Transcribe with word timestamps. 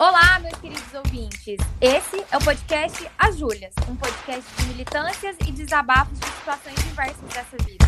Olá, 0.00 0.38
meus 0.40 0.58
queridos 0.58 0.94
ouvintes. 0.94 1.58
Esse 1.78 2.24
é 2.32 2.36
o 2.38 2.42
podcast 2.42 3.06
As 3.18 3.36
Júlias, 3.36 3.74
um 3.86 3.94
podcast 3.94 4.50
de 4.56 4.68
militâncias 4.68 5.36
e 5.46 5.52
desabafos 5.52 6.18
de 6.18 6.26
situações 6.26 6.74
diversas 6.76 7.20
dessa 7.28 7.56
vida. 7.62 7.84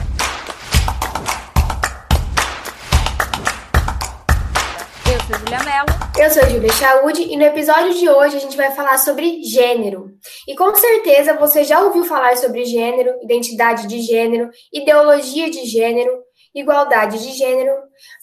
Eu 5.10 5.20
sou 5.20 5.38
Julia 5.38 5.58
Mello. 5.64 6.02
Eu 6.18 6.30
sou 6.30 6.50
Julia 6.50 6.72
Chaude 6.74 7.22
e 7.22 7.34
no 7.34 7.44
episódio 7.44 7.94
de 7.94 8.06
hoje 8.06 8.36
a 8.36 8.40
gente 8.40 8.58
vai 8.58 8.70
falar 8.72 8.98
sobre 8.98 9.42
gênero. 9.42 10.10
E 10.46 10.54
com 10.54 10.74
certeza 10.74 11.38
você 11.38 11.64
já 11.64 11.80
ouviu 11.80 12.04
falar 12.04 12.36
sobre 12.36 12.66
gênero, 12.66 13.10
identidade 13.22 13.86
de 13.86 14.02
gênero, 14.02 14.50
ideologia 14.70 15.50
de 15.50 15.64
gênero, 15.64 16.12
igualdade 16.54 17.22
de 17.22 17.32
gênero, 17.32 17.72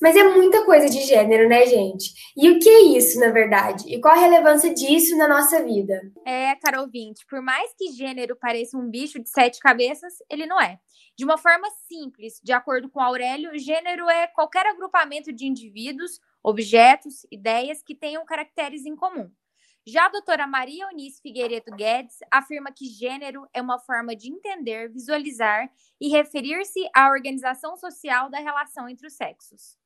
mas 0.01 0.15
é 0.15 0.23
muita 0.23 0.63
coisa 0.65 0.89
de 0.89 1.01
gênero, 1.01 1.47
né, 1.49 1.65
gente? 1.65 2.13
E 2.37 2.49
o 2.49 2.59
que 2.59 2.69
é 2.69 2.81
isso, 2.97 3.19
na 3.19 3.31
verdade? 3.31 3.85
E 3.87 3.99
qual 3.99 4.13
a 4.13 4.19
relevância 4.19 4.73
disso 4.73 5.17
na 5.17 5.27
nossa 5.27 5.63
vida? 5.63 6.01
É, 6.25 6.55
Carol 6.55 6.87
Vinte, 6.87 7.25
por 7.27 7.41
mais 7.41 7.73
que 7.77 7.91
gênero 7.91 8.35
pareça 8.35 8.77
um 8.77 8.89
bicho 8.89 9.19
de 9.19 9.29
sete 9.29 9.59
cabeças, 9.59 10.13
ele 10.29 10.45
não 10.45 10.61
é. 10.61 10.79
De 11.17 11.25
uma 11.25 11.37
forma 11.37 11.67
simples, 11.87 12.39
de 12.43 12.53
acordo 12.53 12.89
com 12.89 13.01
Aurélio, 13.01 13.57
gênero 13.57 14.09
é 14.09 14.27
qualquer 14.27 14.65
agrupamento 14.65 15.33
de 15.33 15.45
indivíduos, 15.45 16.19
objetos, 16.41 17.25
ideias 17.29 17.83
que 17.83 17.93
tenham 17.93 18.25
caracteres 18.25 18.85
em 18.85 18.95
comum. 18.95 19.29
Já 19.87 20.05
a 20.05 20.09
doutora 20.09 20.45
Maria 20.45 20.85
Eunice 20.85 21.21
Figueiredo 21.21 21.71
Guedes 21.71 22.17
afirma 22.29 22.71
que 22.71 22.85
gênero 22.85 23.47
é 23.53 23.61
uma 23.61 23.79
forma 23.79 24.15
de 24.15 24.29
entender, 24.29 24.89
visualizar 24.89 25.69
e 25.99 26.09
referir-se 26.09 26.87
à 26.93 27.09
organização 27.09 27.75
social 27.75 28.29
da 28.29 28.39
relação 28.39 28.87
entre 28.87 29.07
os 29.07 29.13
sexos. 29.13 29.77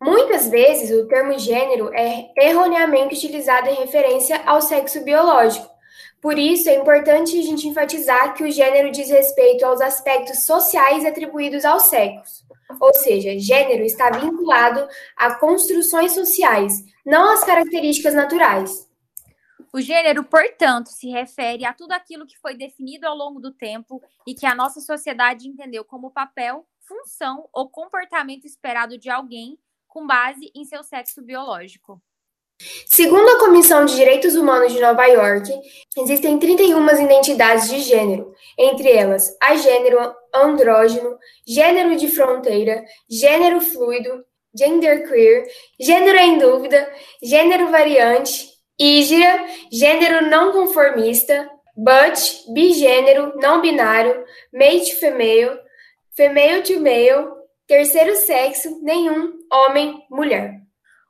Muitas 0.00 0.48
vezes, 0.48 0.90
o 0.90 1.06
termo 1.06 1.38
gênero 1.38 1.92
é 1.94 2.32
erroneamente 2.38 3.14
utilizado 3.14 3.68
em 3.68 3.74
referência 3.74 4.42
ao 4.46 4.62
sexo 4.62 5.04
biológico. 5.04 5.68
Por 6.20 6.38
isso, 6.38 6.68
é 6.68 6.74
importante 6.74 7.38
a 7.38 7.42
gente 7.42 7.68
enfatizar 7.68 8.34
que 8.34 8.42
o 8.42 8.50
gênero 8.50 8.90
diz 8.90 9.10
respeito 9.10 9.64
aos 9.64 9.80
aspectos 9.80 10.44
sociais 10.44 11.04
atribuídos 11.04 11.64
ao 11.64 11.78
sexo. 11.78 12.44
Ou 12.80 12.92
seja, 12.94 13.38
gênero 13.38 13.84
está 13.84 14.10
vinculado 14.10 14.88
a 15.16 15.34
construções 15.34 16.12
sociais, 16.12 16.72
não 17.04 17.32
às 17.32 17.44
características 17.44 18.14
naturais. 18.14 18.85
O 19.72 19.80
gênero, 19.80 20.24
portanto, 20.24 20.88
se 20.88 21.08
refere 21.08 21.64
a 21.64 21.72
tudo 21.72 21.92
aquilo 21.92 22.26
que 22.26 22.38
foi 22.38 22.54
definido 22.54 23.06
ao 23.06 23.16
longo 23.16 23.40
do 23.40 23.52
tempo 23.52 24.00
e 24.26 24.34
que 24.34 24.46
a 24.46 24.54
nossa 24.54 24.80
sociedade 24.80 25.48
entendeu 25.48 25.84
como 25.84 26.10
papel, 26.10 26.66
função 26.80 27.48
ou 27.52 27.68
comportamento 27.68 28.46
esperado 28.46 28.96
de 28.96 29.10
alguém 29.10 29.58
com 29.86 30.06
base 30.06 30.50
em 30.54 30.64
seu 30.64 30.82
sexo 30.82 31.22
biológico. 31.22 32.00
Segundo 32.86 33.28
a 33.28 33.38
Comissão 33.38 33.84
de 33.84 33.94
Direitos 33.94 34.34
Humanos 34.34 34.72
de 34.72 34.80
Nova 34.80 35.04
York, 35.06 35.52
existem 35.98 36.38
31 36.38 37.02
identidades 37.02 37.68
de 37.68 37.80
gênero, 37.80 38.34
entre 38.58 38.90
elas 38.90 39.36
agênero, 39.42 39.98
andrógeno, 40.34 41.18
gênero 41.46 41.96
de 41.96 42.08
fronteira, 42.08 42.82
gênero 43.10 43.60
fluido, 43.60 44.24
genderqueer, 44.54 45.46
gênero 45.78 46.16
em 46.16 46.38
dúvida, 46.38 46.90
gênero 47.22 47.70
variante, 47.70 48.55
Ígira, 48.78 49.46
gênero 49.72 50.28
não 50.28 50.52
conformista, 50.52 51.50
but, 51.74 52.52
bigênero, 52.52 53.32
não 53.36 53.62
binário, 53.62 54.24
mate 54.52 54.94
female, 54.96 55.58
female 56.14 56.62
to 56.62 56.78
male, 56.80 57.34
terceiro 57.66 58.14
sexo, 58.16 58.82
nenhum, 58.82 59.38
homem, 59.50 60.04
mulher. 60.10 60.60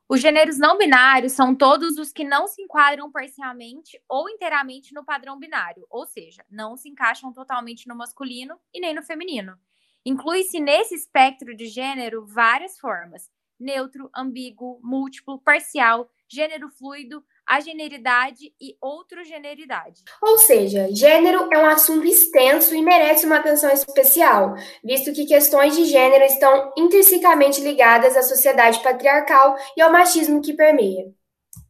Os 0.09 0.21
gêneros 0.21 0.57
não 0.57 0.79
binários 0.79 1.33
são 1.33 1.53
todos 1.53 1.99
os 1.99 2.13
que 2.13 2.23
não 2.23 2.47
se 2.47 2.63
enquadram 2.63 3.11
parcialmente 3.11 4.01
ou 4.09 4.31
inteiramente 4.31 4.95
no 4.95 5.05
padrão 5.05 5.37
binário, 5.37 5.85
ou 5.91 6.07
seja, 6.07 6.45
não 6.49 6.77
se 6.77 6.89
encaixam 6.89 7.33
totalmente 7.33 7.89
no 7.89 7.97
masculino 7.97 8.57
e 8.73 8.81
nem 8.81 8.95
no 8.95 9.03
feminino. 9.03 9.59
Inclui-se 10.05 10.61
nesse 10.61 10.95
espectro 10.95 11.57
de 11.57 11.67
gênero 11.67 12.25
várias 12.25 12.79
formas: 12.79 13.29
neutro, 13.59 14.09
ambíguo, 14.15 14.79
múltiplo, 14.81 15.41
parcial, 15.41 16.09
gênero 16.29 16.71
fluido, 16.71 17.25
a 17.47 17.61
generidade 17.61 18.53
e 18.61 18.77
outrogeneridade. 18.81 20.03
Ou 20.21 20.39
seja, 20.39 20.89
gênero 20.93 21.49
é 21.53 21.59
um 21.59 21.67
assunto 21.67 22.07
extenso 22.07 22.75
e 22.75 22.83
merece 22.83 23.25
uma 23.25 23.37
atenção 23.37 23.71
especial, 23.71 24.55
visto 24.85 25.13
que 25.13 25.27
questões 25.27 25.77
de 25.77 25.85
gênero 25.85 26.25
estão 26.25 26.73
intrinsecamente 26.77 27.61
ligadas 27.61 28.17
à 28.17 28.23
sociedade 28.23 28.83
patriarcal 28.83 29.57
e 29.77 29.81
ao 29.81 29.93
machismo 29.93 30.43
que 30.43 30.55
permeia. 30.55 31.15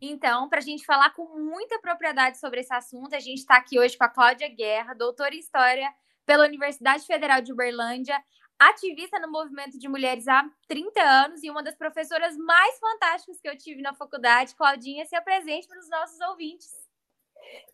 Então, 0.01 0.49
para 0.49 0.59
a 0.59 0.63
gente 0.63 0.85
falar 0.85 1.11
com 1.11 1.39
muita 1.39 1.79
propriedade 1.81 2.39
sobre 2.39 2.61
esse 2.61 2.73
assunto, 2.73 3.15
a 3.15 3.21
gente 3.21 3.39
está 3.39 3.57
aqui 3.57 3.79
hoje 3.79 3.97
com 3.97 4.05
a 4.05 4.09
Cláudia 4.09 4.49
Guerra, 4.49 4.95
doutora 4.95 5.35
em 5.35 5.39
História 5.39 5.89
pela 6.25 6.45
Universidade 6.45 7.07
Federal 7.07 7.41
de 7.41 7.53
Uberlândia, 7.53 8.21
ativista 8.59 9.19
no 9.19 9.31
movimento 9.31 9.79
de 9.79 9.89
mulheres 9.89 10.27
há 10.29 10.45
30 10.69 11.01
anos 11.01 11.43
e 11.43 11.51
uma 11.51 11.63
das 11.63 11.77
professoras 11.77 12.37
mais 12.37 12.79
fantásticas 12.79 13.41
que 13.41 13.49
eu 13.49 13.57
tive 13.57 13.83
na 13.83 13.95
faculdade. 13.95 14.55
Claudinha, 14.55 15.05
se 15.07 15.15
apresente 15.15 15.69
para 15.69 15.79
os 15.79 15.89
nossos 15.89 16.21
ouvintes. 16.21 16.71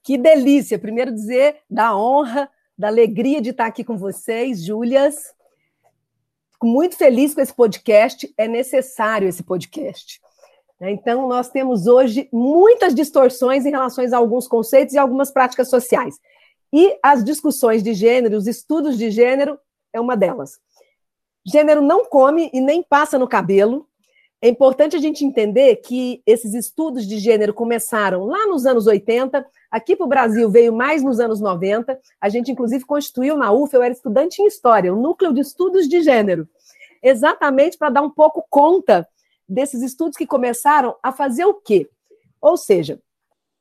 Que 0.02 0.18
delícia! 0.18 0.78
Primeiro 0.78 1.12
dizer 1.12 1.62
da 1.70 1.96
honra, 1.96 2.50
da 2.76 2.88
alegria 2.88 3.40
de 3.40 3.50
estar 3.50 3.66
aqui 3.66 3.84
com 3.84 3.96
vocês, 3.96 4.64
Júlias. 4.64 5.34
Fico 6.52 6.66
muito 6.66 6.96
feliz 6.96 7.34
com 7.34 7.40
esse 7.40 7.54
podcast, 7.54 8.32
é 8.36 8.48
necessário 8.48 9.28
esse 9.28 9.42
podcast. 9.42 10.20
Né? 10.80 10.90
Então, 10.90 11.28
nós 11.28 11.48
temos 11.48 11.86
hoje 11.86 12.28
muitas 12.32 12.94
distorções 12.94 13.64
em 13.64 13.70
relação 13.70 14.04
a 14.04 14.16
alguns 14.16 14.48
conceitos 14.48 14.94
e 14.94 14.98
algumas 14.98 15.30
práticas 15.30 15.70
sociais. 15.70 16.18
E 16.72 16.98
as 17.02 17.22
discussões 17.22 17.82
de 17.82 17.94
gênero, 17.94 18.36
os 18.36 18.46
estudos 18.46 18.98
de 18.98 19.10
gênero, 19.10 19.58
é 19.92 20.00
uma 20.00 20.16
delas. 20.16 20.58
Gênero 21.44 21.82
não 21.82 22.04
come 22.04 22.50
e 22.52 22.60
nem 22.60 22.82
passa 22.82 23.18
no 23.18 23.26
cabelo. 23.26 23.88
É 24.40 24.48
importante 24.48 24.96
a 24.96 24.98
gente 24.98 25.24
entender 25.24 25.76
que 25.76 26.22
esses 26.26 26.52
estudos 26.54 27.06
de 27.06 27.18
gênero 27.18 27.54
começaram 27.54 28.24
lá 28.24 28.46
nos 28.46 28.66
anos 28.66 28.86
80, 28.86 29.46
aqui 29.70 29.94
para 29.94 30.04
o 30.04 30.08
Brasil 30.08 30.50
veio 30.50 30.72
mais 30.72 31.02
nos 31.02 31.20
anos 31.20 31.40
90. 31.40 31.98
A 32.20 32.28
gente, 32.28 32.50
inclusive, 32.50 32.84
constituiu 32.84 33.36
na 33.36 33.52
UF, 33.52 33.72
eu 33.74 33.82
era 33.82 33.94
estudante 33.94 34.42
em 34.42 34.46
História, 34.46 34.92
o 34.92 35.00
Núcleo 35.00 35.32
de 35.32 35.40
Estudos 35.40 35.88
de 35.88 36.02
Gênero, 36.02 36.48
exatamente 37.00 37.78
para 37.78 37.90
dar 37.90 38.02
um 38.02 38.10
pouco 38.10 38.44
conta 38.50 39.06
desses 39.48 39.82
estudos 39.82 40.16
que 40.16 40.26
começaram 40.26 40.96
a 41.02 41.12
fazer 41.12 41.44
o 41.44 41.54
quê? 41.54 41.88
Ou 42.40 42.56
seja, 42.56 43.00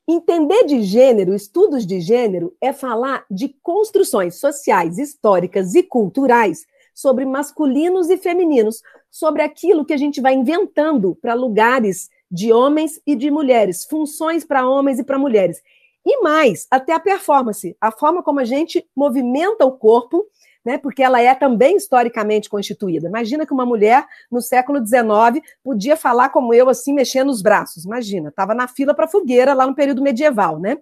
entender 0.07 0.65
de 0.65 0.81
gênero, 0.81 1.35
estudos 1.35 1.85
de 1.85 1.99
gênero, 1.99 2.55
é 2.59 2.73
falar 2.73 3.23
de 3.29 3.49
construções 3.61 4.39
sociais, 4.39 4.97
históricas 4.97 5.75
e 5.75 5.83
culturais 5.83 6.65
sobre 7.01 7.25
masculinos 7.25 8.09
e 8.09 8.17
femininos, 8.17 8.83
sobre 9.09 9.41
aquilo 9.41 9.83
que 9.83 9.93
a 9.93 9.97
gente 9.97 10.21
vai 10.21 10.33
inventando 10.33 11.17
para 11.19 11.33
lugares 11.33 12.09
de 12.29 12.53
homens 12.53 13.01
e 13.05 13.15
de 13.15 13.31
mulheres, 13.31 13.83
funções 13.83 14.45
para 14.45 14.67
homens 14.67 14.99
e 14.99 15.03
para 15.03 15.17
mulheres. 15.17 15.61
E 16.05 16.21
mais, 16.21 16.67
até 16.69 16.93
a 16.93 16.99
performance, 16.99 17.75
a 17.81 17.91
forma 17.91 18.23
como 18.23 18.39
a 18.39 18.45
gente 18.45 18.87
movimenta 18.95 19.65
o 19.65 19.71
corpo, 19.71 20.25
né, 20.63 20.77
porque 20.77 21.01
ela 21.01 21.19
é 21.19 21.33
também 21.33 21.75
historicamente 21.75 22.47
constituída. 22.47 23.07
Imagina 23.07 23.47
que 23.47 23.53
uma 23.53 23.65
mulher 23.65 24.05
no 24.31 24.41
século 24.41 24.79
XIX 24.85 25.43
podia 25.63 25.97
falar 25.97 26.29
como 26.29 26.53
eu, 26.53 26.69
assim, 26.69 26.93
mexendo 26.93 27.29
os 27.29 27.41
braços. 27.41 27.83
Imagina, 27.83 28.29
estava 28.29 28.53
na 28.53 28.67
fila 28.67 28.93
para 28.93 29.07
fogueira 29.07 29.55
lá 29.55 29.65
no 29.65 29.73
período 29.73 30.03
medieval, 30.03 30.59
né? 30.59 30.77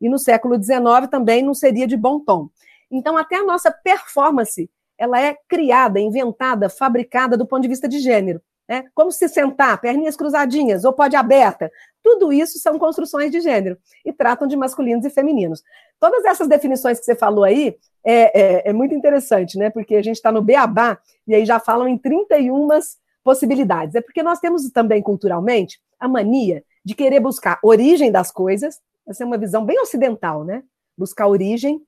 E 0.00 0.08
no 0.08 0.18
século 0.18 0.60
XIX 0.60 1.08
também 1.08 1.42
não 1.42 1.54
seria 1.54 1.86
de 1.86 1.96
bom 1.96 2.18
tom. 2.18 2.48
Então, 2.90 3.16
até 3.16 3.36
a 3.36 3.44
nossa 3.44 3.70
performance 3.70 4.68
ela 5.00 5.18
é 5.18 5.34
criada, 5.48 5.98
inventada, 5.98 6.68
fabricada 6.68 7.34
do 7.34 7.46
ponto 7.46 7.62
de 7.62 7.68
vista 7.68 7.88
de 7.88 7.98
gênero. 7.98 8.42
Né? 8.68 8.84
Como 8.94 9.10
se 9.10 9.26
sentar, 9.28 9.80
perninhas 9.80 10.14
cruzadinhas 10.14 10.84
ou 10.84 10.92
pode 10.92 11.16
aberta. 11.16 11.72
Tudo 12.02 12.30
isso 12.30 12.58
são 12.58 12.78
construções 12.78 13.30
de 13.32 13.40
gênero 13.40 13.78
e 14.04 14.12
tratam 14.12 14.46
de 14.46 14.56
masculinos 14.56 15.04
e 15.06 15.10
femininos. 15.10 15.62
Todas 15.98 16.24
essas 16.26 16.46
definições 16.46 16.98
que 16.98 17.06
você 17.06 17.16
falou 17.16 17.44
aí 17.44 17.76
é, 18.04 18.40
é, 18.40 18.70
é 18.70 18.72
muito 18.74 18.94
interessante, 18.94 19.58
né? 19.58 19.70
Porque 19.70 19.96
a 19.96 20.02
gente 20.02 20.16
está 20.16 20.30
no 20.30 20.42
Beabá 20.42 20.98
e 21.26 21.34
aí 21.34 21.46
já 21.46 21.58
falam 21.58 21.88
em 21.88 21.96
31 21.96 22.68
possibilidades. 23.24 23.94
É 23.94 24.02
porque 24.02 24.22
nós 24.22 24.38
temos 24.38 24.70
também 24.70 25.02
culturalmente 25.02 25.80
a 25.98 26.06
mania 26.06 26.62
de 26.84 26.94
querer 26.94 27.20
buscar 27.20 27.58
origem 27.62 28.12
das 28.12 28.30
coisas. 28.30 28.80
Essa 29.08 29.24
é 29.24 29.26
uma 29.26 29.38
visão 29.38 29.64
bem 29.64 29.80
ocidental, 29.80 30.44
né? 30.44 30.62
Buscar 30.96 31.26
origem 31.26 31.82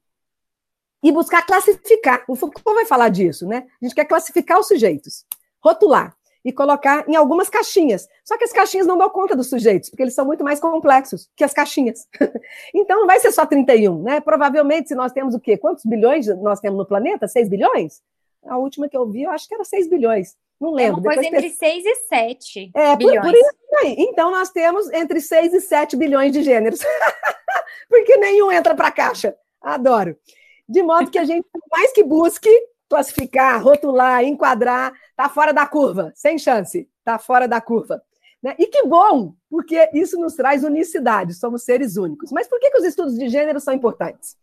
e 1.03 1.11
buscar 1.11 1.45
classificar. 1.45 2.25
O 2.29 2.37
Foucault 2.37 2.75
vai 2.75 2.87
falar 2.87 3.09
disso, 3.09 3.47
né? 3.47 3.67
A 3.81 3.85
gente 3.85 3.95
quer 3.95 4.05
classificar 4.05 4.59
os 4.59 4.69
sujeitos, 4.69 5.25
rotular 5.63 6.17
e 6.45 6.53
colocar 6.53 7.09
em 7.09 7.15
algumas 7.15 7.49
caixinhas. 7.49 8.09
Só 8.25 8.37
que 8.37 8.45
as 8.45 8.53
caixinhas 8.53 8.87
não 8.87 8.99
dão 8.99 9.09
conta 9.11 9.37
dos 9.37 9.49
sujeitos, 9.49 9.91
porque 9.91 10.03
eles 10.03 10.15
são 10.15 10.25
muito 10.25 10.43
mais 10.43 10.61
complexos 10.61 11.29
que 11.37 11.45
as 11.45 11.53
caixinhas. 11.53 12.09
então 12.75 13.01
não 13.01 13.07
vai 13.07 13.21
ser 13.21 13.33
só 13.33 13.47
31, 13.47 14.03
né? 14.03 14.21
Provavelmente, 14.21 14.89
se 14.89 14.95
nós 14.95 15.13
temos 15.13 15.35
o 15.35 15.41
quê? 15.41 15.57
Quantos 15.57 15.85
bilhões 15.85 16.27
nós 16.41 16.61
temos 16.61 16.79
no 16.79 16.87
planeta? 16.87 17.29
6 17.29 17.49
bilhões? 17.49 18.03
A 18.45 18.57
última 18.57 18.89
que 18.89 18.97
eu 18.97 19.09
vi, 19.09 19.23
eu 19.23 19.31
acho 19.31 19.49
que 19.49 19.55
era 19.55 19.65
6 19.65 19.89
bilhões. 19.89 20.37
Não 20.61 20.73
lembro. 20.73 21.01
É 21.01 21.01
uma 21.01 21.15
coisa 21.15 21.27
entre 21.27 21.51
6 21.51 21.85
e 21.85 21.95
7 22.09 22.71
é, 22.75 22.97
bilhões. 22.97 23.21
Por, 23.21 23.31
por 23.31 23.35
isso 23.35 23.77
aí. 23.83 23.97
Então, 23.99 24.31
nós 24.31 24.51
temos 24.51 24.91
entre 24.93 25.21
6 25.21 25.55
e 25.55 25.61
7 25.61 25.97
bilhões 25.97 26.33
de 26.33 26.43
gêneros. 26.43 26.81
Porque 27.89 28.17
nenhum 28.17 28.51
entra 28.51 28.75
para 28.75 28.89
a 28.89 28.93
caixa. 28.93 29.37
Adoro. 29.61 30.17
De 30.73 30.83
modo 30.83 31.11
que 31.11 31.19
a 31.19 31.25
gente, 31.25 31.47
mais 31.71 31.93
que 31.93 32.03
busque 32.03 32.49
classificar, 32.89 33.63
rotular, 33.63 34.25
enquadrar, 34.25 34.91
está 35.11 35.29
fora 35.29 35.53
da 35.53 35.67
curva, 35.67 36.11
sem 36.15 36.39
chance, 36.39 36.89
está 36.99 37.19
fora 37.19 37.47
da 37.47 37.61
curva. 37.61 38.03
Né? 38.43 38.55
E 38.59 38.67
que 38.69 38.87
bom, 38.87 39.35
porque 39.51 39.91
isso 39.93 40.19
nos 40.19 40.35
traz 40.35 40.65
unicidade, 40.65 41.35
somos 41.35 41.65
seres 41.65 41.99
únicos. 41.99 42.33
Mas 42.33 42.49
por 42.49 42.59
que, 42.59 42.71
que 42.71 42.79
os 42.79 42.87
estudos 42.87 43.19
de 43.19 43.29
gênero 43.29 43.61
são 43.61 43.75
importantes? 43.75 44.35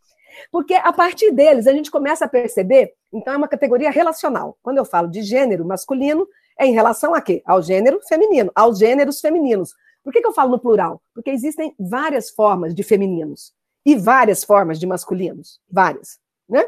Porque 0.51 0.75
a 0.75 0.93
partir 0.93 1.31
deles 1.31 1.65
a 1.65 1.73
gente 1.73 1.89
começa 1.89 2.25
a 2.25 2.29
perceber, 2.29 2.93
então 3.11 3.33
é 3.33 3.37
uma 3.37 3.47
categoria 3.47 3.89
relacional. 3.89 4.55
Quando 4.61 4.77
eu 4.77 4.85
falo 4.85 5.07
de 5.07 5.23
gênero 5.23 5.65
masculino, 5.65 6.27
é 6.59 6.67
em 6.67 6.73
relação 6.73 7.15
a 7.15 7.21
quê? 7.21 7.41
Ao 7.43 7.59
gênero 7.59 7.99
feminino, 8.07 8.51
aos 8.53 8.77
gêneros 8.77 9.19
femininos. 9.19 9.73
Por 10.03 10.13
que, 10.13 10.21
que 10.21 10.27
eu 10.27 10.33
falo 10.33 10.51
no 10.51 10.59
plural? 10.59 11.01
Porque 11.11 11.31
existem 11.31 11.73
várias 11.79 12.29
formas 12.29 12.75
de 12.75 12.83
femininos 12.83 13.57
e 13.85 13.95
várias 13.95 14.43
formas 14.43 14.79
de 14.79 14.85
masculinos, 14.85 15.59
várias, 15.69 16.19
né? 16.47 16.65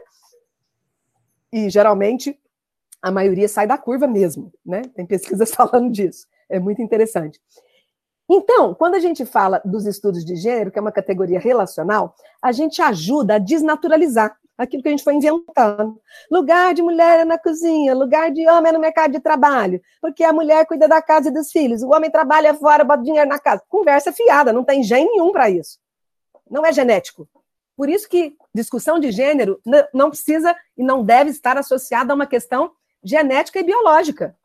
E 1.52 1.70
geralmente 1.70 2.40
a 3.02 3.12
maioria 3.12 3.48
sai 3.48 3.68
da 3.68 3.78
curva 3.78 4.08
mesmo, 4.08 4.54
né? 4.66 4.82
Tem 4.96 5.06
pesquisas 5.06 5.52
falando 5.56 5.92
disso. 5.92 6.28
É 6.50 6.60
muito 6.60 6.82
interessante. 6.82 7.40
Então, 8.30 8.74
quando 8.74 8.96
a 8.96 9.00
gente 9.00 9.26
fala 9.26 9.62
dos 9.66 9.86
estudos 9.86 10.24
de 10.24 10.36
gênero, 10.38 10.72
que 10.72 10.80
é 10.80 10.82
uma 10.82 10.92
categoria 10.92 11.40
relacional, 11.40 12.16
a 12.42 12.52
gente 12.54 12.82
ajuda 12.82 13.36
a 13.36 13.40
desnaturalizar 13.40 14.38
aquilo 14.58 14.82
que 14.82 14.88
a 14.88 14.92
gente 14.92 15.04
foi 15.04 15.16
inventando. 15.16 16.00
Lugar 16.32 16.74
de 16.74 16.82
mulher 16.82 17.26
na 17.26 17.38
cozinha, 17.38 17.94
lugar 17.94 18.32
de 18.32 18.48
homem 18.48 18.72
no 18.72 18.80
mercado 18.80 19.12
de 19.12 19.20
trabalho, 19.20 19.82
porque 20.00 20.24
a 20.24 20.32
mulher 20.32 20.66
cuida 20.66 20.88
da 20.88 21.02
casa 21.02 21.30
e 21.30 21.34
dos 21.34 21.52
filhos, 21.52 21.84
o 21.84 21.90
homem 21.90 22.10
trabalha 22.10 22.54
fora, 22.54 22.84
bota 22.84 23.04
dinheiro 23.04 23.28
na 23.28 23.40
casa. 23.40 23.64
Conversa 23.68 24.14
fiada, 24.14 24.54
não 24.54 24.64
tem 24.64 24.84
gene 24.84 25.10
nenhum 25.10 25.32
para 25.32 25.50
isso. 25.50 25.78
Não 26.52 26.66
é 26.66 26.72
genético. 26.74 27.28
Por 27.76 27.90
isso 27.90 28.08
que 28.08 28.36
discussão 28.54 29.00
de 29.00 29.12
gênero 29.12 29.60
não 29.94 30.10
precisa 30.10 30.56
e 30.78 30.84
não 30.84 31.04
deve 31.04 31.32
estar 31.32 31.58
associada 31.58 32.14
a 32.14 32.16
uma 32.16 32.28
questão 32.28 32.74
genética 33.04 33.60
e 33.60 33.64
biológica. 33.64 34.38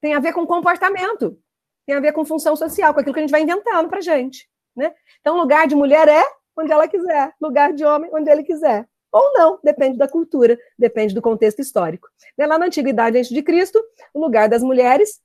Tem 0.00 0.14
a 0.14 0.20
ver 0.20 0.32
com 0.32 0.46
comportamento 0.46 1.38
tem 1.86 1.94
a 1.94 2.00
ver 2.00 2.12
com 2.12 2.24
função 2.24 2.56
social, 2.56 2.92
com 2.92 3.00
aquilo 3.00 3.14
que 3.14 3.20
a 3.20 3.22
gente 3.22 3.30
vai 3.30 3.42
inventando 3.42 3.88
para 3.88 4.00
gente. 4.00 4.48
Né? 4.74 4.92
Então, 5.20 5.36
lugar 5.36 5.68
de 5.68 5.76
mulher 5.76 6.08
é 6.08 6.22
onde 6.58 6.72
ela 6.72 6.88
quiser, 6.88 7.32
lugar 7.40 7.72
de 7.72 7.84
homem 7.84 8.10
onde 8.12 8.28
ele 8.28 8.42
quiser. 8.42 8.86
Ou 9.12 9.32
não, 9.32 9.58
depende 9.62 9.96
da 9.96 10.08
cultura, 10.08 10.58
depende 10.76 11.14
do 11.14 11.22
contexto 11.22 11.60
histórico. 11.60 12.08
Né, 12.36 12.46
lá 12.46 12.58
na 12.58 12.66
Antiguidade, 12.66 13.16
antes 13.16 13.30
de 13.30 13.42
Cristo, 13.42 13.82
o 14.12 14.20
lugar 14.20 14.48
das 14.48 14.62
mulheres, 14.62 15.20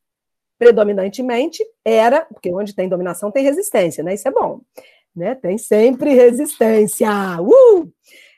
predominantemente, 0.58 1.66
era, 1.84 2.22
porque 2.26 2.54
onde 2.54 2.76
tem 2.76 2.88
dominação 2.88 3.32
tem 3.32 3.44
resistência, 3.44 4.04
né? 4.04 4.14
Isso 4.14 4.28
é 4.28 4.32
bom. 4.32 4.62
Né? 5.16 5.36
Tem 5.36 5.58
sempre 5.58 6.14
resistência. 6.14 7.10
Uh! 7.42 7.92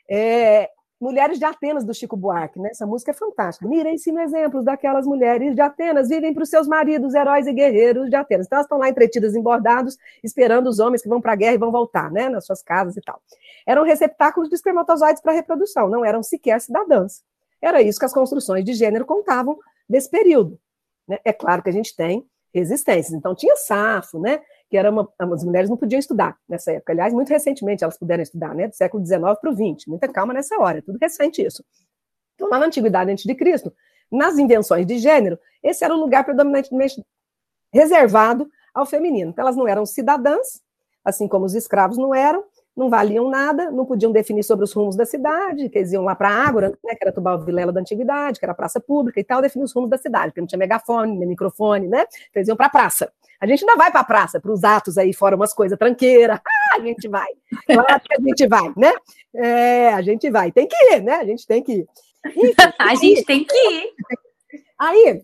É, 0.08 0.68
Mulheres 1.04 1.38
de 1.38 1.44
Atenas, 1.44 1.84
do 1.84 1.92
Chico 1.92 2.16
Buarque, 2.16 2.58
né? 2.58 2.70
Essa 2.70 2.86
música 2.86 3.10
é 3.10 3.14
fantástica. 3.14 3.68
Mirem-se 3.68 4.10
exemplos 4.10 4.64
daquelas 4.64 5.06
mulheres 5.06 5.54
de 5.54 5.60
Atenas, 5.60 6.08
vivem 6.08 6.32
para 6.32 6.44
os 6.44 6.48
seus 6.48 6.66
maridos, 6.66 7.14
heróis 7.14 7.46
e 7.46 7.52
guerreiros 7.52 8.08
de 8.08 8.16
Atenas. 8.16 8.46
Então, 8.46 8.56
elas 8.56 8.64
estão 8.64 8.78
lá 8.78 8.88
entretidas 8.88 9.34
em 9.34 9.42
bordados, 9.42 9.98
esperando 10.22 10.66
os 10.66 10.78
homens 10.78 11.02
que 11.02 11.08
vão 11.10 11.20
para 11.20 11.32
a 11.32 11.36
guerra 11.36 11.54
e 11.54 11.58
vão 11.58 11.70
voltar, 11.70 12.10
né? 12.10 12.30
Nas 12.30 12.46
suas 12.46 12.62
casas 12.62 12.96
e 12.96 13.02
tal. 13.02 13.20
Eram 13.66 13.82
receptáculos 13.82 14.48
de 14.48 14.54
espermatozoides 14.54 15.20
para 15.20 15.32
reprodução, 15.32 15.90
não 15.90 16.04
eram 16.04 16.22
sequer 16.22 16.58
cidadãs. 16.60 17.22
Era 17.60 17.82
isso 17.82 17.98
que 17.98 18.06
as 18.06 18.14
construções 18.14 18.64
de 18.64 18.72
gênero 18.72 19.04
contavam 19.04 19.58
desse 19.86 20.08
período. 20.08 20.58
Né? 21.06 21.18
É 21.22 21.34
claro 21.34 21.62
que 21.62 21.68
a 21.68 21.72
gente 21.72 21.94
tem 21.94 22.24
resistências. 22.54 23.12
Então, 23.12 23.34
tinha 23.34 23.56
Safo, 23.56 24.18
né? 24.18 24.40
Que 24.74 24.78
era 24.78 24.90
uma, 24.90 25.08
as 25.20 25.44
mulheres 25.44 25.70
não 25.70 25.76
podiam 25.76 26.00
estudar 26.00 26.36
nessa 26.48 26.72
época. 26.72 26.92
Aliás, 26.92 27.14
muito 27.14 27.28
recentemente 27.28 27.84
elas 27.84 27.96
puderam 27.96 28.24
estudar, 28.24 28.52
né? 28.56 28.66
Do 28.66 28.74
século 28.74 29.06
XIX 29.06 29.20
para 29.40 29.48
o 29.48 29.54
XX. 29.54 29.86
Muita 29.86 30.08
calma 30.08 30.34
nessa 30.34 30.58
hora, 30.58 30.78
é 30.78 30.80
tudo 30.80 30.98
recente 31.00 31.40
isso. 31.46 31.64
Então, 32.34 32.48
lá 32.48 32.58
na 32.58 32.66
Antiguidade 32.66 33.08
antes 33.08 33.24
de 33.24 33.36
Cristo, 33.36 33.72
nas 34.10 34.36
invenções 34.36 34.84
de 34.84 34.98
gênero, 34.98 35.38
esse 35.62 35.84
era 35.84 35.94
o 35.94 35.96
lugar 35.96 36.24
predominantemente 36.24 37.00
reservado 37.72 38.48
ao 38.74 38.84
feminino. 38.84 39.30
Então, 39.30 39.44
elas 39.44 39.54
não 39.54 39.68
eram 39.68 39.86
cidadãs, 39.86 40.60
assim 41.04 41.28
como 41.28 41.44
os 41.44 41.54
escravos 41.54 41.96
não 41.96 42.12
eram, 42.12 42.42
não 42.76 42.90
valiam 42.90 43.30
nada, 43.30 43.70
não 43.70 43.86
podiam 43.86 44.10
definir 44.10 44.42
sobre 44.42 44.64
os 44.64 44.72
rumos 44.72 44.96
da 44.96 45.06
cidade, 45.06 45.68
que 45.68 45.78
eles 45.78 45.92
iam 45.92 46.02
lá 46.02 46.16
para 46.16 46.30
a 46.30 46.48
Ágora, 46.48 46.70
né, 46.82 46.96
que 46.96 47.04
era 47.04 47.12
Tubal 47.12 47.44
Vilela 47.44 47.70
da 47.70 47.80
antiguidade, 47.80 48.40
que 48.40 48.44
era 48.44 48.52
praça 48.52 48.80
pública 48.80 49.20
e 49.20 49.24
tal, 49.24 49.40
definir 49.40 49.66
os 49.66 49.72
rumos 49.72 49.88
da 49.88 49.98
cidade, 49.98 50.30
porque 50.32 50.40
não 50.40 50.48
tinha 50.48 50.58
megafone, 50.58 51.16
nem 51.16 51.28
microfone, 51.28 51.86
né? 51.86 52.00
Então, 52.00 52.40
eles 52.40 52.48
iam 52.48 52.56
para 52.56 52.66
a 52.66 52.70
praça. 52.70 53.12
A 53.44 53.46
gente 53.46 53.60
ainda 53.60 53.76
vai 53.76 53.90
para 53.90 54.00
a 54.00 54.04
praça, 54.04 54.40
para 54.40 54.50
os 54.50 54.64
atos 54.64 54.96
aí 54.96 55.12
fora, 55.12 55.36
umas 55.36 55.52
coisas 55.52 55.78
tranqueiras. 55.78 56.40
Ah, 56.72 56.76
a 56.76 56.80
gente 56.80 57.06
vai. 57.08 57.28
Claro 57.66 58.00
que 58.00 58.14
a 58.14 58.20
gente 58.20 58.48
vai, 58.48 58.72
né? 58.76 58.92
É, 59.32 59.88
a 59.92 60.02
gente 60.02 60.28
vai. 60.28 60.50
Tem 60.50 60.66
que 60.66 60.74
ir, 60.74 61.02
né? 61.02 61.16
A 61.16 61.24
gente 61.24 61.46
tem 61.46 61.62
que 61.62 61.72
ir. 61.72 61.86
Enfim, 62.26 62.54
a 62.80 62.94
gente 62.96 63.24
tem 63.24 63.44
que 63.44 63.56
ir. 63.56 63.92
Aí, 64.76 65.22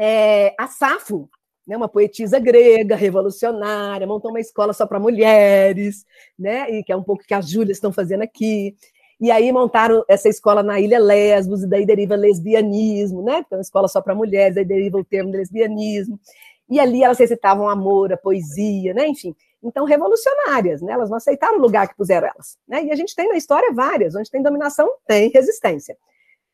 é, 0.00 0.54
a 0.58 0.66
Safo, 0.66 1.28
né, 1.66 1.76
uma 1.76 1.88
poetisa 1.88 2.38
grega, 2.40 2.96
revolucionária, 2.96 4.06
montou 4.06 4.30
uma 4.30 4.40
escola 4.40 4.72
só 4.72 4.86
para 4.86 4.98
mulheres, 4.98 6.04
né, 6.38 6.68
e 6.70 6.82
que 6.82 6.90
é 6.90 6.96
um 6.96 7.02
pouco 7.02 7.22
que 7.22 7.34
as 7.34 7.48
Júlias 7.48 7.76
estão 7.76 7.92
fazendo 7.92 8.22
aqui. 8.22 8.74
E 9.20 9.30
aí 9.30 9.52
montaram 9.52 10.04
essa 10.08 10.28
escola 10.28 10.64
na 10.64 10.80
Ilha 10.80 10.98
Lesbos, 10.98 11.62
e 11.62 11.68
daí 11.68 11.86
deriva 11.86 12.16
lesbianismo, 12.16 13.22
né? 13.22 13.44
Então, 13.46 13.60
escola 13.60 13.86
só 13.86 14.00
para 14.00 14.16
mulheres, 14.16 14.56
aí 14.56 14.64
deriva 14.64 14.98
o 14.98 15.04
termo 15.04 15.30
lesbianismo. 15.30 16.18
E 16.72 16.80
ali 16.80 17.04
elas 17.04 17.18
recitavam 17.18 17.68
amor, 17.68 18.14
a 18.14 18.16
poesia, 18.16 18.94
né? 18.94 19.06
Enfim. 19.06 19.36
Então, 19.62 19.84
revolucionárias, 19.84 20.80
né? 20.80 20.94
Elas 20.94 21.10
não 21.10 21.18
aceitaram 21.18 21.58
o 21.58 21.60
lugar 21.60 21.86
que 21.86 21.94
puseram 21.94 22.26
elas. 22.26 22.56
Né? 22.66 22.84
E 22.86 22.90
a 22.90 22.96
gente 22.96 23.14
tem 23.14 23.28
na 23.28 23.36
história 23.36 23.70
várias, 23.74 24.16
onde 24.16 24.30
tem 24.30 24.42
dominação, 24.42 24.90
tem 25.06 25.28
resistência. 25.28 25.94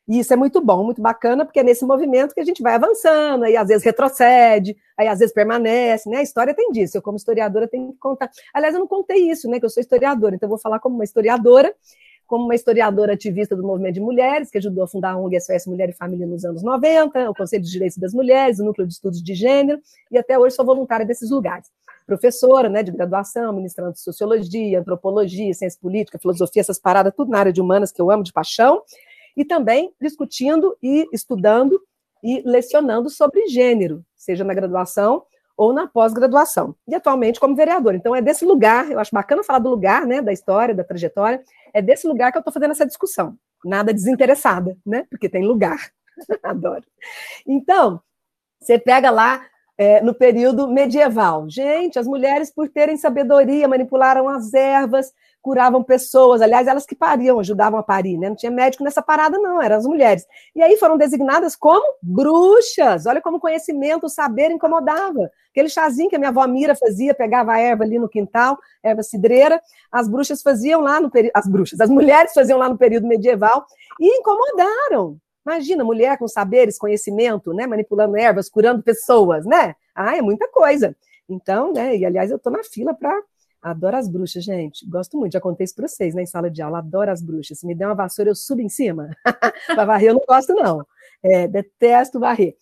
E 0.09 0.19
isso 0.19 0.33
é 0.33 0.35
muito 0.35 0.59
bom, 0.59 0.83
muito 0.83 1.01
bacana, 1.01 1.45
porque 1.45 1.61
é 1.61 1.63
nesse 1.63 1.85
movimento 1.85 2.33
que 2.33 2.41
a 2.41 2.43
gente 2.43 2.61
vai 2.61 2.73
avançando, 2.73 3.45
aí 3.45 3.55
às 3.55 3.69
vezes 3.69 3.83
retrocede, 3.85 4.75
aí 4.97 5.07
às 5.07 5.19
vezes 5.19 5.33
permanece, 5.33 6.09
né? 6.09 6.17
A 6.17 6.23
história 6.23 6.53
tem 6.53 6.69
disso. 6.71 6.97
Eu, 6.97 7.01
como 7.01 7.15
historiadora, 7.15 7.65
tenho 7.65 7.93
que 7.93 7.99
contar. 7.99 8.29
Aliás, 8.53 8.75
eu 8.75 8.81
não 8.81 8.87
contei 8.87 9.31
isso, 9.31 9.49
né? 9.49 9.57
Que 9.57 9.65
eu 9.65 9.69
sou 9.69 9.79
historiadora, 9.79 10.35
então 10.35 10.47
eu 10.47 10.49
vou 10.49 10.59
falar 10.59 10.79
como 10.79 10.95
uma 10.95 11.03
historiadora, 11.05 11.73
como 12.29 12.45
uma 12.45 12.53
historiadora 12.53 13.13
ativista 13.13 13.55
do 13.55 13.63
movimento 13.63 13.95
de 13.95 13.99
mulheres, 13.99 14.51
que 14.51 14.59
ajudou 14.59 14.83
a 14.83 14.87
fundar 14.87 15.13
a 15.13 15.17
ONG 15.17 15.41
SOS 15.41 15.65
Mulher 15.65 15.89
e 15.89 15.93
Família 15.93 16.27
nos 16.27 16.45
anos 16.45 16.61
90, 16.61 17.27
o 17.27 17.33
Conselho 17.33 17.63
de 17.63 17.71
Direitos 17.71 17.97
das 17.97 18.13
Mulheres, 18.13 18.59
o 18.59 18.63
Núcleo 18.63 18.85
de 18.85 18.93
Estudos 18.93 19.19
de 19.21 19.33
Gênero, 19.33 19.81
e 20.11 20.17
até 20.17 20.37
hoje 20.37 20.55
sou 20.55 20.63
voluntária 20.63 21.03
desses 21.03 21.31
lugares. 21.31 21.67
Professora, 22.05 22.69
né, 22.69 22.83
de 22.83 22.91
graduação, 22.91 23.51
ministrando 23.51 23.97
Sociologia, 23.97 24.79
Antropologia, 24.79 25.51
Ciência 25.55 25.79
Política, 25.81 26.19
Filosofia, 26.19 26.61
essas 26.61 26.77
paradas, 26.77 27.13
tudo 27.17 27.31
na 27.31 27.39
área 27.39 27.51
de 27.51 27.59
humanas 27.59 27.91
que 27.91 27.99
eu 27.99 28.11
amo 28.11 28.21
de 28.21 28.31
paixão, 28.31 28.83
e 29.35 29.43
também 29.43 29.91
discutindo 29.99 30.77
e 30.83 31.07
estudando 31.11 31.81
e 32.23 32.43
lecionando 32.45 33.09
sobre 33.09 33.47
gênero, 33.47 34.05
seja 34.15 34.43
na 34.43 34.53
graduação 34.53 35.23
ou 35.59 35.73
na 35.73 35.85
pós-graduação. 35.85 36.73
E 36.87 36.95
atualmente 36.95 37.37
como 37.37 37.53
vereador. 37.53 37.93
Então 37.93 38.15
é 38.15 38.21
desse 38.21 38.45
lugar, 38.45 38.89
eu 38.89 38.97
acho 38.97 39.11
bacana 39.13 39.43
falar 39.43 39.59
do 39.59 39.69
lugar, 39.69 40.05
né, 40.05 40.21
da 40.21 40.31
história, 40.31 40.73
da 40.73 40.85
trajetória, 40.85 41.43
é 41.73 41.81
desse 41.81 42.07
lugar 42.07 42.31
que 42.31 42.37
eu 42.37 42.39
estou 42.39 42.53
fazendo 42.53 42.71
essa 42.71 42.85
discussão. 42.85 43.35
Nada 43.65 43.93
desinteressada, 43.93 44.77
né? 44.85 45.05
Porque 45.09 45.27
tem 45.27 45.45
lugar. 45.45 45.91
Adoro. 46.41 46.85
Então, 47.45 48.01
você 48.57 48.79
pega 48.79 49.11
lá 49.11 49.45
é, 49.79 50.01
no 50.01 50.13
período 50.13 50.67
medieval. 50.67 51.49
Gente, 51.49 51.97
as 51.97 52.05
mulheres, 52.05 52.51
por 52.53 52.67
terem 52.67 52.97
sabedoria, 52.97 53.65
manipularam 53.65 54.27
as 54.27 54.53
ervas, 54.53 55.13
curavam 55.41 55.81
pessoas, 55.81 56.41
aliás, 56.41 56.67
elas 56.67 56.85
que 56.85 56.93
pariam, 56.93 57.39
ajudavam 57.39 57.79
a 57.79 57.83
parir, 57.83 58.17
né? 58.17 58.27
Não 58.27 58.35
tinha 58.35 58.51
médico 58.51 58.83
nessa 58.83 59.01
parada, 59.01 59.39
não, 59.39 59.61
eram 59.61 59.77
as 59.77 59.85
mulheres. 59.85 60.25
E 60.53 60.61
aí 60.61 60.75
foram 60.75 60.97
designadas 60.97 61.55
como 61.55 61.95
bruxas. 62.03 63.05
Olha 63.05 63.21
como 63.21 63.37
o 63.37 63.39
conhecimento, 63.39 64.05
o 64.05 64.09
saber 64.09 64.51
incomodava. 64.51 65.31
Aquele 65.49 65.69
chazinho 65.69 66.09
que 66.09 66.17
a 66.17 66.19
minha 66.19 66.29
avó 66.29 66.45
Mira 66.45 66.75
fazia, 66.75 67.13
pegava 67.13 67.53
a 67.53 67.59
erva 67.59 67.85
ali 67.85 67.97
no 67.97 68.09
quintal, 68.09 68.57
erva 68.83 69.01
cidreira, 69.01 69.61
as 69.89 70.09
bruxas 70.09 70.41
faziam 70.41 70.81
lá 70.81 70.99
no 70.99 71.09
período, 71.09 71.31
as 71.33 71.47
bruxas, 71.47 71.79
as 71.79 71.89
mulheres 71.89 72.33
faziam 72.33 72.59
lá 72.59 72.67
no 72.67 72.77
período 72.77 73.07
medieval 73.07 73.65
e 73.97 74.19
incomodaram. 74.19 75.17
Imagina, 75.49 75.83
mulher 75.83 76.15
com 76.17 76.27
saberes, 76.27 76.77
conhecimento, 76.77 77.53
né, 77.53 77.65
manipulando 77.65 78.15
ervas, 78.15 78.47
curando 78.47 78.83
pessoas, 78.83 79.45
né? 79.45 79.75
Ah, 79.95 80.15
é 80.15 80.21
muita 80.21 80.47
coisa. 80.47 80.95
Então, 81.27 81.73
né, 81.73 81.97
e 81.97 82.05
aliás, 82.05 82.29
eu 82.29 82.37
tô 82.37 82.51
na 82.51 82.63
fila 82.63 82.93
para 82.93 83.19
Adoro 83.61 83.97
as 83.97 84.07
bruxas, 84.07 84.43
gente. 84.43 84.87
Gosto 84.87 85.17
muito. 85.17 85.33
Já 85.33 85.41
contei 85.41 85.65
isso 85.65 85.75
para 85.75 85.87
vocês, 85.87 86.15
né, 86.15 86.21
em 86.21 86.25
sala 86.25 86.49
de 86.49 86.61
aula. 86.61 86.79
Adoro 86.79 87.11
as 87.11 87.21
bruxas. 87.21 87.59
Se 87.59 87.67
me 87.67 87.75
der 87.75 87.87
uma 87.87 87.95
vassoura, 87.95 88.31
eu 88.31 88.35
subo 88.35 88.61
em 88.61 88.69
cima. 88.69 89.09
para 89.67 89.85
varrer, 89.85 90.09
eu 90.09 90.13
não 90.13 90.23
gosto, 90.25 90.53
não. 90.53 90.85
É, 91.21 91.47
detesto 91.47 92.19
varrer. 92.19 92.55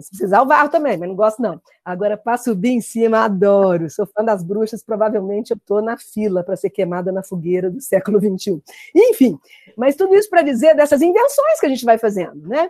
Se 0.00 0.10
precisar, 0.10 0.38
eu 0.38 0.46
varro 0.46 0.68
também, 0.68 0.96
mas 0.96 1.08
não 1.08 1.14
gosto, 1.14 1.40
não. 1.40 1.60
Agora, 1.84 2.16
para 2.16 2.36
subir 2.36 2.70
em 2.70 2.80
cima, 2.80 3.20
adoro. 3.20 3.88
Sou 3.88 4.06
fã 4.06 4.24
das 4.24 4.42
bruxas. 4.42 4.82
Provavelmente 4.82 5.52
eu 5.52 5.56
estou 5.56 5.80
na 5.80 5.96
fila 5.96 6.42
para 6.42 6.56
ser 6.56 6.70
queimada 6.70 7.12
na 7.12 7.22
fogueira 7.22 7.70
do 7.70 7.80
século 7.80 8.18
XXI. 8.18 8.60
Enfim, 8.94 9.38
mas 9.76 9.94
tudo 9.94 10.14
isso 10.14 10.28
para 10.28 10.42
dizer 10.42 10.74
dessas 10.74 11.00
invenções 11.00 11.60
que 11.60 11.66
a 11.66 11.68
gente 11.68 11.84
vai 11.84 11.96
fazendo, 11.96 12.48
né? 12.48 12.68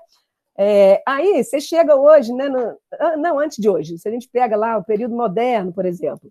É, 0.56 1.02
aí 1.06 1.42
você 1.42 1.60
chega 1.60 1.96
hoje, 1.96 2.32
né? 2.32 2.48
No, 2.48 2.76
ah, 2.92 3.16
não, 3.16 3.38
antes 3.38 3.58
de 3.58 3.68
hoje, 3.68 3.98
se 3.98 4.08
a 4.08 4.12
gente 4.12 4.28
pega 4.28 4.56
lá 4.56 4.76
o 4.76 4.84
período 4.84 5.16
moderno, 5.16 5.72
por 5.72 5.84
exemplo, 5.86 6.30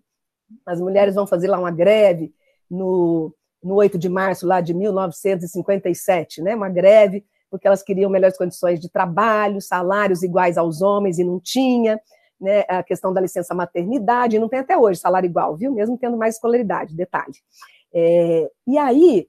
as 0.64 0.80
mulheres 0.80 1.14
vão 1.14 1.26
fazer 1.26 1.48
lá 1.48 1.58
uma 1.58 1.70
greve 1.70 2.32
no, 2.70 3.34
no 3.62 3.74
8 3.74 3.98
de 3.98 4.08
março 4.08 4.46
lá 4.46 4.60
de 4.60 4.72
1957, 4.72 6.40
né? 6.42 6.54
Uma 6.54 6.68
greve 6.68 7.24
porque 7.50 7.66
elas 7.66 7.82
queriam 7.82 8.10
melhores 8.10 8.36
condições 8.36 8.80
de 8.80 8.90
trabalho, 8.90 9.60
salários 9.60 10.22
iguais 10.22 10.58
aos 10.58 10.82
homens 10.82 11.18
e 11.18 11.24
não 11.24 11.40
tinha, 11.40 12.00
né? 12.40 12.64
A 12.68 12.82
questão 12.82 13.12
da 13.12 13.20
licença 13.20 13.54
maternidade, 13.54 14.38
não 14.38 14.48
tem 14.48 14.60
até 14.60 14.76
hoje 14.76 15.00
salário 15.00 15.28
igual, 15.28 15.56
viu? 15.56 15.72
Mesmo 15.72 15.98
tendo 15.98 16.16
mais 16.16 16.34
escolaridade, 16.34 16.96
detalhe. 16.96 17.34
É, 17.92 18.50
e 18.66 18.76
aí 18.76 19.28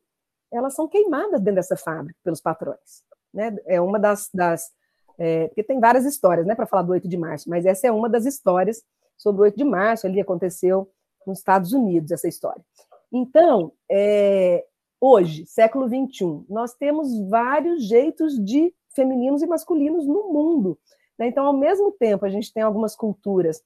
elas 0.52 0.74
são 0.74 0.88
queimadas 0.88 1.42
dentro 1.42 1.56
dessa 1.56 1.78
fábrica 1.78 2.18
pelos 2.24 2.42
patrões, 2.42 3.04
né? 3.34 3.56
É 3.68 3.80
uma 3.80 4.00
das, 4.00 4.30
das 4.34 4.72
é, 5.18 5.48
porque 5.48 5.64
tem 5.64 5.80
várias 5.80 6.06
histórias, 6.06 6.46
né, 6.46 6.56
para 6.56 6.66
falar 6.66 6.84
do 6.84 6.92
8 6.92 7.08
de 7.08 7.18
março, 7.18 7.50
mas 7.50 7.66
essa 7.66 7.88
é 7.88 7.92
uma 7.92 8.10
das 8.10 8.26
histórias 8.26 8.84
sobre 9.18 9.42
o 9.42 9.44
8 9.44 9.56
de 9.56 9.64
março, 9.64 10.06
ali 10.06 10.20
aconteceu 10.20 10.90
nos 11.26 11.40
Estados 11.40 11.72
Unidos, 11.72 12.12
essa 12.12 12.28
história. 12.28 12.64
Então, 13.12 13.72
é, 13.90 14.66
hoje, 15.06 15.46
século 15.46 15.88
XXI, 15.88 16.44
nós 16.50 16.74
temos 16.74 17.08
vários 17.30 17.84
jeitos 17.88 18.44
de 18.44 18.74
femininos 18.96 19.42
e 19.42 19.48
masculinos 19.48 20.08
no 20.08 20.32
mundo. 20.32 20.78
Né? 21.18 21.28
Então, 21.28 21.46
ao 21.46 21.54
mesmo 21.54 21.92
tempo, 21.92 22.26
a 22.26 22.30
gente 22.30 22.52
tem 22.52 22.64
algumas 22.64 22.96
culturas 22.96 23.62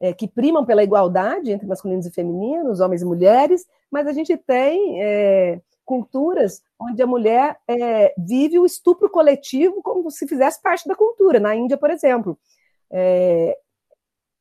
é, 0.00 0.12
que 0.12 0.28
primam 0.28 0.64
pela 0.64 0.84
igualdade 0.84 1.50
entre 1.50 1.66
masculinos 1.66 2.06
e 2.06 2.12
femininos, 2.12 2.80
homens 2.80 3.02
e 3.02 3.06
mulheres, 3.06 3.66
mas 3.90 4.06
a 4.06 4.12
gente 4.12 4.36
tem 4.36 5.02
é, 5.02 5.60
culturas 5.84 6.62
onde 6.78 7.02
a 7.02 7.06
mulher 7.06 7.58
é, 7.68 8.14
vive 8.16 8.58
o 8.58 8.66
estupro 8.66 9.10
coletivo 9.10 9.82
como 9.82 10.10
se 10.10 10.26
fizesse 10.28 10.62
parte 10.62 10.86
da 10.86 10.94
cultura. 10.94 11.40
Na 11.40 11.54
Índia, 11.56 11.76
por 11.76 11.90
exemplo, 11.90 12.38
é, 12.90 13.58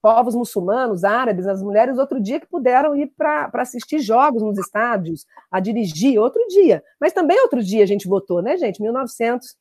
povos 0.03 0.35
muçulmanos, 0.35 1.03
árabes, 1.05 1.47
as 1.47 1.63
mulheres, 1.63 1.97
outro 1.97 2.19
dia 2.19 2.37
que 2.37 2.45
puderam 2.45 2.93
ir 2.93 3.13
para 3.15 3.49
assistir 3.53 3.99
jogos 3.99 4.43
nos 4.43 4.59
estádios, 4.59 5.25
a 5.49 5.61
dirigir, 5.61 6.19
outro 6.19 6.45
dia. 6.49 6.83
Mas 6.99 7.13
também 7.13 7.39
outro 7.39 7.63
dia 7.63 7.83
a 7.83 7.87
gente 7.87 8.05
votou, 8.05 8.41
né, 8.41 8.57
gente? 8.57 8.81
1900, 8.81 9.55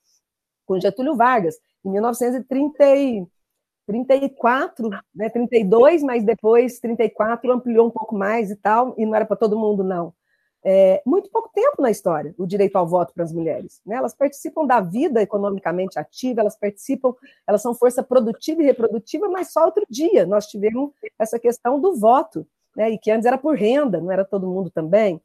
com 0.66 0.80
Getúlio 0.80 1.14
Vargas, 1.14 1.54
em 1.84 1.92
1934, 1.92 4.90
né, 5.14 5.30
32, 5.30 6.02
mas 6.02 6.24
depois 6.24 6.80
34 6.80 7.52
ampliou 7.52 7.86
um 7.86 7.90
pouco 7.90 8.16
mais 8.16 8.50
e 8.50 8.56
tal, 8.56 8.96
e 8.98 9.06
não 9.06 9.14
era 9.14 9.24
para 9.24 9.36
todo 9.36 9.56
mundo, 9.56 9.84
não 9.84 10.12
é, 10.64 11.02
muito 11.04 11.28
pouco 11.30 11.50
tempo 11.52 11.82
na 11.82 11.90
história 11.90 12.34
o 12.38 12.46
direito 12.46 12.76
ao 12.76 12.86
voto 12.86 13.12
para 13.12 13.24
as 13.24 13.32
mulheres. 13.32 13.80
Né? 13.84 13.96
Elas 13.96 14.14
participam 14.14 14.64
da 14.64 14.80
vida 14.80 15.20
economicamente 15.20 15.98
ativa, 15.98 16.40
elas 16.40 16.56
participam, 16.56 17.14
elas 17.46 17.60
são 17.60 17.74
força 17.74 18.02
produtiva 18.02 18.62
e 18.62 18.66
reprodutiva, 18.66 19.28
mas 19.28 19.52
só 19.52 19.64
outro 19.64 19.84
dia 19.90 20.24
nós 20.24 20.46
tivemos 20.46 20.90
essa 21.18 21.38
questão 21.38 21.80
do 21.80 21.96
voto, 21.96 22.46
né? 22.76 22.90
e 22.90 22.98
que 22.98 23.10
antes 23.10 23.26
era 23.26 23.36
por 23.36 23.56
renda, 23.56 24.00
não 24.00 24.12
era 24.12 24.24
todo 24.24 24.46
mundo 24.46 24.70
também. 24.70 25.20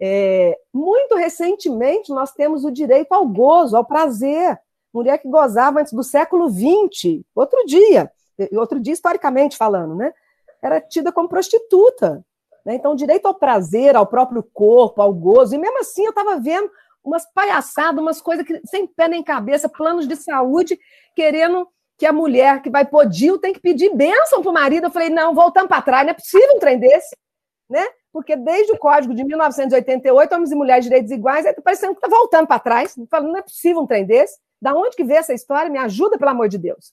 É, 0.00 0.56
muito 0.72 1.16
recentemente 1.16 2.10
nós 2.10 2.32
temos 2.32 2.64
o 2.64 2.70
direito 2.70 3.12
ao 3.12 3.26
gozo, 3.28 3.76
ao 3.76 3.84
prazer. 3.84 4.58
Mulher 4.94 5.18
que 5.18 5.28
gozava 5.28 5.80
antes 5.80 5.92
do 5.92 6.02
século 6.02 6.48
XX, 6.48 7.20
outro 7.34 7.66
dia, 7.66 8.10
outro 8.52 8.80
dia 8.80 8.94
historicamente 8.94 9.54
falando, 9.54 9.94
né? 9.94 10.14
Era 10.62 10.80
tida 10.80 11.12
como 11.12 11.28
prostituta, 11.28 12.24
né? 12.68 12.74
Então, 12.74 12.94
direito 12.94 13.24
ao 13.24 13.34
prazer, 13.34 13.96
ao 13.96 14.06
próprio 14.06 14.42
corpo, 14.42 15.00
ao 15.00 15.10
gozo, 15.10 15.54
e 15.54 15.58
mesmo 15.58 15.78
assim 15.78 16.04
eu 16.04 16.10
estava 16.10 16.38
vendo 16.38 16.70
umas 17.02 17.24
palhaçadas, 17.32 17.98
umas 17.98 18.20
coisas 18.20 18.44
que, 18.44 18.60
sem 18.66 18.86
pé 18.86 19.08
nem 19.08 19.22
cabeça, 19.22 19.70
planos 19.70 20.06
de 20.06 20.14
saúde, 20.14 20.78
querendo 21.16 21.66
que 21.96 22.04
a 22.04 22.12
mulher 22.12 22.60
que 22.60 22.68
vai 22.68 22.84
podir 22.84 23.38
tem 23.38 23.54
que 23.54 23.60
pedir 23.60 23.94
bênção 23.94 24.42
para 24.42 24.50
o 24.50 24.52
marido. 24.52 24.84
Eu 24.84 24.90
falei, 24.90 25.08
não, 25.08 25.34
voltando 25.34 25.66
para 25.66 25.80
trás, 25.80 26.04
não 26.04 26.10
é 26.10 26.14
possível 26.14 26.56
um 26.56 26.58
trem 26.58 26.78
desse, 26.78 27.16
né? 27.70 27.86
Porque 28.12 28.36
desde 28.36 28.70
o 28.72 28.78
Código 28.78 29.14
de 29.14 29.24
1988, 29.24 30.34
homens 30.34 30.52
e 30.52 30.54
mulheres 30.54 30.84
direitos 30.84 31.10
iguais, 31.10 31.46
está 31.46 31.62
parecendo 31.62 31.94
que 31.94 32.04
está 32.04 32.14
voltando 32.14 32.46
para 32.46 32.60
trás. 32.60 32.94
Falando, 33.10 33.30
não 33.30 33.38
é 33.38 33.42
possível 33.42 33.80
um 33.80 33.86
trem 33.86 34.04
desse. 34.04 34.38
Da 34.60 34.74
onde 34.74 34.94
que 34.94 35.04
vê 35.04 35.14
essa 35.14 35.32
história? 35.32 35.70
Me 35.70 35.78
ajuda, 35.78 36.18
pelo 36.18 36.32
amor 36.32 36.50
de 36.50 36.58
Deus. 36.58 36.92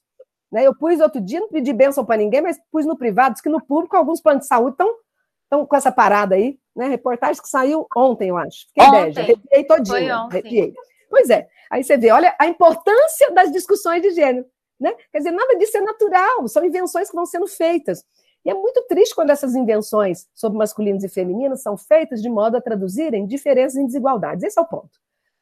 Né? 0.50 0.66
Eu 0.66 0.74
pus 0.74 1.00
outro 1.00 1.20
dia, 1.20 1.40
não 1.40 1.48
pedi 1.48 1.74
bênção 1.74 2.02
para 2.02 2.16
ninguém, 2.16 2.40
mas 2.40 2.58
pus 2.72 2.86
no 2.86 2.96
privado, 2.96 3.34
disse 3.34 3.42
que 3.42 3.50
no 3.50 3.62
público 3.62 3.94
alguns 3.94 4.22
planos 4.22 4.44
de 4.44 4.48
saúde 4.48 4.70
estão 4.70 4.88
então, 5.46 5.64
com 5.64 5.76
essa 5.76 5.92
parada 5.92 6.34
aí, 6.34 6.58
né? 6.74 6.88
Reportagem 6.88 7.40
que 7.40 7.48
saiu 7.48 7.86
ontem, 7.96 8.28
eu 8.28 8.36
acho. 8.36 8.66
Fiquei 8.68 8.84
ontem. 8.84 9.20
arrepiei 9.20 9.64
todinho. 9.64 10.14
Arrepiei. 10.14 10.74
Pois 11.08 11.30
é. 11.30 11.48
Aí 11.70 11.82
você 11.82 11.96
vê, 11.96 12.10
olha 12.10 12.34
a 12.38 12.46
importância 12.46 13.30
das 13.32 13.52
discussões 13.52 14.02
de 14.02 14.10
gênero. 14.10 14.44
Né? 14.78 14.92
Quer 15.10 15.18
dizer, 15.18 15.30
nada 15.30 15.56
disso 15.56 15.78
é 15.78 15.80
natural, 15.80 16.46
são 16.48 16.64
invenções 16.64 17.08
que 17.08 17.16
vão 17.16 17.24
sendo 17.24 17.46
feitas. 17.46 18.04
E 18.44 18.50
é 18.50 18.54
muito 18.54 18.82
triste 18.82 19.14
quando 19.14 19.30
essas 19.30 19.54
invenções 19.54 20.26
sobre 20.34 20.58
masculinos 20.58 21.02
e 21.02 21.08
femininos 21.08 21.62
são 21.62 21.76
feitas 21.76 22.20
de 22.20 22.28
modo 22.28 22.56
a 22.56 22.60
traduzirem 22.60 23.26
diferenças 23.26 23.76
em 23.76 23.86
desigualdades. 23.86 24.44
Esse 24.44 24.58
é 24.58 24.62
o 24.62 24.66
ponto. 24.66 25.00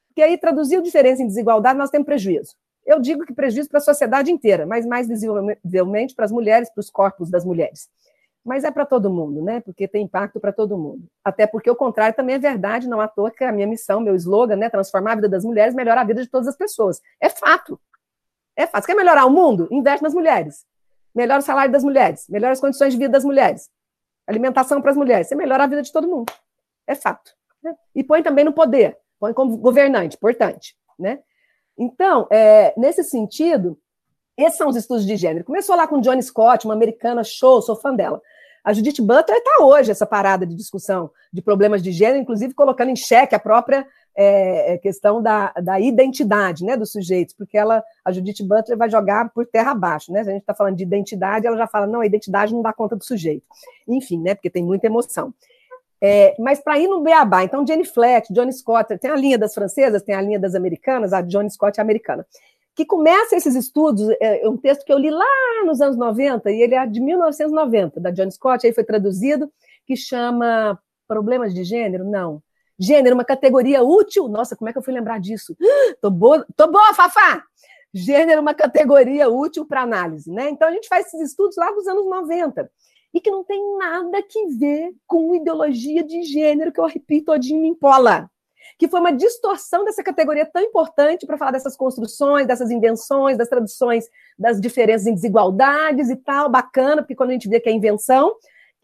Porque 0.08 0.22
aí, 0.22 0.38
traduzir 0.38 0.80
diferença 0.80 1.22
em 1.22 1.26
desigualdade, 1.26 1.76
nós 1.76 1.90
temos 1.90 2.06
prejuízo. 2.06 2.54
Eu 2.86 3.00
digo 3.00 3.24
que 3.26 3.34
prejuízo 3.34 3.68
para 3.68 3.78
a 3.78 3.82
sociedade 3.82 4.30
inteira, 4.30 4.64
mas 4.64 4.86
mais 4.86 5.08
visivelmente 5.08 6.14
para 6.14 6.24
as 6.24 6.30
mulheres, 6.30 6.70
para 6.70 6.80
os 6.80 6.88
corpos 6.88 7.28
das 7.28 7.44
mulheres 7.44 7.88
mas 8.44 8.62
é 8.62 8.70
para 8.70 8.84
todo 8.84 9.10
mundo, 9.10 9.42
né? 9.42 9.60
Porque 9.60 9.88
tem 9.88 10.04
impacto 10.04 10.38
para 10.38 10.52
todo 10.52 10.76
mundo. 10.76 11.08
Até 11.24 11.46
porque 11.46 11.70
o 11.70 11.74
contrário 11.74 12.14
também 12.14 12.34
é 12.34 12.38
verdade, 12.38 12.86
não 12.86 13.00
à 13.00 13.08
toa 13.08 13.30
que 13.30 13.42
a 13.42 13.50
minha 13.50 13.66
missão, 13.66 14.00
meu 14.00 14.14
slogan, 14.14 14.56
né? 14.56 14.68
Transformar 14.68 15.12
a 15.12 15.14
vida 15.16 15.28
das 15.28 15.44
mulheres, 15.44 15.74
melhorar 15.74 16.02
a 16.02 16.04
vida 16.04 16.22
de 16.22 16.28
todas 16.28 16.46
as 16.46 16.56
pessoas. 16.56 17.00
É 17.20 17.30
fato. 17.30 17.80
É 18.54 18.66
fato. 18.66 18.82
Você 18.82 18.92
quer 18.92 18.96
melhorar 18.96 19.24
o 19.24 19.30
mundo? 19.30 19.66
Investe 19.70 20.02
nas 20.02 20.12
mulheres. 20.12 20.66
Melhora 21.14 21.40
o 21.40 21.42
salário 21.42 21.72
das 21.72 21.84
mulheres, 21.84 22.26
melhora 22.28 22.52
as 22.52 22.60
condições 22.60 22.92
de 22.92 22.98
vida 22.98 23.12
das 23.12 23.24
mulheres, 23.24 23.70
alimentação 24.26 24.82
para 24.82 24.90
as 24.90 24.96
mulheres. 24.96 25.28
Você 25.28 25.36
melhora 25.36 25.62
a 25.62 25.66
vida 25.66 25.80
de 25.80 25.92
todo 25.92 26.08
mundo. 26.08 26.32
É 26.86 26.94
fato. 26.94 27.32
Né? 27.62 27.74
E 27.94 28.02
põe 28.02 28.22
também 28.22 28.44
no 28.44 28.52
poder, 28.52 28.98
põe 29.20 29.32
como 29.32 29.56
governante, 29.56 30.16
importante, 30.16 30.76
né? 30.98 31.20
Então, 31.78 32.26
é, 32.30 32.74
nesse 32.76 33.04
sentido, 33.04 33.78
esses 34.36 34.58
são 34.58 34.68
os 34.68 34.76
estudos 34.76 35.06
de 35.06 35.16
gênero. 35.16 35.44
Começou 35.44 35.76
lá 35.76 35.86
com 35.86 36.00
Johnny 36.00 36.22
Scott, 36.22 36.66
uma 36.66 36.74
americana 36.74 37.22
show, 37.22 37.62
sou 37.62 37.76
fã 37.76 37.94
dela. 37.94 38.20
A 38.64 38.72
Judith 38.72 39.02
Butler 39.02 39.36
está 39.36 39.62
hoje 39.62 39.90
essa 39.90 40.06
parada 40.06 40.46
de 40.46 40.54
discussão 40.54 41.10
de 41.30 41.42
problemas 41.42 41.82
de 41.82 41.92
gênero, 41.92 42.18
inclusive 42.20 42.54
colocando 42.54 42.88
em 42.88 42.96
xeque 42.96 43.34
a 43.34 43.38
própria 43.38 43.86
é, 44.16 44.72
é, 44.72 44.78
questão 44.78 45.22
da, 45.22 45.52
da 45.62 45.78
identidade 45.78 46.64
né, 46.64 46.74
dos 46.74 46.90
sujeitos, 46.90 47.34
porque 47.34 47.58
ela, 47.58 47.84
a 48.02 48.10
Judith 48.10 48.42
Butler 48.42 48.78
vai 48.78 48.88
jogar 48.88 49.28
por 49.30 49.44
terra 49.46 49.72
abaixo. 49.72 50.10
Né? 50.10 50.24
Se 50.24 50.30
a 50.30 50.32
gente 50.32 50.40
está 50.40 50.54
falando 50.54 50.76
de 50.76 50.82
identidade, 50.82 51.46
ela 51.46 51.58
já 51.58 51.66
fala, 51.66 51.86
não, 51.86 52.00
a 52.00 52.06
identidade 52.06 52.54
não 52.54 52.62
dá 52.62 52.72
conta 52.72 52.96
do 52.96 53.04
sujeito. 53.04 53.44
Enfim, 53.86 54.18
né, 54.22 54.34
porque 54.34 54.48
tem 54.48 54.64
muita 54.64 54.86
emoção. 54.86 55.34
É, 56.00 56.34
mas 56.38 56.60
para 56.60 56.78
ir 56.78 56.88
no 56.88 57.02
beabá, 57.02 57.44
então 57.44 57.66
Jenny 57.66 57.84
Fleck, 57.84 58.32
Johnny 58.32 58.52
Scott, 58.52 58.96
tem 58.98 59.10
a 59.10 59.16
linha 59.16 59.38
das 59.38 59.54
francesas, 59.54 60.02
tem 60.02 60.14
a 60.14 60.20
linha 60.20 60.38
das 60.38 60.54
americanas, 60.54 61.12
a 61.12 61.20
Johnny 61.20 61.50
Scott 61.50 61.78
é 61.78 61.82
americana 61.82 62.26
que 62.74 62.84
começa 62.84 63.36
esses 63.36 63.54
estudos, 63.54 64.08
é, 64.20 64.44
é 64.44 64.48
um 64.48 64.56
texto 64.56 64.84
que 64.84 64.92
eu 64.92 64.98
li 64.98 65.10
lá 65.10 65.24
nos 65.64 65.80
anos 65.80 65.96
90, 65.96 66.50
e 66.50 66.60
ele 66.60 66.74
é 66.74 66.86
de 66.86 67.00
1990, 67.00 68.00
da 68.00 68.10
John 68.10 68.30
Scott, 68.30 68.66
aí 68.66 68.72
foi 68.72 68.84
traduzido, 68.84 69.50
que 69.86 69.96
chama 69.96 70.78
Problemas 71.06 71.54
de 71.54 71.62
Gênero? 71.62 72.04
Não. 72.04 72.42
Gênero, 72.78 73.14
uma 73.14 73.24
categoria 73.24 73.82
útil. 73.82 74.28
Nossa, 74.28 74.56
como 74.56 74.68
é 74.68 74.72
que 74.72 74.78
eu 74.78 74.82
fui 74.82 74.92
lembrar 74.92 75.20
disso? 75.20 75.56
Tô 76.00 76.10
boa, 76.10 76.44
tô 76.56 76.66
boa, 76.66 76.92
Fafá! 76.94 77.44
Gênero, 77.92 78.40
uma 78.40 78.54
categoria 78.54 79.28
útil 79.28 79.64
para 79.64 79.82
análise, 79.82 80.28
né? 80.28 80.50
Então 80.50 80.66
a 80.66 80.72
gente 80.72 80.88
faz 80.88 81.06
esses 81.06 81.30
estudos 81.30 81.56
lá 81.56 81.70
dos 81.70 81.86
anos 81.86 82.04
90 82.06 82.68
e 83.14 83.20
que 83.20 83.30
não 83.30 83.44
tem 83.44 83.78
nada 83.78 84.20
que 84.20 84.46
ver 84.48 84.92
com 85.06 85.36
ideologia 85.36 86.02
de 86.02 86.24
gênero 86.24 86.72
que 86.72 86.80
eu 86.80 86.86
repito 86.86 87.26
todinho 87.26 87.62
me 87.62 87.68
empola 87.68 88.28
que 88.78 88.88
foi 88.88 89.00
uma 89.00 89.12
distorção 89.12 89.84
dessa 89.84 90.02
categoria 90.02 90.46
tão 90.46 90.62
importante 90.62 91.26
para 91.26 91.38
falar 91.38 91.52
dessas 91.52 91.76
construções, 91.76 92.46
dessas 92.46 92.70
invenções, 92.70 93.36
das 93.36 93.48
traduções 93.48 94.04
das 94.38 94.60
diferenças 94.60 95.06
em 95.06 95.14
desigualdades 95.14 96.10
e 96.10 96.16
tal, 96.16 96.48
bacana, 96.48 97.02
porque 97.02 97.14
quando 97.14 97.30
a 97.30 97.34
gente 97.34 97.48
vê 97.48 97.60
que 97.60 97.68
é 97.68 97.72
invenção, 97.72 98.34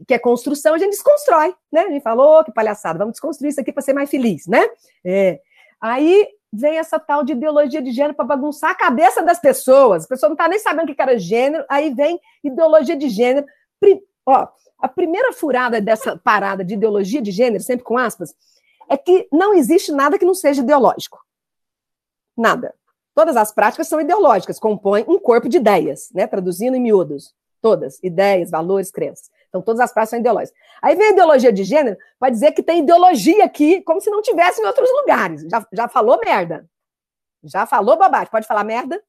que 0.07 0.15
é 0.15 0.19
construção, 0.19 0.75
a 0.75 0.79
gente 0.79 0.93
desconstrói, 0.93 1.55
né? 1.71 1.83
A 1.83 1.91
gente 1.91 2.03
falou, 2.03 2.41
oh, 2.41 2.45
que 2.45 2.53
palhaçada, 2.53 2.99
vamos 2.99 3.13
desconstruir 3.13 3.51
isso 3.51 3.61
aqui 3.61 3.73
para 3.73 3.83
ser 3.83 3.93
mais 3.93 4.09
feliz, 4.09 4.47
né? 4.47 4.67
É. 5.05 5.41
Aí 5.81 6.27
vem 6.53 6.79
essa 6.79 6.99
tal 6.99 7.23
de 7.23 7.33
ideologia 7.33 7.81
de 7.81 7.93
gênero 7.93 8.15
para 8.15 8.25
bagunçar 8.25 8.71
a 8.71 8.75
cabeça 8.75 9.23
das 9.23 9.39
pessoas. 9.39 10.05
A 10.05 10.09
pessoa 10.09 10.29
não 10.29 10.35
está 10.35 10.49
nem 10.49 10.59
sabendo 10.59 10.91
o 10.91 10.95
que 10.95 11.01
era 11.01 11.19
gênero, 11.19 11.65
aí 11.69 11.93
vem 11.93 12.19
ideologia 12.43 12.97
de 12.97 13.09
gênero. 13.09 13.47
Ó, 14.27 14.49
a 14.79 14.89
primeira 14.89 15.33
furada 15.33 15.81
dessa 15.81 16.17
parada 16.17 16.65
de 16.65 16.75
ideologia 16.75 17.21
de 17.21 17.31
gênero, 17.31 17.63
sempre 17.63 17.85
com 17.85 17.99
aspas, 17.99 18.35
é 18.91 18.97
que 18.97 19.29
não 19.33 19.55
existe 19.55 19.93
nada 19.93 20.19
que 20.19 20.25
não 20.25 20.35
seja 20.35 20.63
ideológico. 20.63 21.25
Nada. 22.37 22.75
Todas 23.15 23.37
as 23.37 23.53
práticas 23.53 23.87
são 23.87 24.01
ideológicas, 24.01 24.59
compõem 24.59 25.05
um 25.07 25.19
corpo 25.19 25.49
de 25.49 25.59
ideias, 25.59 26.11
né? 26.13 26.27
Traduzindo 26.27 26.77
em 26.77 26.81
miúdos. 26.81 27.33
Todas. 27.63 28.03
Ideias, 28.03 28.51
valores, 28.51 28.91
crenças. 28.91 29.31
Então, 29.49 29.63
todas 29.63 29.81
as 29.81 29.93
práticas 29.93 30.11
são 30.11 30.19
ideológicas. 30.19 30.59
Aí 30.83 30.97
vem 30.97 31.09
a 31.09 31.13
ideologia 31.13 31.53
de 31.53 31.63
gênero 31.63 31.97
para 32.19 32.31
dizer 32.31 32.53
que 32.53 32.63
tem 32.63 32.81
ideologia 32.81 33.45
aqui, 33.45 33.81
como 33.83 34.01
se 34.01 34.11
não 34.11 34.23
tivesse 34.23 34.61
em 34.61 34.67
outros 34.67 34.91
lugares. 34.91 35.43
Já, 35.43 35.67
já 35.73 35.89
falou 35.89 36.19
merda. 36.25 36.69
Já 37.45 37.67
falou 37.67 37.97
bobagem. 37.97 38.31
Pode 38.31 38.47
falar 38.47 38.65
merda? 38.65 39.03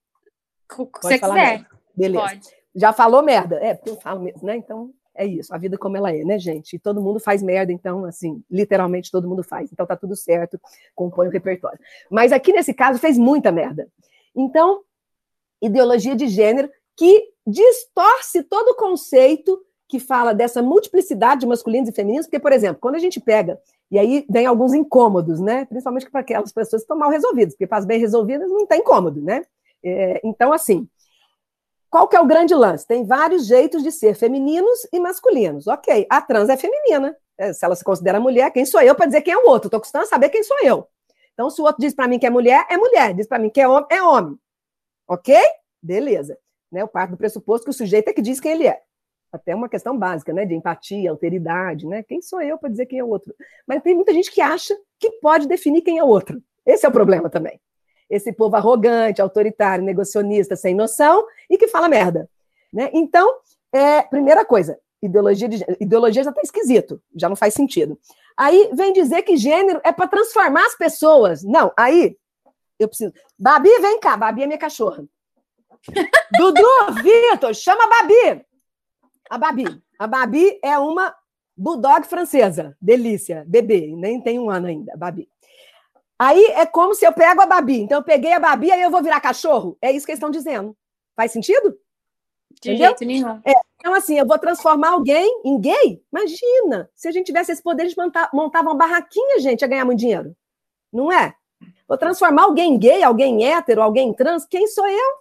Se 1.01 1.19
quiser. 1.19 1.33
Merda. 1.33 1.67
Beleza. 1.95 2.25
Pode. 2.27 2.49
Já 2.75 2.93
falou 2.93 3.21
merda? 3.21 3.55
É, 3.57 3.73
porque 3.73 3.89
eu 3.89 3.99
falo 3.99 4.21
mesmo, 4.21 4.45
né? 4.45 4.55
Então, 4.55 4.93
é 5.21 5.25
isso, 5.25 5.53
a 5.53 5.57
vida 5.57 5.77
como 5.77 5.95
ela 5.95 6.11
é, 6.11 6.23
né, 6.23 6.39
gente? 6.39 6.75
E 6.75 6.79
todo 6.79 7.01
mundo 7.01 7.19
faz 7.19 7.43
merda, 7.43 7.71
então, 7.71 8.05
assim, 8.05 8.43
literalmente 8.49 9.11
todo 9.11 9.27
mundo 9.27 9.43
faz. 9.43 9.71
Então 9.71 9.85
tá 9.85 9.95
tudo 9.95 10.15
certo, 10.15 10.59
compõe 10.95 11.27
o 11.27 11.31
repertório. 11.31 11.79
Mas 12.09 12.31
aqui 12.31 12.51
nesse 12.51 12.73
caso 12.73 12.99
fez 12.99 13.17
muita 13.17 13.51
merda. 13.51 13.87
Então, 14.35 14.81
ideologia 15.61 16.15
de 16.15 16.27
gênero 16.27 16.69
que 16.95 17.29
distorce 17.45 18.43
todo 18.43 18.69
o 18.69 18.75
conceito 18.75 19.59
que 19.87 19.99
fala 19.99 20.33
dessa 20.33 20.61
multiplicidade 20.61 21.41
de 21.41 21.47
masculinos 21.47 21.89
e 21.89 21.91
femininos, 21.91 22.25
porque, 22.25 22.39
por 22.39 22.53
exemplo, 22.53 22.79
quando 22.81 22.95
a 22.95 22.99
gente 22.99 23.19
pega, 23.19 23.59
e 23.91 23.99
aí 23.99 24.25
vem 24.29 24.45
alguns 24.45 24.73
incômodos, 24.73 25.39
né? 25.41 25.65
Principalmente 25.65 26.09
para 26.09 26.21
aquelas 26.21 26.51
pessoas 26.51 26.81
que 26.81 26.85
estão 26.85 26.97
mal 26.97 27.09
resolvidas, 27.09 27.53
porque 27.53 27.67
as 27.73 27.85
bem 27.85 27.99
resolvidas 27.99 28.49
não 28.49 28.65
tem 28.65 28.79
incômodo, 28.79 29.21
né? 29.21 29.43
É, 29.83 30.21
então, 30.23 30.53
assim, 30.53 30.87
qual 31.91 32.07
que 32.07 32.15
é 32.15 32.21
o 32.21 32.25
grande 32.25 32.55
lance? 32.55 32.87
Tem 32.87 33.05
vários 33.05 33.45
jeitos 33.45 33.83
de 33.83 33.91
ser 33.91 34.15
femininos 34.15 34.87
e 34.93 34.99
masculinos. 34.99 35.67
Ok, 35.67 36.07
a 36.09 36.21
trans 36.21 36.47
é 36.47 36.55
feminina. 36.55 37.13
É, 37.37 37.51
se 37.51 37.65
ela 37.65 37.75
se 37.75 37.83
considera 37.83 38.17
mulher, 38.17 38.49
quem 38.51 38.65
sou 38.65 38.81
eu 38.81 38.95
para 38.95 39.07
dizer 39.07 39.21
quem 39.21 39.33
é 39.33 39.37
o 39.37 39.49
outro? 39.49 39.67
Estou 39.67 39.81
custando 39.81 40.07
saber 40.07 40.29
quem 40.29 40.41
sou 40.41 40.57
eu. 40.63 40.87
Então, 41.33 41.49
se 41.49 41.61
o 41.61 41.65
outro 41.65 41.81
diz 41.81 41.93
para 41.93 42.07
mim 42.07 42.17
que 42.17 42.25
é 42.25 42.29
mulher, 42.29 42.65
é 42.69 42.77
mulher. 42.77 43.13
Diz 43.13 43.27
para 43.27 43.39
mim 43.39 43.49
que 43.49 43.59
é 43.59 43.67
homem, 43.67 43.87
é 43.91 44.01
homem. 44.01 44.39
Ok? 45.05 45.35
Beleza. 45.83 46.37
Né, 46.71 46.81
eu 46.81 46.87
parto 46.87 47.11
do 47.11 47.17
pressuposto 47.17 47.65
que 47.65 47.71
o 47.71 47.73
sujeito 47.73 48.07
é 48.07 48.13
que 48.13 48.21
diz 48.21 48.39
quem 48.39 48.53
ele 48.53 48.67
é. 48.67 48.81
Até 49.29 49.53
uma 49.53 49.67
questão 49.67 49.97
básica, 49.97 50.31
né? 50.31 50.45
De 50.45 50.53
empatia, 50.53 51.11
alteridade, 51.11 51.85
né? 51.85 52.03
Quem 52.03 52.21
sou 52.21 52.41
eu 52.41 52.57
para 52.57 52.69
dizer 52.69 52.85
quem 52.85 52.99
é 52.99 53.03
o 53.03 53.09
outro? 53.09 53.35
Mas 53.67 53.83
tem 53.83 53.93
muita 53.93 54.13
gente 54.13 54.31
que 54.31 54.39
acha 54.39 54.73
que 54.97 55.11
pode 55.19 55.45
definir 55.45 55.81
quem 55.81 55.97
é 55.97 56.03
o 56.03 56.07
outro. 56.07 56.41
Esse 56.65 56.85
é 56.85 56.89
o 56.89 56.91
problema 56.91 57.29
também 57.29 57.59
esse 58.11 58.33
povo 58.33 58.57
arrogante, 58.57 59.21
autoritário, 59.21 59.83
negacionista, 59.83 60.55
sem 60.55 60.75
noção 60.75 61.25
e 61.49 61.57
que 61.57 61.67
fala 61.67 61.87
merda. 61.87 62.29
Né? 62.71 62.89
Então, 62.93 63.37
é, 63.71 64.01
primeira 64.03 64.43
coisa, 64.43 64.77
ideologia, 65.01 65.47
de, 65.47 65.65
ideologia 65.79 66.23
já 66.23 66.29
está 66.29 66.41
esquisito, 66.41 67.01
já 67.15 67.29
não 67.29 67.35
faz 67.37 67.53
sentido. 67.53 67.97
Aí 68.37 68.69
vem 68.73 68.91
dizer 68.91 69.21
que 69.21 69.37
gênero 69.37 69.79
é 69.83 69.91
para 69.93 70.07
transformar 70.07 70.65
as 70.65 70.75
pessoas. 70.75 71.41
Não, 71.41 71.71
aí 71.77 72.17
eu 72.77 72.87
preciso. 72.87 73.13
Babi, 73.39 73.69
vem 73.79 73.99
cá, 73.99 74.17
Babi 74.17 74.43
é 74.43 74.47
minha 74.47 74.59
cachorra. 74.59 75.05
Dudu, 76.37 77.01
Vitor, 77.01 77.55
chama 77.55 77.83
a 77.85 77.87
Babi. 77.87 78.45
A 79.29 79.37
Babi. 79.37 79.81
A 79.97 80.07
Babi 80.07 80.59
é 80.61 80.77
uma 80.77 81.15
bulldog 81.55 82.05
francesa. 82.05 82.75
Delícia, 82.81 83.45
bebê, 83.47 83.93
nem 83.95 84.19
tem 84.19 84.37
um 84.37 84.49
ano 84.49 84.67
ainda, 84.67 84.97
Babi. 84.97 85.30
Aí 86.21 86.45
é 86.51 86.67
como 86.67 86.93
se 86.93 87.03
eu 87.03 87.11
pego 87.11 87.41
a 87.41 87.47
Babi. 87.47 87.81
Então 87.81 87.97
eu 87.97 88.03
peguei 88.03 88.31
a 88.31 88.39
Babi, 88.39 88.71
aí 88.71 88.79
eu 88.79 88.91
vou 88.91 89.01
virar 89.01 89.19
cachorro. 89.19 89.75
É 89.81 89.91
isso 89.91 90.05
que 90.05 90.11
eles 90.11 90.19
estão 90.19 90.29
dizendo. 90.29 90.77
Faz 91.15 91.31
sentido? 91.31 91.75
De 92.61 92.69
Entendeu? 92.69 92.89
jeito 92.89 93.05
nenhum. 93.05 93.41
É, 93.43 93.53
então, 93.77 93.91
assim, 93.91 94.19
eu 94.19 94.27
vou 94.27 94.37
transformar 94.37 94.89
alguém 94.89 95.41
em 95.43 95.59
gay? 95.59 95.99
Imagina! 96.13 96.87
Se 96.93 97.07
a 97.07 97.11
gente 97.11 97.25
tivesse 97.25 97.51
esse 97.51 97.63
poder, 97.63 97.81
a 97.81 97.85
gente 97.87 97.97
montava 98.31 98.69
uma 98.69 98.75
barraquinha, 98.75 99.39
gente, 99.39 99.65
a 99.65 99.67
ganhar 99.67 99.83
muito 99.83 99.97
dinheiro. 99.97 100.35
Não 100.93 101.11
é? 101.11 101.33
Vou 101.87 101.97
transformar 101.97 102.43
alguém 102.43 102.75
em 102.75 102.77
gay, 102.77 103.01
alguém 103.01 103.43
hétero, 103.43 103.81
alguém 103.81 104.13
trans, 104.13 104.45
quem 104.45 104.67
sou 104.67 104.87
eu? 104.87 105.11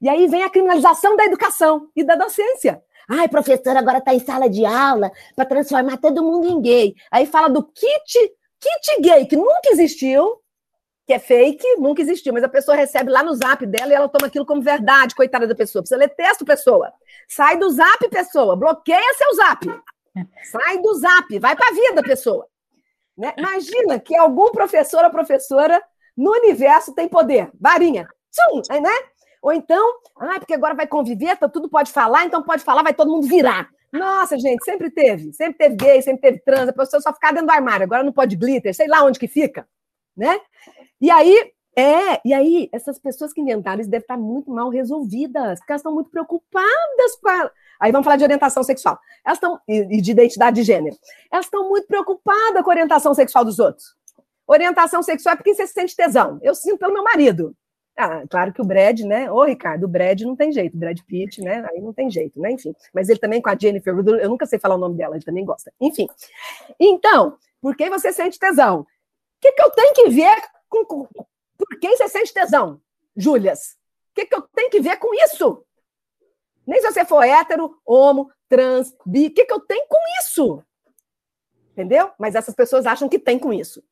E 0.00 0.08
aí 0.08 0.26
vem 0.26 0.42
a 0.42 0.48
criminalização 0.48 1.16
da 1.16 1.26
educação 1.26 1.90
e 1.94 2.02
da 2.02 2.16
docência. 2.16 2.82
Ai, 3.06 3.28
professor, 3.28 3.76
agora 3.76 3.98
está 3.98 4.14
em 4.14 4.20
sala 4.20 4.48
de 4.48 4.64
aula 4.64 5.12
para 5.34 5.44
transformar 5.44 5.98
todo 5.98 6.24
mundo 6.24 6.48
em 6.48 6.62
gay. 6.62 6.94
Aí 7.10 7.26
fala 7.26 7.48
do 7.50 7.62
kit, 7.62 8.34
kit 8.58 9.02
gay, 9.02 9.26
que 9.26 9.36
nunca 9.36 9.68
existiu, 9.70 10.40
que 11.06 11.12
é 11.12 11.18
fake, 11.20 11.76
nunca 11.76 12.02
existiu, 12.02 12.32
mas 12.32 12.42
a 12.42 12.48
pessoa 12.48 12.76
recebe 12.76 13.10
lá 13.10 13.22
no 13.22 13.32
zap 13.34 13.64
dela 13.64 13.92
e 13.92 13.94
ela 13.94 14.08
toma 14.08 14.26
aquilo 14.26 14.44
como 14.44 14.60
verdade, 14.60 15.14
coitada 15.14 15.46
da 15.46 15.54
pessoa. 15.54 15.82
Precisa 15.82 15.98
ler 15.98 16.08
texto, 16.08 16.44
pessoa. 16.44 16.92
Sai 17.28 17.56
do 17.56 17.70
zap, 17.70 18.08
pessoa. 18.10 18.56
Bloqueia 18.56 19.14
seu 19.16 19.34
zap. 19.34 19.82
Sai 20.50 20.78
do 20.78 20.94
zap. 20.94 21.38
Vai 21.38 21.54
para 21.54 21.68
a 21.68 21.72
vida, 21.72 22.02
pessoa. 22.02 22.48
Né? 23.16 23.32
Imagina 23.38 24.00
que 24.00 24.16
algum 24.16 24.50
professor 24.50 25.04
ou 25.04 25.10
professora 25.10 25.80
no 26.16 26.32
universo 26.32 26.92
tem 26.92 27.08
poder. 27.08 27.50
Varinha. 27.60 28.08
Tchum, 28.32 28.62
né? 28.82 28.90
Ou 29.40 29.52
então, 29.52 29.94
ah, 30.18 30.40
porque 30.40 30.54
agora 30.54 30.74
vai 30.74 30.88
conviver, 30.88 31.34
então 31.34 31.48
tudo 31.48 31.68
pode 31.68 31.92
falar, 31.92 32.24
então 32.24 32.42
pode 32.42 32.64
falar, 32.64 32.82
vai 32.82 32.92
todo 32.92 33.12
mundo 33.12 33.28
virar. 33.28 33.68
Nossa, 33.92 34.36
gente, 34.36 34.64
sempre 34.64 34.90
teve. 34.90 35.32
Sempre 35.32 35.56
teve 35.56 35.76
gay, 35.76 36.02
sempre 36.02 36.20
teve 36.20 36.38
trans. 36.40 36.68
A 36.68 36.72
pessoa 36.72 37.00
só 37.00 37.12
ficar 37.12 37.30
dentro 37.30 37.46
do 37.46 37.52
armário. 37.52 37.84
Agora 37.84 38.02
não 38.02 38.12
pode 38.12 38.34
glitter, 38.34 38.74
sei 38.74 38.88
lá 38.88 39.04
onde 39.04 39.20
que 39.20 39.28
fica. 39.28 39.66
Né? 40.16 40.40
E 41.00 41.10
aí, 41.10 41.52
é, 41.78 42.20
e 42.24 42.32
aí, 42.32 42.70
essas 42.72 42.98
pessoas 42.98 43.34
que 43.34 43.40
inventaram 43.40 43.80
isso 43.80 43.90
devem 43.90 44.02
estar 44.02 44.16
muito 44.16 44.50
mal 44.50 44.70
resolvidas, 44.70 45.58
porque 45.58 45.72
elas 45.72 45.80
estão 45.80 45.92
muito 45.92 46.10
preocupadas 46.10 47.16
com 47.20 47.28
a. 47.28 47.50
Aí 47.78 47.92
vamos 47.92 48.06
falar 48.06 48.16
de 48.16 48.24
orientação 48.24 48.62
sexual. 48.62 48.98
Elas 49.22 49.36
estão. 49.36 49.60
E 49.68 50.00
de 50.00 50.10
identidade 50.10 50.56
de 50.56 50.62
gênero. 50.62 50.96
Elas 51.30 51.44
estão 51.44 51.68
muito 51.68 51.86
preocupadas 51.86 52.62
com 52.62 52.70
a 52.70 52.72
orientação 52.72 53.12
sexual 53.12 53.44
dos 53.44 53.58
outros. 53.58 53.94
Orientação 54.46 55.02
sexual 55.02 55.34
é 55.34 55.36
porque 55.36 55.54
você 55.54 55.66
sente 55.66 55.94
tesão. 55.94 56.38
Eu 56.40 56.54
sinto 56.54 56.78
pelo 56.78 56.94
meu 56.94 57.02
marido. 57.02 57.54
Ah, 57.94 58.22
claro 58.28 58.52
que 58.52 58.62
o 58.62 58.64
Brad, 58.64 59.00
né? 59.00 59.30
Ô, 59.30 59.42
Ricardo, 59.44 59.84
o 59.84 59.88
Brad 59.88 60.20
não 60.22 60.36
tem 60.36 60.52
jeito. 60.52 60.76
Brad 60.76 60.98
Pitt, 61.06 61.42
né? 61.42 61.66
Aí 61.70 61.80
não 61.80 61.92
tem 61.92 62.10
jeito, 62.10 62.40
né? 62.40 62.52
Enfim. 62.52 62.74
Mas 62.94 63.08
ele 63.08 63.18
também 63.18 63.42
com 63.42 63.50
a 63.50 63.56
Jennifer, 63.56 63.94
eu 63.94 64.28
nunca 64.30 64.46
sei 64.46 64.58
falar 64.58 64.76
o 64.76 64.78
nome 64.78 64.96
dela, 64.96 65.16
ele 65.16 65.24
também 65.24 65.44
gosta. 65.44 65.72
Enfim. 65.80 66.06
Então, 66.78 67.36
por 67.60 67.74
que 67.74 67.90
você 67.90 68.12
sente 68.12 68.38
tesão? 68.38 68.86
O 69.36 69.40
que, 69.40 69.52
que 69.52 69.62
eu 69.62 69.70
tenho 69.70 69.94
que 69.94 70.08
ver 70.10 70.42
com, 70.68 70.84
com, 70.84 71.08
por 71.56 71.78
quem 71.80 71.96
você 71.96 72.08
sente 72.08 72.32
tesão, 72.32 72.80
Júlias? 73.16 73.76
O 74.10 74.14
que, 74.14 74.26
que 74.26 74.34
eu 74.34 74.42
tenho 74.42 74.70
que 74.70 74.80
ver 74.80 74.98
com 74.98 75.14
isso? 75.14 75.64
Nem 76.66 76.80
se 76.80 76.90
você 76.90 77.04
for 77.04 77.22
hétero, 77.22 77.78
homo, 77.84 78.30
trans, 78.48 78.94
bi, 79.04 79.26
o 79.26 79.34
que, 79.34 79.44
que 79.44 79.52
eu 79.52 79.60
tenho 79.60 79.86
com 79.88 79.98
isso? 80.20 80.62
Entendeu? 81.72 82.10
Mas 82.18 82.34
essas 82.34 82.54
pessoas 82.54 82.86
acham 82.86 83.08
que 83.08 83.18
tem 83.18 83.38
com 83.38 83.52
isso. 83.52 83.82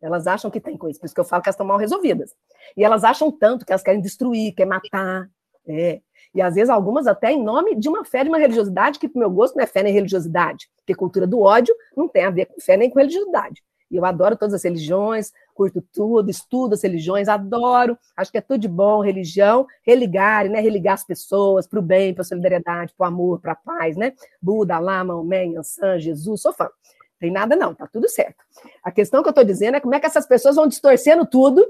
Elas 0.00 0.26
acham 0.26 0.50
que 0.50 0.60
tem 0.60 0.76
com 0.76 0.88
isso, 0.88 1.00
por 1.00 1.06
isso 1.06 1.14
que 1.14 1.20
eu 1.20 1.24
falo 1.24 1.42
que 1.42 1.48
elas 1.48 1.54
estão 1.54 1.66
mal 1.66 1.78
resolvidas. 1.78 2.34
E 2.76 2.84
elas 2.84 3.04
acham 3.04 3.32
tanto 3.32 3.64
que 3.64 3.72
elas 3.72 3.82
querem 3.82 4.02
destruir, 4.02 4.54
querem 4.54 4.68
matar. 4.68 5.30
É. 5.66 6.02
E 6.34 6.42
às 6.42 6.54
vezes 6.54 6.68
algumas 6.68 7.06
até 7.06 7.32
em 7.32 7.42
nome 7.42 7.74
de 7.74 7.88
uma 7.88 8.04
fé, 8.04 8.22
de 8.22 8.28
uma 8.28 8.36
religiosidade, 8.36 8.98
que, 8.98 9.08
pro 9.08 9.18
meu 9.18 9.30
gosto, 9.30 9.56
não 9.56 9.64
é 9.64 9.66
fé 9.66 9.82
nem 9.82 9.94
religiosidade. 9.94 10.68
Porque 10.76 10.94
cultura 10.94 11.26
do 11.26 11.40
ódio 11.40 11.74
não 11.96 12.06
tem 12.06 12.24
a 12.24 12.30
ver 12.30 12.46
com 12.46 12.60
fé 12.60 12.76
nem 12.76 12.90
com 12.90 12.98
religiosidade. 12.98 13.62
E 13.94 13.96
eu 13.96 14.04
adoro 14.04 14.36
todas 14.36 14.54
as 14.54 14.64
religiões, 14.64 15.32
curto 15.54 15.80
tudo, 15.92 16.28
estudo 16.28 16.74
as 16.74 16.82
religiões, 16.82 17.28
adoro, 17.28 17.96
acho 18.16 18.32
que 18.32 18.38
é 18.38 18.40
tudo 18.40 18.58
de 18.58 18.66
bom, 18.66 19.00
religião, 19.00 19.68
religar, 19.86 20.48
né? 20.48 20.60
Religar 20.60 20.94
as 20.94 21.06
pessoas 21.06 21.64
para 21.68 21.78
o 21.78 21.82
bem, 21.82 22.12
para 22.12 22.22
a 22.22 22.24
solidariedade, 22.24 22.92
para 22.98 23.04
o 23.04 23.06
amor, 23.06 23.40
para 23.40 23.52
a 23.52 23.54
paz, 23.54 23.96
né? 23.96 24.12
Buda, 24.42 24.80
Lama, 24.80 25.14
Maomé, 25.14 25.44
Yansan, 25.44 26.00
Jesus, 26.00 26.42
sou 26.42 26.52
fã. 26.52 26.68
Tem 27.20 27.30
nada 27.30 27.54
não, 27.54 27.72
tá 27.72 27.86
tudo 27.86 28.08
certo. 28.08 28.42
A 28.82 28.90
questão 28.90 29.22
que 29.22 29.28
eu 29.28 29.30
estou 29.30 29.44
dizendo 29.44 29.76
é 29.76 29.80
como 29.80 29.94
é 29.94 30.00
que 30.00 30.06
essas 30.06 30.26
pessoas 30.26 30.56
vão 30.56 30.66
distorcendo 30.66 31.24
tudo 31.24 31.64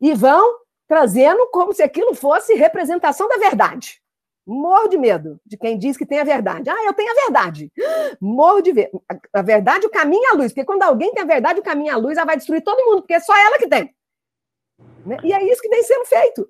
e 0.00 0.12
vão 0.12 0.56
trazendo 0.88 1.48
como 1.52 1.72
se 1.72 1.84
aquilo 1.84 2.16
fosse 2.16 2.54
representação 2.54 3.28
da 3.28 3.36
verdade. 3.36 4.02
Morro 4.46 4.88
de 4.88 4.98
medo 4.98 5.40
de 5.44 5.56
quem 5.56 5.78
diz 5.78 5.96
que 5.96 6.06
tem 6.06 6.18
a 6.18 6.24
verdade. 6.24 6.68
Ah, 6.70 6.84
eu 6.84 6.94
tenho 6.94 7.10
a 7.10 7.22
verdade. 7.22 7.70
Morro 8.20 8.60
de 8.60 8.72
ver. 8.72 8.90
A 9.32 9.42
verdade, 9.42 9.86
o 9.86 9.90
caminho 9.90 10.24
é 10.24 10.30
a 10.30 10.34
luz. 10.34 10.52
Porque 10.52 10.64
quando 10.64 10.82
alguém 10.82 11.12
tem 11.12 11.22
a 11.22 11.26
verdade, 11.26 11.60
o 11.60 11.62
caminho 11.62 11.90
é 11.90 11.92
a 11.92 11.98
luz, 11.98 12.16
ela 12.16 12.26
vai 12.26 12.36
destruir 12.36 12.62
todo 12.62 12.84
mundo, 12.84 13.02
porque 13.02 13.14
é 13.14 13.20
só 13.20 13.36
ela 13.36 13.58
que 13.58 13.68
tem. 13.68 13.94
Né? 15.04 15.18
E 15.22 15.32
é 15.32 15.42
isso 15.44 15.62
que 15.62 15.68
vem 15.68 15.82
sendo 15.82 16.04
feito. 16.06 16.48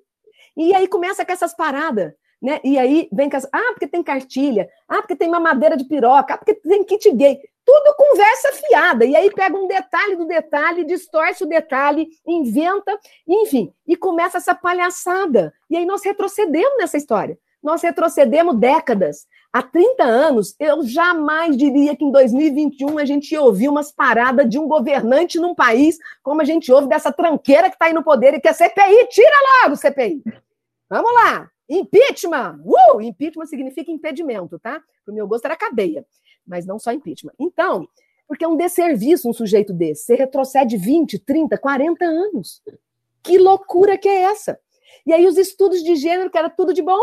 E 0.55 0.73
aí 0.73 0.87
começa 0.87 1.25
com 1.25 1.31
essas 1.31 1.53
paradas. 1.53 2.13
Né? 2.41 2.59
E 2.63 2.79
aí 2.79 3.07
vem 3.11 3.29
com 3.29 3.37
as. 3.37 3.45
Ah, 3.53 3.71
porque 3.73 3.87
tem 3.87 4.01
cartilha. 4.01 4.67
Ah, 4.87 5.01
porque 5.01 5.15
tem 5.15 5.29
mamadeira 5.29 5.77
de 5.77 5.85
piroca. 5.85 6.33
Ah, 6.33 6.37
porque 6.37 6.55
tem 6.55 6.83
kit 6.83 7.11
gay. 7.11 7.39
Tudo 7.63 7.95
conversa 7.95 8.51
fiada. 8.53 9.05
E 9.05 9.15
aí 9.15 9.29
pega 9.31 9.55
um 9.55 9.67
detalhe 9.67 10.15
do 10.15 10.25
detalhe, 10.25 10.83
distorce 10.83 11.43
o 11.43 11.47
detalhe, 11.47 12.09
inventa, 12.25 12.99
enfim. 13.27 13.71
E 13.85 13.95
começa 13.95 14.37
essa 14.37 14.55
palhaçada. 14.55 15.53
E 15.69 15.77
aí 15.77 15.85
nós 15.85 16.03
retrocedemos 16.03 16.77
nessa 16.79 16.97
história 16.97 17.37
nós 17.61 17.81
retrocedemos 17.81 18.57
décadas. 18.57 19.27
Há 19.53 19.61
30 19.61 20.03
anos, 20.03 20.55
eu 20.59 20.83
jamais 20.83 21.57
diria 21.57 21.95
que 21.95 22.05
em 22.05 22.11
2021 22.11 22.97
a 22.97 23.05
gente 23.05 23.31
ia 23.31 23.41
ouvir 23.41 23.67
umas 23.67 23.91
paradas 23.91 24.49
de 24.49 24.57
um 24.57 24.67
governante 24.67 25.39
num 25.39 25.53
país 25.53 25.97
como 26.23 26.41
a 26.41 26.45
gente 26.45 26.71
ouve 26.71 26.87
dessa 26.87 27.11
tranqueira 27.11 27.69
que 27.69 27.75
está 27.75 27.87
aí 27.87 27.93
no 27.93 28.03
poder 28.03 28.33
e 28.33 28.39
que 28.39 28.47
é 28.47 28.53
CPI. 28.53 29.07
Tira 29.09 29.35
logo, 29.63 29.75
CPI! 29.75 30.23
Vamos 30.89 31.13
lá! 31.13 31.49
Impeachment! 31.69 32.61
Uh! 32.65 33.01
Impeachment 33.01 33.45
significa 33.45 33.91
impedimento, 33.91 34.57
tá? 34.57 34.81
Para 35.03 35.11
o 35.11 35.15
meu 35.15 35.27
gosto 35.27 35.45
era 35.45 35.55
cadeia, 35.55 36.05
mas 36.47 36.65
não 36.65 36.79
só 36.79 36.91
impeachment. 36.91 37.33
Então, 37.39 37.87
porque 38.27 38.45
é 38.45 38.47
um 38.47 38.55
desserviço 38.55 39.29
um 39.29 39.33
sujeito 39.33 39.73
desse. 39.73 40.05
Você 40.05 40.15
retrocede 40.15 40.77
20, 40.77 41.19
30, 41.19 41.57
40 41.57 42.05
anos. 42.05 42.61
Que 43.21 43.37
loucura 43.37 43.97
que 43.97 44.07
é 44.07 44.21
essa? 44.23 44.57
E 45.05 45.13
aí 45.13 45.25
os 45.27 45.37
estudos 45.37 45.83
de 45.83 45.95
gênero, 45.95 46.29
que 46.29 46.37
era 46.37 46.49
tudo 46.49 46.73
de 46.73 46.81
bom, 46.81 47.01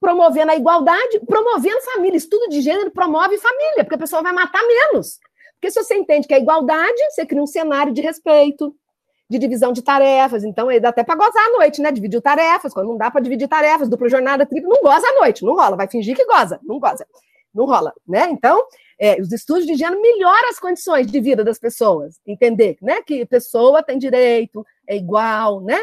promovendo 0.00 0.50
a 0.50 0.56
igualdade, 0.56 1.20
promovendo 1.26 1.80
família. 1.82 2.16
Estudo 2.16 2.48
de 2.48 2.60
gênero 2.62 2.90
promove 2.90 3.36
família, 3.38 3.84
porque 3.84 3.96
a 3.96 3.98
pessoa 3.98 4.22
vai 4.22 4.32
matar 4.32 4.62
menos. 4.66 5.18
Porque 5.54 5.70
se 5.70 5.82
você 5.82 5.94
entende 5.94 6.26
que 6.26 6.32
é 6.32 6.38
igualdade, 6.40 6.98
você 7.10 7.26
cria 7.26 7.42
um 7.42 7.46
cenário 7.46 7.92
de 7.92 8.00
respeito. 8.00 8.74
de 9.28 9.38
divisão 9.38 9.72
de 9.72 9.80
tarefas. 9.80 10.42
Então, 10.42 10.66
dá 10.80 10.88
até 10.88 11.04
para 11.04 11.14
gozar 11.14 11.46
à 11.46 11.50
noite, 11.50 11.80
né? 11.80 11.92
Dividir 11.92 12.20
tarefas. 12.20 12.74
Quando 12.74 12.88
não 12.88 12.96
dá 12.96 13.12
para 13.12 13.20
dividir 13.20 13.46
tarefas, 13.46 13.88
dupla 13.88 14.08
jornada, 14.08 14.44
tripla, 14.44 14.68
não 14.68 14.82
goza 14.82 15.06
à 15.06 15.20
noite, 15.20 15.44
não 15.44 15.54
rola. 15.54 15.76
Vai 15.76 15.86
fingir 15.86 16.16
que 16.16 16.24
goza, 16.24 16.58
não 16.64 16.80
goza. 16.80 17.06
Não 17.54 17.64
rola, 17.64 17.92
né? 18.08 18.28
Então, 18.30 18.60
é, 18.98 19.20
os 19.20 19.30
estudos 19.32 19.66
de 19.66 19.74
gênero 19.74 20.02
melhoram 20.02 20.48
as 20.48 20.58
condições 20.58 21.06
de 21.06 21.20
vida 21.20 21.44
das 21.44 21.60
pessoas. 21.60 22.18
Entender, 22.26 22.76
né? 22.82 23.02
Que 23.02 23.24
pessoa 23.24 23.84
tem 23.84 23.98
direito, 23.98 24.66
é 24.84 24.96
igual, 24.96 25.60
né? 25.60 25.80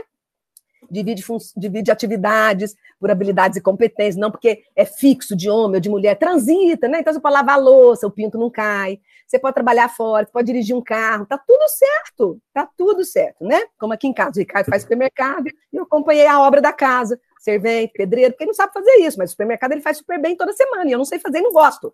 Divide, 0.89 1.23
divide 1.55 1.91
atividades 1.91 2.75
por 2.99 3.11
habilidades 3.11 3.57
e 3.57 3.61
competências, 3.61 4.15
não 4.15 4.31
porque 4.31 4.63
é 4.75 4.85
fixo 4.85 5.35
de 5.35 5.49
homem 5.49 5.75
ou 5.75 5.79
de 5.79 5.89
mulher, 5.89 6.15
transita, 6.15 6.87
né? 6.87 6.99
Então 6.99 7.13
você 7.13 7.19
pode 7.19 7.33
lavar 7.33 7.55
a 7.55 7.59
louça, 7.59 8.07
o 8.07 8.11
pinto 8.11 8.37
não 8.37 8.49
cai, 8.49 8.99
você 9.27 9.37
pode 9.37 9.53
trabalhar 9.53 9.89
fora, 9.89 10.25
você 10.25 10.31
pode 10.31 10.47
dirigir 10.47 10.75
um 10.75 10.81
carro, 10.81 11.25
tá 11.25 11.37
tudo 11.37 11.67
certo, 11.69 12.39
tá 12.53 12.69
tudo 12.77 13.03
certo, 13.03 13.43
né? 13.43 13.63
Como 13.77 13.93
aqui 13.93 14.07
em 14.07 14.13
casa, 14.13 14.33
o 14.35 14.39
Ricardo 14.39 14.69
faz 14.69 14.83
supermercado, 14.83 15.47
e 15.47 15.75
eu 15.77 15.83
acompanhei 15.83 16.27
a 16.27 16.39
obra 16.39 16.61
da 16.61 16.71
casa, 16.71 17.19
servente, 17.39 17.93
pedreiro, 17.93 18.31
porque 18.31 18.43
ele 18.43 18.49
não 18.49 18.55
sabe 18.55 18.73
fazer 18.73 18.95
isso, 18.97 19.17
mas 19.17 19.29
o 19.29 19.31
supermercado 19.31 19.73
ele 19.73 19.81
faz 19.81 19.97
super 19.97 20.19
bem 20.19 20.35
toda 20.35 20.53
semana, 20.53 20.89
e 20.89 20.93
eu 20.93 20.97
não 20.97 21.05
sei 21.05 21.19
fazer 21.19 21.41
não 21.41 21.51
gosto. 21.51 21.93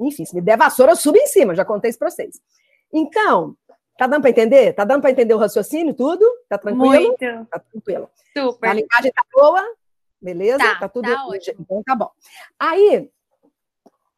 Enfim, 0.00 0.24
se 0.24 0.34
me 0.34 0.40
der 0.40 0.58
vassoura, 0.58 0.92
eu 0.92 0.96
subo 0.96 1.16
em 1.16 1.26
cima, 1.26 1.54
já 1.54 1.64
contei 1.64 1.90
isso 1.90 1.98
para 1.98 2.10
vocês. 2.10 2.40
Então, 2.92 3.56
Tá 3.96 4.06
dando 4.06 4.22
para 4.22 4.30
entender? 4.30 4.72
Tá 4.72 4.84
dando 4.84 5.00
para 5.00 5.10
entender 5.10 5.34
o 5.34 5.38
raciocínio, 5.38 5.94
tudo? 5.94 6.24
Tá 6.48 6.58
tranquilo? 6.58 6.88
Muito. 6.88 7.46
Tá 7.50 7.58
tranquilo. 7.58 8.10
Super. 8.36 8.68
A 8.68 8.74
linguagem 8.74 9.12
tá 9.12 9.22
boa? 9.32 9.62
Beleza? 10.20 10.58
Tá, 10.58 10.80
tá 10.80 10.88
tudo 10.88 11.12
tá 11.12 11.26
ótimo. 11.26 11.56
Então 11.60 11.82
tá 11.84 11.94
bom. 11.94 12.10
Aí 12.58 13.08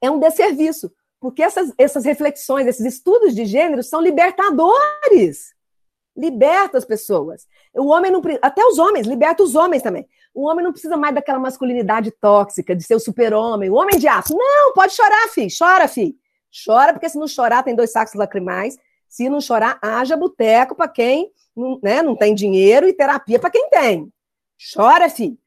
é 0.00 0.10
um 0.10 0.18
desserviço, 0.18 0.90
porque 1.20 1.42
essas, 1.42 1.72
essas 1.76 2.04
reflexões, 2.04 2.66
esses 2.66 2.86
estudos 2.86 3.34
de 3.34 3.44
gênero 3.44 3.82
são 3.82 4.00
libertadores. 4.00 5.54
Liberta 6.16 6.78
as 6.78 6.84
pessoas. 6.84 7.46
O 7.74 7.88
homem 7.88 8.10
não 8.10 8.22
até 8.40 8.64
os 8.64 8.78
homens, 8.78 9.06
liberta 9.06 9.42
os 9.42 9.54
homens 9.54 9.82
também. 9.82 10.08
O 10.32 10.48
homem 10.48 10.64
não 10.64 10.72
precisa 10.72 10.96
mais 10.96 11.14
daquela 11.14 11.38
masculinidade 11.38 12.10
tóxica 12.10 12.74
de 12.74 12.82
ser 12.82 12.94
o 12.94 13.00
super-homem, 13.00 13.68
o 13.68 13.74
homem 13.74 13.98
de 13.98 14.08
aço. 14.08 14.34
Não, 14.34 14.72
pode 14.72 14.94
chorar, 14.94 15.28
filho. 15.28 15.50
Chora, 15.56 15.86
filho. 15.88 16.14
Chora, 16.64 16.94
porque 16.94 17.08
se 17.08 17.18
não 17.18 17.28
chorar, 17.28 17.62
tem 17.62 17.74
dois 17.74 17.92
sacos 17.92 18.14
lacrimais. 18.14 18.78
Se 19.16 19.30
não 19.30 19.40
chorar, 19.40 19.78
haja 19.80 20.14
boteco 20.14 20.74
para 20.74 20.88
quem 20.88 21.32
não, 21.56 21.80
né, 21.82 22.02
não 22.02 22.14
tem 22.14 22.34
dinheiro 22.34 22.86
e 22.86 22.92
terapia 22.92 23.38
para 23.38 23.48
quem 23.48 23.70
tem. 23.70 24.12
Chora, 24.74 25.08
filho, 25.08 25.38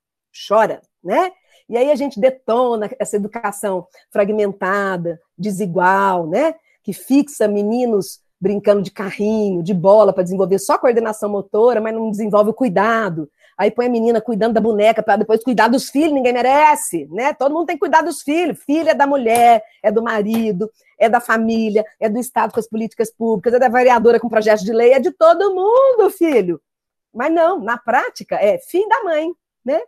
chora, 0.47 0.81
né? 1.03 1.31
E 1.69 1.77
aí 1.77 1.91
a 1.91 1.95
gente 1.95 2.19
detona 2.19 2.89
essa 2.97 3.15
educação 3.15 3.85
fragmentada, 4.09 5.21
desigual, 5.37 6.25
né? 6.25 6.55
Que 6.81 6.93
fixa 6.93 7.47
meninos 7.47 8.19
brincando 8.41 8.81
de 8.81 8.89
carrinho, 8.89 9.61
de 9.61 9.75
bola 9.75 10.13
para 10.13 10.23
desenvolver 10.23 10.57
só 10.57 10.75
coordenação 10.75 11.29
motora, 11.29 11.79
mas 11.79 11.93
não 11.93 12.09
desenvolve 12.09 12.49
o 12.49 12.55
cuidado. 12.55 13.29
Aí 13.59 13.69
põe 13.69 13.87
a 13.87 13.89
menina 13.89 14.21
cuidando 14.21 14.53
da 14.53 14.61
boneca 14.61 15.03
para 15.03 15.17
depois 15.17 15.43
cuidar 15.43 15.67
dos 15.67 15.89
filhos, 15.89 16.13
ninguém 16.13 16.31
merece, 16.31 17.09
né? 17.11 17.33
Todo 17.33 17.53
mundo 17.53 17.65
tem 17.65 17.75
que 17.75 17.81
cuidar 17.81 18.01
dos 18.01 18.21
filhos. 18.21 18.57
Filha 18.63 18.91
é 18.91 18.93
da 18.93 19.05
mulher, 19.05 19.61
é 19.83 19.91
do 19.91 20.01
marido, 20.01 20.71
é 20.97 21.09
da 21.09 21.19
família, 21.19 21.83
é 21.99 22.07
do 22.07 22.17
Estado 22.17 22.53
com 22.53 22.59
as 22.61 22.69
políticas 22.69 23.11
públicas, 23.11 23.53
é 23.53 23.59
da 23.59 23.67
vereadora 23.67 24.17
com 24.17 24.29
projetos 24.29 24.63
de 24.63 24.71
lei, 24.71 24.93
é 24.93 24.99
de 24.99 25.11
todo 25.11 25.53
mundo, 25.53 26.09
filho. 26.09 26.61
Mas 27.13 27.33
não, 27.33 27.59
na 27.59 27.77
prática, 27.77 28.37
é 28.37 28.57
filho 28.59 28.87
da 28.87 29.03
mãe, 29.03 29.29
né? 29.65 29.81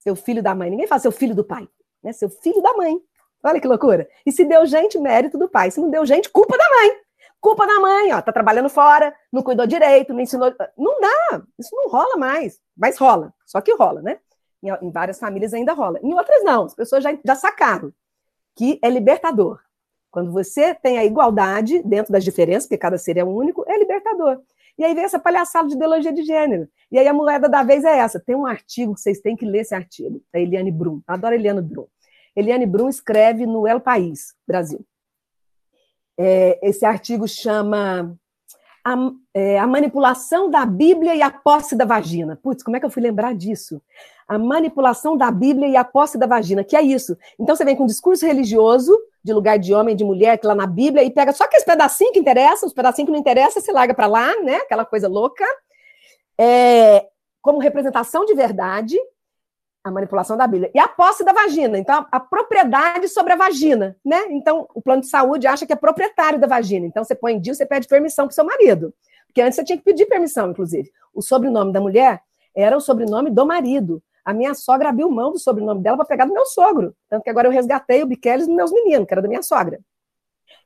Seu 0.00 0.14
filho 0.14 0.42
da 0.42 0.54
mãe. 0.54 0.68
Ninguém 0.68 0.86
fala 0.86 1.00
seu 1.00 1.12
filho 1.12 1.34
do 1.34 1.42
pai, 1.42 1.66
né? 2.02 2.12
Seu 2.12 2.28
filho 2.28 2.60
da 2.60 2.74
mãe. 2.74 3.00
Olha 3.42 3.58
que 3.58 3.66
loucura. 3.66 4.06
E 4.26 4.30
se 4.30 4.44
deu 4.44 4.66
gente, 4.66 4.98
mérito 4.98 5.38
do 5.38 5.48
pai. 5.48 5.70
Se 5.70 5.80
não 5.80 5.88
deu 5.88 6.04
gente, 6.04 6.28
culpa 6.28 6.58
da 6.58 6.68
mãe. 6.68 6.96
Culpa 7.40 7.66
da 7.66 7.80
mãe, 7.80 8.12
ó, 8.12 8.20
tá 8.20 8.32
trabalhando 8.32 8.68
fora, 8.68 9.14
não 9.32 9.42
cuidou 9.42 9.66
direito, 9.66 10.12
não 10.12 10.20
ensinou. 10.20 10.54
Não 10.76 11.00
dá, 11.00 11.42
isso 11.58 11.74
não 11.74 11.88
rola 11.88 12.16
mais. 12.16 12.60
Mas 12.76 12.98
rola, 12.98 13.32
só 13.46 13.60
que 13.60 13.74
rola, 13.74 14.02
né? 14.02 14.18
Em, 14.62 14.90
várias 14.90 15.18
famílias 15.18 15.54
ainda 15.54 15.72
rola. 15.72 15.98
Em 16.02 16.12
outras 16.12 16.44
não, 16.44 16.64
as 16.64 16.74
pessoas 16.74 17.02
já, 17.02 17.16
já 17.24 17.34
sacaram 17.34 17.92
que 18.54 18.78
é 18.82 18.90
libertador. 18.90 19.58
Quando 20.10 20.32
você 20.32 20.74
tem 20.74 20.98
a 20.98 21.04
igualdade 21.04 21.82
dentro 21.82 22.12
das 22.12 22.24
diferenças, 22.24 22.64
porque 22.64 22.76
cada 22.76 22.98
ser 22.98 23.16
é 23.16 23.24
único, 23.24 23.64
é 23.66 23.78
libertador. 23.78 24.42
E 24.76 24.84
aí 24.84 24.94
vem 24.94 25.04
essa 25.04 25.18
palhaçada 25.18 25.68
de 25.68 25.74
ideologia 25.74 26.12
de 26.12 26.22
gênero. 26.22 26.68
E 26.90 26.98
aí 26.98 27.06
a 27.06 27.12
moeda 27.12 27.48
da 27.48 27.62
vez 27.62 27.84
é 27.84 27.98
essa. 27.98 28.20
Tem 28.20 28.34
um 28.34 28.46
artigo 28.46 28.96
vocês 28.96 29.20
têm 29.20 29.36
que 29.36 29.46
ler 29.46 29.60
esse 29.60 29.74
artigo, 29.74 30.22
da 30.32 30.40
Eliane 30.40 30.72
Brum. 30.72 31.00
Adoro 31.06 31.34
Eliane 31.34 31.62
Brum. 31.62 31.86
Eliane 32.34 32.66
Brum 32.66 32.88
escreve 32.88 33.46
no 33.46 33.66
El 33.66 33.80
País, 33.80 34.34
Brasil. 34.46 34.84
É, 36.22 36.58
esse 36.62 36.84
artigo 36.84 37.26
chama 37.26 38.14
a, 38.84 38.94
é, 39.32 39.58
a, 39.58 39.66
manipulação 39.66 40.50
da 40.50 40.66
Bíblia 40.66 41.14
e 41.14 41.22
a 41.22 41.30
posse 41.30 41.74
da 41.74 41.86
vagina. 41.86 42.38
Putz, 42.42 42.62
como 42.62 42.76
é 42.76 42.80
que 42.80 42.84
eu 42.84 42.90
fui 42.90 43.02
lembrar 43.02 43.34
disso? 43.34 43.80
A 44.28 44.38
manipulação 44.38 45.16
da 45.16 45.30
Bíblia 45.30 45.66
e 45.66 45.76
a 45.76 45.82
posse 45.82 46.18
da 46.18 46.26
vagina, 46.26 46.62
que 46.62 46.76
é 46.76 46.82
isso. 46.82 47.16
Então 47.38 47.56
você 47.56 47.64
vem 47.64 47.74
com 47.74 47.84
um 47.84 47.86
discurso 47.86 48.26
religioso, 48.26 48.94
de 49.24 49.32
lugar 49.32 49.58
de 49.58 49.72
homem 49.72 49.96
de 49.96 50.04
mulher, 50.04 50.36
que 50.36 50.46
lá 50.46 50.54
na 50.54 50.66
Bíblia, 50.66 51.02
e 51.02 51.10
pega 51.10 51.32
só 51.32 51.44
aqueles 51.44 51.64
pedacinhos 51.64 52.12
que 52.12 52.18
interessam, 52.18 52.66
os 52.66 52.74
pedacinhos 52.74 53.06
que 53.06 53.12
não 53.12 53.18
interessam, 53.18 53.62
você 53.62 53.72
larga 53.72 53.94
para 53.94 54.06
lá, 54.06 54.38
né? 54.42 54.56
Aquela 54.56 54.84
coisa 54.84 55.08
louca. 55.08 55.44
É, 56.38 57.06
como 57.40 57.60
representação 57.60 58.26
de 58.26 58.34
verdade, 58.34 58.98
a 59.82 59.90
manipulação 59.90 60.36
da 60.36 60.46
Bíblia. 60.46 60.70
E 60.74 60.78
a 60.78 60.86
posse 60.86 61.24
da 61.24 61.32
vagina, 61.32 61.78
então 61.78 62.06
a, 62.10 62.20
propriedade 62.20 63.08
sobre 63.08 63.32
a 63.32 63.36
vagina, 63.36 63.96
né? 64.04 64.26
Então 64.30 64.68
o 64.74 64.82
plano 64.82 65.02
de 65.02 65.08
saúde 65.08 65.46
acha 65.46 65.66
que 65.66 65.72
é 65.72 65.76
proprietário 65.76 66.38
da 66.38 66.46
vagina. 66.46 66.86
Então 66.86 67.02
você 67.02 67.14
põe 67.14 67.34
em 67.34 67.40
dia, 67.40 67.54
você 67.54 67.66
pede 67.66 67.88
permissão 67.88 68.26
para 68.26 68.34
seu 68.34 68.44
marido. 68.44 68.94
Porque 69.26 69.40
antes 69.40 69.56
você 69.56 69.64
tinha 69.64 69.78
que 69.78 69.84
pedir 69.84 70.06
permissão, 70.06 70.50
inclusive. 70.50 70.90
O 71.14 71.22
sobrenome 71.22 71.72
da 71.72 71.80
mulher 71.80 72.20
era 72.54 72.76
o 72.76 72.80
sobrenome 72.80 73.30
do 73.30 73.46
marido. 73.46 74.02
A 74.24 74.34
minha 74.34 74.54
sogra 74.54 74.90
abriu 74.90 75.10
mão 75.10 75.32
do 75.32 75.38
sobrenome 75.38 75.82
dela 75.82 75.96
para 75.96 76.06
pegar 76.06 76.24
do 76.26 76.34
meu 76.34 76.44
sogro. 76.44 76.94
Tanto 77.08 77.22
que 77.22 77.30
agora 77.30 77.48
eu 77.48 77.52
resgatei 77.52 78.02
o 78.02 78.06
Biqueles 78.06 78.46
dos 78.46 78.54
meus 78.54 78.72
meninos, 78.72 79.06
que 79.06 79.14
era 79.14 79.22
da 79.22 79.28
minha 79.28 79.42
sogra. 79.42 79.80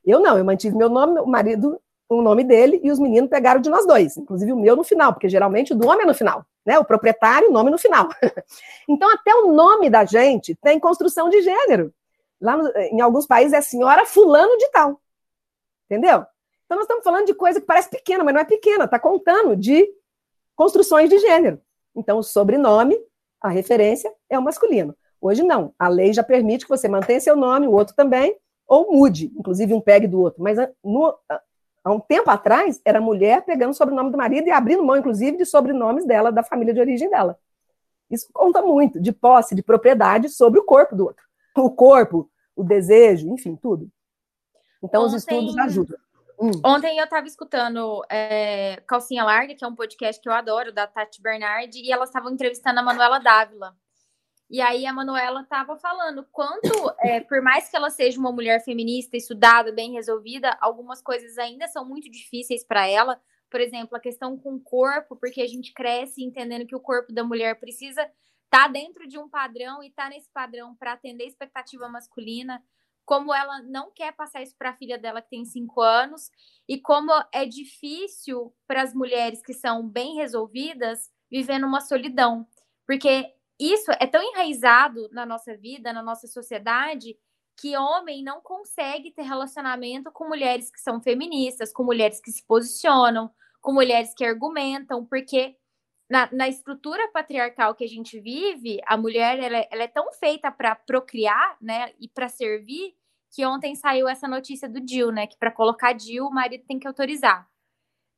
Eu 0.03 0.19
não, 0.19 0.37
eu 0.37 0.43
mantive 0.43 0.75
meu 0.75 0.89
nome, 0.89 1.19
o 1.19 1.25
marido 1.25 1.79
o 2.07 2.21
nome 2.21 2.43
dele 2.43 2.79
e 2.83 2.91
os 2.91 2.99
meninos 2.99 3.29
pegaram 3.29 3.59
de 3.59 3.69
nós 3.69 3.85
dois, 3.85 4.15
inclusive 4.15 4.53
o 4.53 4.57
meu 4.57 4.75
no 4.75 4.83
final, 4.83 5.13
porque 5.13 5.27
geralmente 5.27 5.73
o 5.73 5.75
do 5.75 5.87
homem 5.87 6.03
é 6.03 6.05
no 6.05 6.13
final, 6.13 6.45
né? 6.65 6.77
O 6.77 6.85
proprietário, 6.85 7.49
o 7.49 7.51
nome 7.51 7.71
no 7.71 7.77
final. 7.77 8.07
então, 8.87 9.11
até 9.11 9.33
o 9.33 9.51
nome 9.51 9.89
da 9.89 10.05
gente 10.05 10.55
tem 10.55 10.79
construção 10.79 11.29
de 11.29 11.41
gênero. 11.41 11.93
Lá 12.39 12.57
no, 12.57 12.69
em 12.77 13.01
alguns 13.01 13.25
países 13.25 13.53
é 13.53 13.61
senhora 13.61 14.05
fulano 14.05 14.55
de 14.57 14.69
tal. 14.69 15.01
Entendeu? 15.85 16.25
Então, 16.65 16.77
nós 16.77 16.81
estamos 16.83 17.03
falando 17.03 17.25
de 17.25 17.33
coisa 17.33 17.59
que 17.59 17.65
parece 17.65 17.89
pequena, 17.89 18.23
mas 18.23 18.33
não 18.33 18.41
é 18.41 18.45
pequena, 18.45 18.85
está 18.85 18.99
contando 18.99 19.55
de 19.55 19.87
construções 20.55 21.09
de 21.09 21.17
gênero. 21.19 21.59
Então, 21.95 22.17
o 22.19 22.23
sobrenome, 22.23 22.97
a 23.41 23.49
referência, 23.49 24.11
é 24.29 24.37
o 24.37 24.41
masculino. 24.41 24.95
Hoje 25.21 25.43
não. 25.43 25.73
A 25.79 25.87
lei 25.87 26.13
já 26.13 26.23
permite 26.23 26.65
que 26.65 26.69
você 26.69 26.87
mantenha 26.87 27.19
seu 27.19 27.35
nome, 27.35 27.67
o 27.67 27.71
outro 27.71 27.95
também, 27.95 28.35
ou 28.67 28.91
mude, 28.91 29.31
inclusive 29.37 29.73
um 29.73 29.81
pegue 29.81 30.07
do 30.07 30.19
outro. 30.19 30.41
Mas 30.43 30.57
no, 30.83 31.15
Há 31.85 31.91
um 31.91 31.99
tempo 31.99 32.31
atrás, 32.31 32.81
era 32.83 32.99
mulher 32.99 33.45
pegando 33.45 33.69
o 33.69 33.75
sobrenome 33.75 34.09
do 34.11 34.17
marido 34.17 34.47
e 34.47 34.51
abrindo 34.51 34.83
mão, 34.83 34.97
inclusive, 34.97 35.37
de 35.37 35.45
sobrenomes 35.45 36.03
dela, 36.03 36.31
da 36.31 36.41
família 36.41 36.73
de 36.73 36.79
origem 36.79 37.07
dela. 37.11 37.37
Isso 38.09 38.27
conta 38.33 38.59
muito 38.59 38.99
de 38.99 39.11
posse, 39.11 39.53
de 39.53 39.61
propriedade 39.61 40.27
sobre 40.29 40.59
o 40.59 40.63
corpo 40.63 40.95
do 40.95 41.05
outro. 41.05 41.23
O 41.55 41.69
corpo, 41.69 42.27
o 42.55 42.63
desejo, 42.63 43.29
enfim, 43.29 43.55
tudo. 43.55 43.87
Então, 44.83 45.03
ontem, 45.03 45.15
os 45.15 45.21
estudos 45.21 45.57
ajudam. 45.59 45.97
Hum. 46.39 46.51
Ontem 46.65 46.97
eu 46.97 47.03
estava 47.03 47.27
escutando 47.27 48.03
é, 48.09 48.81
Calcinha 48.87 49.23
Larga, 49.23 49.53
que 49.53 49.63
é 49.63 49.67
um 49.67 49.75
podcast 49.75 50.19
que 50.19 50.27
eu 50.27 50.33
adoro, 50.33 50.73
da 50.73 50.87
Tati 50.87 51.21
Bernardi, 51.21 51.81
e 51.81 51.91
elas 51.91 52.09
estavam 52.09 52.31
entrevistando 52.31 52.79
a 52.79 52.83
Manuela 52.83 53.19
Dávila. 53.19 53.75
E 54.55 54.61
aí 54.61 54.85
a 54.85 54.93
Manuela 54.93 55.41
estava 55.41 55.75
falando 55.75 56.25
quanto, 56.31 56.69
é, 57.01 57.19
por 57.19 57.41
mais 57.41 57.67
que 57.67 57.75
ela 57.75 57.89
seja 57.89 58.17
uma 58.17 58.31
mulher 58.31 58.63
feminista, 58.63 59.17
estudada, 59.17 59.69
bem 59.69 59.91
resolvida, 59.91 60.57
algumas 60.61 61.01
coisas 61.01 61.37
ainda 61.37 61.67
são 61.67 61.83
muito 61.85 62.09
difíceis 62.09 62.63
para 62.63 62.87
ela. 62.87 63.21
Por 63.49 63.59
exemplo, 63.59 63.97
a 63.97 63.99
questão 63.99 64.37
com 64.37 64.55
o 64.55 64.61
corpo, 64.61 65.17
porque 65.17 65.41
a 65.41 65.45
gente 65.45 65.73
cresce 65.73 66.23
entendendo 66.23 66.65
que 66.65 66.73
o 66.73 66.79
corpo 66.79 67.11
da 67.11 67.21
mulher 67.21 67.59
precisa 67.59 68.03
estar 68.03 68.13
tá 68.49 68.67
dentro 68.69 69.05
de 69.05 69.19
um 69.19 69.27
padrão 69.27 69.83
e 69.83 69.87
estar 69.87 70.05
tá 70.05 70.09
nesse 70.11 70.31
padrão 70.31 70.73
para 70.73 70.93
atender 70.93 71.25
a 71.25 71.27
expectativa 71.27 71.89
masculina. 71.89 72.63
Como 73.03 73.33
ela 73.33 73.61
não 73.61 73.91
quer 73.91 74.13
passar 74.13 74.41
isso 74.41 74.55
para 74.57 74.69
a 74.69 74.77
filha 74.77 74.97
dela 74.97 75.21
que 75.21 75.31
tem 75.31 75.43
cinco 75.43 75.81
anos, 75.81 76.31
e 76.65 76.79
como 76.79 77.11
é 77.33 77.45
difícil 77.45 78.55
para 78.65 78.83
as 78.83 78.93
mulheres 78.93 79.41
que 79.41 79.53
são 79.53 79.85
bem 79.85 80.15
resolvidas 80.15 81.11
viver 81.29 81.59
numa 81.59 81.81
solidão. 81.81 82.47
Porque 82.87 83.34
isso 83.59 83.91
é 83.99 84.07
tão 84.07 84.21
enraizado 84.21 85.09
na 85.11 85.25
nossa 85.25 85.55
vida, 85.55 85.93
na 85.93 86.03
nossa 86.03 86.27
sociedade, 86.27 87.17
que 87.57 87.77
homem 87.77 88.23
não 88.23 88.41
consegue 88.41 89.11
ter 89.11 89.21
relacionamento 89.21 90.11
com 90.11 90.27
mulheres 90.27 90.69
que 90.69 90.79
são 90.79 91.01
feministas, 91.01 91.71
com 91.71 91.83
mulheres 91.83 92.19
que 92.19 92.31
se 92.31 92.45
posicionam, 92.45 93.31
com 93.61 93.73
mulheres 93.73 94.13
que 94.13 94.25
argumentam, 94.25 95.05
porque 95.05 95.55
na, 96.09 96.29
na 96.31 96.47
estrutura 96.47 97.09
patriarcal 97.11 97.73
que 97.73 97.83
a 97.83 97.87
gente 97.87 98.19
vive, 98.19 98.79
a 98.85 98.97
mulher 98.97 99.39
ela, 99.39 99.57
é, 99.57 99.67
ela 99.71 99.83
é 99.83 99.87
tão 99.87 100.11
feita 100.13 100.51
para 100.51 100.75
procriar, 100.75 101.57
né, 101.61 101.93
e 101.99 102.07
para 102.09 102.27
servir, 102.27 102.95
que 103.31 103.45
ontem 103.45 103.75
saiu 103.75 104.07
essa 104.07 104.27
notícia 104.27 104.69
do 104.69 104.79
Dil, 104.79 105.11
né, 105.11 105.25
que 105.27 105.37
para 105.37 105.51
colocar 105.51 105.93
Dil 105.93 106.25
o 106.27 106.33
marido 106.33 106.65
tem 106.67 106.77
que 106.77 106.87
autorizar. 106.87 107.49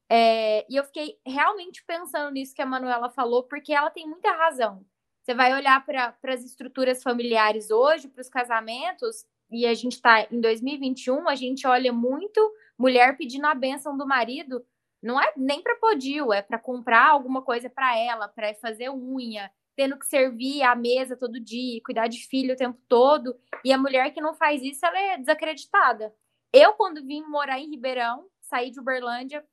É, 0.09 0.65
e 0.69 0.75
eu 0.75 0.83
fiquei 0.85 1.19
realmente 1.25 1.83
pensando 1.85 2.31
nisso 2.31 2.55
que 2.55 2.61
a 2.61 2.65
Manuela 2.65 3.09
falou, 3.09 3.43
porque 3.43 3.73
ela 3.73 3.89
tem 3.89 4.07
muita 4.07 4.31
razão. 4.31 4.85
Você 5.27 5.33
vai 5.33 5.53
olhar 5.53 5.85
para 5.85 6.15
as 6.23 6.45
estruturas 6.45 7.03
familiares 7.03 7.69
hoje, 7.69 8.07
para 8.07 8.21
os 8.21 8.29
casamentos, 8.29 9.25
e 9.51 9.65
a 9.65 9.73
gente 9.73 9.95
está 9.95 10.25
em 10.31 10.39
2021, 10.39 11.27
a 11.27 11.35
gente 11.35 11.67
olha 11.67 11.91
muito 11.91 12.39
mulher 12.79 13.17
pedindo 13.17 13.45
a 13.45 13.53
benção 13.53 13.97
do 13.97 14.07
marido, 14.07 14.65
não 15.03 15.21
é 15.21 15.33
nem 15.35 15.61
para 15.61 15.75
podio, 15.75 16.31
é 16.31 16.41
para 16.41 16.57
comprar 16.57 17.09
alguma 17.09 17.41
coisa 17.41 17.69
para 17.69 17.97
ela, 17.97 18.29
para 18.29 18.53
fazer 18.55 18.89
unha, 18.89 19.51
tendo 19.75 19.99
que 19.99 20.05
servir 20.05 20.63
a 20.63 20.73
mesa 20.73 21.17
todo 21.17 21.41
dia, 21.41 21.81
cuidar 21.83 22.07
de 22.07 22.25
filho 22.25 22.53
o 22.53 22.57
tempo 22.57 22.79
todo. 22.87 23.37
E 23.65 23.73
a 23.73 23.77
mulher 23.77 24.13
que 24.13 24.21
não 24.21 24.33
faz 24.33 24.63
isso, 24.63 24.85
ela 24.85 24.97
é 24.97 25.17
desacreditada. 25.17 26.15
Eu, 26.53 26.71
quando 26.71 27.05
vim 27.05 27.21
morar 27.23 27.59
em 27.59 27.69
Ribeirão, 27.69 28.27
saí 28.43 28.71
de 28.71 28.79
Uberlândia, 28.79 29.45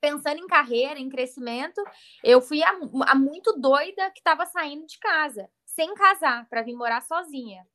pensando 0.00 0.38
em 0.38 0.46
carreira, 0.46 0.98
em 0.98 1.08
crescimento, 1.08 1.82
eu 2.22 2.40
fui 2.40 2.62
a, 2.62 2.70
a 3.06 3.14
muito 3.14 3.52
doida 3.58 4.10
que 4.10 4.20
estava 4.20 4.46
saindo 4.46 4.86
de 4.86 4.98
casa, 4.98 5.48
sem 5.64 5.94
casar, 5.94 6.48
para 6.48 6.62
vir 6.62 6.74
morar 6.74 7.02
sozinha. 7.02 7.66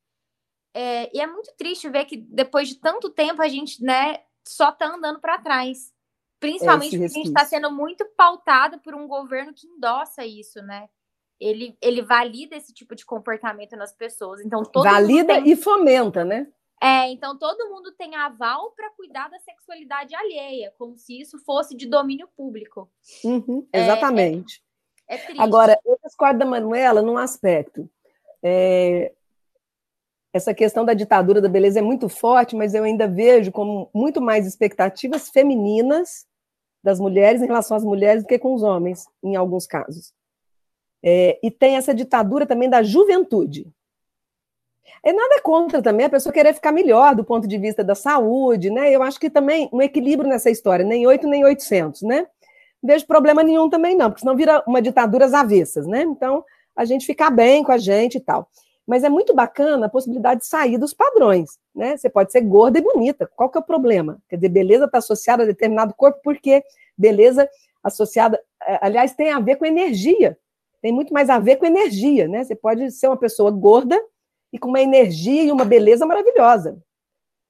É, 0.73 1.15
e 1.15 1.21
é 1.21 1.27
muito 1.27 1.53
triste 1.55 1.89
ver 1.89 2.05
que 2.05 2.17
depois 2.17 2.67
de 2.67 2.75
tanto 2.75 3.09
tempo 3.09 3.41
a 3.41 3.47
gente, 3.47 3.83
né, 3.83 4.21
só 4.47 4.71
tá 4.71 4.87
andando 4.87 5.19
para 5.19 5.37
trás. 5.37 5.93
Principalmente 6.39 6.95
é 6.95 6.99
porque 6.99 7.05
a 7.05 7.07
gente 7.07 7.27
está 7.27 7.45
sendo 7.45 7.71
muito 7.71 8.05
pautado 8.17 8.79
por 8.79 8.93
um 8.95 9.07
governo 9.07 9.53
que 9.53 9.67
endossa 9.67 10.25
isso, 10.25 10.61
né? 10.61 10.89
Ele, 11.39 11.77
ele 11.81 12.01
valida 12.01 12.55
esse 12.55 12.73
tipo 12.73 12.95
de 12.95 13.05
comportamento 13.05 13.75
nas 13.75 13.93
pessoas. 13.93 14.41
Então, 14.41 14.63
todo 14.63 14.83
valida 14.83 15.35
tem... 15.35 15.51
e 15.51 15.55
fomenta, 15.55 16.25
né? 16.25 16.51
É, 16.83 17.09
então 17.11 17.37
todo 17.37 17.69
mundo 17.69 17.93
tem 17.93 18.13
aval 18.13 18.71
para 18.71 18.89
cuidar 18.89 19.29
da 19.29 19.39
sexualidade 19.39 20.13
alheia, 20.13 20.73
como 20.77 20.97
se 20.97 21.17
isso 21.17 21.39
fosse 21.39 21.77
de 21.77 21.87
domínio 21.87 22.27
público. 22.35 22.91
Uhum, 23.23 23.65
exatamente. 23.71 24.61
É, 25.07 25.15
é, 25.15 25.17
é 25.17 25.25
triste. 25.25 25.41
Agora, 25.41 25.79
eu 25.85 25.97
discordo 26.03 26.39
da 26.39 26.45
Manuela 26.45 27.01
num 27.01 27.17
aspecto. 27.17 27.89
É, 28.43 29.13
essa 30.33 30.53
questão 30.53 30.83
da 30.83 30.93
ditadura 30.93 31.39
da 31.39 31.47
beleza 31.47 31.79
é 31.79 31.81
muito 31.81 32.09
forte, 32.09 32.53
mas 32.53 32.73
eu 32.73 32.83
ainda 32.83 33.07
vejo 33.07 33.49
como 33.49 33.89
muito 33.93 34.19
mais 34.19 34.45
expectativas 34.45 35.29
femininas 35.29 36.27
das 36.83 36.99
mulheres 36.99 37.41
em 37.41 37.45
relação 37.45 37.77
às 37.77 37.83
mulheres 37.85 38.23
do 38.23 38.27
que 38.27 38.37
com 38.37 38.53
os 38.53 38.61
homens, 38.61 39.07
em 39.23 39.37
alguns 39.37 39.65
casos. 39.65 40.13
É, 41.01 41.39
e 41.41 41.49
tem 41.49 41.77
essa 41.77 41.93
ditadura 41.93 42.45
também 42.45 42.69
da 42.69 42.83
juventude. 42.83 43.71
É 45.03 45.11
nada 45.11 45.41
contra 45.41 45.81
também 45.81 46.05
a 46.05 46.09
pessoa 46.09 46.31
querer 46.31 46.53
ficar 46.53 46.71
melhor 46.71 47.15
do 47.15 47.23
ponto 47.23 47.47
de 47.47 47.57
vista 47.57 47.83
da 47.83 47.95
saúde, 47.95 48.69
né? 48.69 48.91
Eu 48.91 49.03
acho 49.03 49.19
que 49.19 49.29
também 49.29 49.69
um 49.71 49.81
equilíbrio 49.81 50.29
nessa 50.29 50.49
história, 50.49 50.85
nem 50.85 51.05
8 51.05 51.27
nem 51.27 51.43
800, 51.43 52.01
né? 52.03 52.27
Não 52.81 52.87
vejo 52.87 53.05
problema 53.05 53.43
nenhum 53.43 53.69
também 53.69 53.95
não, 53.95 54.09
porque 54.09 54.21
senão 54.21 54.35
vira 54.35 54.63
uma 54.67 54.81
ditadura 54.81 55.25
às 55.25 55.33
avessas, 55.33 55.87
né? 55.87 56.03
Então, 56.03 56.43
a 56.75 56.85
gente 56.85 57.05
ficar 57.05 57.29
bem 57.29 57.63
com 57.63 57.71
a 57.71 57.77
gente 57.77 58.15
e 58.17 58.19
tal. 58.19 58.49
Mas 58.85 59.03
é 59.03 59.09
muito 59.09 59.33
bacana 59.33 59.85
a 59.85 59.89
possibilidade 59.89 60.41
de 60.41 60.47
sair 60.47 60.77
dos 60.77 60.93
padrões, 60.93 61.57
né? 61.73 61.95
Você 61.95 62.09
pode 62.09 62.31
ser 62.31 62.41
gorda 62.41 62.79
e 62.79 62.81
bonita, 62.81 63.29
qual 63.35 63.49
que 63.49 63.57
é 63.57 63.61
o 63.61 63.63
problema? 63.63 64.19
Quer 64.29 64.35
dizer, 64.35 64.49
beleza 64.49 64.85
está 64.85 64.97
associada 64.97 65.43
a 65.43 65.45
determinado 65.45 65.93
corpo, 65.93 66.19
porque 66.23 66.63
beleza 66.97 67.49
associada, 67.83 68.39
é, 68.65 68.79
aliás, 68.81 69.13
tem 69.13 69.31
a 69.31 69.39
ver 69.39 69.55
com 69.55 69.65
energia, 69.65 70.37
tem 70.81 70.91
muito 70.91 71.13
mais 71.13 71.29
a 71.29 71.39
ver 71.39 71.57
com 71.57 71.65
energia, 71.65 72.27
né? 72.27 72.43
Você 72.43 72.55
pode 72.55 72.91
ser 72.91 73.07
uma 73.07 73.17
pessoa 73.17 73.51
gorda 73.51 73.99
e 74.53 74.59
com 74.59 74.69
uma 74.69 74.79
energia 74.79 75.43
e 75.43 75.51
uma 75.51 75.65
beleza 75.65 76.05
maravilhosa. 76.05 76.77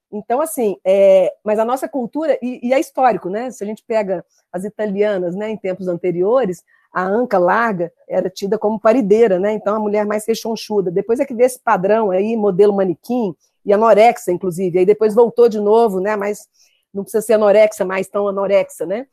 Então, 0.10 0.40
assim, 0.40 0.78
é, 0.86 1.34
mas 1.44 1.60
a 1.60 1.66
nossa 1.66 1.90
cultura, 1.90 2.38
e, 2.42 2.68
e, 2.70 2.74
é 2.74 2.80
histórico, 2.80 3.30
né? 3.30 3.52
Se 3.52 3.64
a 3.64 3.68
gente 3.68 3.84
pega 3.86 4.24
as 4.52 4.64
italianas, 4.64 5.36
né, 5.36 5.50
em 5.50 5.58
tempos 5.58 5.88
anteriores, 5.88 6.64
a 6.94 7.04
anca 7.04 7.40
larga 7.40 7.92
era 8.08 8.30
tida 8.30 8.58
como 8.58 8.80
parideira, 8.80 9.40
né? 9.40 9.52
Então, 9.54 9.76
a 9.76 9.80
mulher 9.80 10.06
mais 10.06 10.26
rechonchuda. 10.26 10.92
Depois 10.92 11.20
é 11.20 11.26
que 11.26 11.34
vê 11.34 11.44
esse 11.44 11.60
padrão 11.60 12.12
aí, 12.12 12.38
modelo 12.38 12.74
manequim, 12.74 13.36
e 13.66 13.74
anorexa, 13.74 14.32
inclusive. 14.32 14.80
Aí 14.80 14.86
depois 14.86 15.16
voltou 15.16 15.50
de 15.50 15.60
novo, 15.60 16.00
né? 16.00 16.16
Mas 16.16 16.48
não 16.94 17.04
precisa 17.04 17.26
ser 17.26 17.34
anorexa 17.34 17.84
mais 17.84 18.08
tão 18.08 18.28
anorexa, 18.28 18.86
né? 18.86 19.08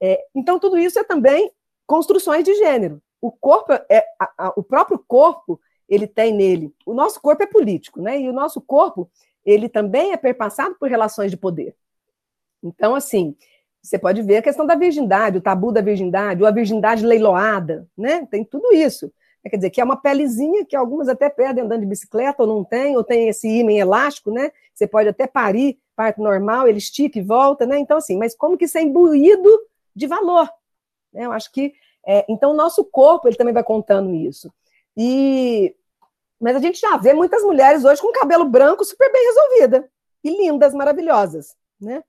É, 0.00 0.18
então, 0.34 0.58
tudo 0.58 0.78
isso 0.78 0.98
é 0.98 1.04
também 1.04 1.52
construções 1.86 2.44
de 2.44 2.54
gênero. 2.54 3.00
O 3.20 3.30
corpo, 3.30 3.72
é, 3.90 4.04
a, 4.18 4.30
a, 4.38 4.52
o 4.56 4.62
próprio 4.62 4.98
corpo 5.06 5.60
ele 5.88 6.06
tem 6.06 6.32
nele. 6.34 6.74
O 6.84 6.94
nosso 6.94 7.20
corpo 7.20 7.42
é 7.42 7.46
político, 7.46 8.00
né? 8.00 8.20
E 8.20 8.28
o 8.28 8.32
nosso 8.32 8.60
corpo, 8.60 9.10
ele 9.44 9.68
também 9.68 10.12
é 10.12 10.16
perpassado 10.16 10.74
por 10.78 10.88
relações 10.88 11.30
de 11.30 11.36
poder. 11.36 11.74
Então, 12.62 12.94
assim, 12.94 13.36
você 13.82 13.98
pode 13.98 14.22
ver 14.22 14.38
a 14.38 14.42
questão 14.42 14.66
da 14.66 14.74
virgindade, 14.74 15.38
o 15.38 15.40
tabu 15.40 15.70
da 15.70 15.80
virgindade, 15.80 16.42
ou 16.42 16.48
a 16.48 16.50
virgindade 16.50 17.06
leiloada, 17.06 17.88
né? 17.96 18.26
Tem 18.26 18.44
tudo 18.44 18.72
isso. 18.72 19.12
Quer 19.48 19.56
dizer, 19.58 19.70
que 19.70 19.80
é 19.80 19.84
uma 19.84 19.96
pelezinha 19.96 20.64
que 20.64 20.74
algumas 20.74 21.08
até 21.08 21.28
perdem 21.28 21.64
andando 21.64 21.82
de 21.82 21.86
bicicleta, 21.86 22.42
ou 22.42 22.48
não 22.48 22.64
tem, 22.64 22.96
ou 22.96 23.04
tem 23.04 23.28
esse 23.28 23.46
ímã 23.46 23.72
elástico, 23.72 24.30
né? 24.30 24.50
Você 24.74 24.88
pode 24.88 25.08
até 25.08 25.26
parir, 25.26 25.78
parto 25.94 26.20
normal, 26.20 26.66
ele 26.66 26.78
estica 26.78 27.18
e 27.18 27.22
volta, 27.22 27.64
né? 27.64 27.78
Então, 27.78 27.96
assim, 27.96 28.16
mas 28.16 28.34
como 28.34 28.58
que 28.58 28.64
isso 28.64 28.76
é 28.76 28.82
imbuído 28.82 29.48
de 29.94 30.06
valor? 30.06 30.50
Né? 31.12 31.26
Eu 31.26 31.32
acho 31.32 31.52
que. 31.52 31.72
É, 32.04 32.24
então, 32.28 32.52
o 32.52 32.54
nosso 32.54 32.84
corpo, 32.84 33.28
ele 33.28 33.36
também 33.36 33.54
vai 33.54 33.64
contando 33.64 34.14
isso. 34.14 34.52
E 34.96 35.74
mas 36.38 36.54
a 36.54 36.58
gente 36.58 36.78
já 36.78 36.96
vê 36.96 37.14
muitas 37.14 37.42
mulheres 37.42 37.84
hoje 37.84 38.00
com 38.00 38.12
cabelo 38.12 38.44
branco 38.44 38.84
super 38.84 39.10
bem 39.10 39.24
resolvida 39.24 39.88
e 40.22 40.30
lindas, 40.30 40.74
maravilhosas, 40.74 41.56
né? 41.80 42.04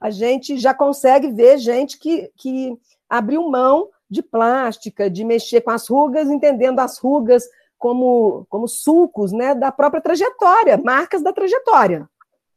A 0.00 0.10
gente 0.10 0.56
já 0.56 0.74
consegue 0.74 1.30
ver 1.30 1.58
gente 1.58 1.98
que, 1.98 2.30
que 2.36 2.76
abriu 3.08 3.48
mão 3.48 3.88
de 4.10 4.22
plástica, 4.22 5.08
de 5.08 5.24
mexer 5.24 5.60
com 5.60 5.70
as 5.70 5.88
rugas, 5.88 6.28
entendendo 6.28 6.80
as 6.80 6.98
rugas 6.98 7.44
como, 7.78 8.46
como 8.48 8.68
sulcos 8.68 9.32
né, 9.32 9.54
da 9.54 9.72
própria 9.72 10.02
trajetória, 10.02 10.76
marcas 10.76 11.22
da 11.22 11.32
trajetória. 11.32 12.08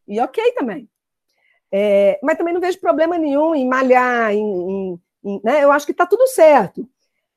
E 0.07 0.19
ok 0.19 0.51
também. 0.53 0.89
É, 1.71 2.19
mas 2.21 2.37
também 2.37 2.53
não 2.53 2.61
vejo 2.61 2.79
problema 2.79 3.17
nenhum 3.17 3.55
em 3.55 3.67
malhar, 3.67 4.33
em, 4.33 4.39
em, 4.39 5.01
em 5.23 5.41
né, 5.43 5.63
eu 5.63 5.71
acho 5.71 5.85
que 5.85 5.91
está 5.91 6.05
tudo 6.05 6.27
certo. 6.27 6.87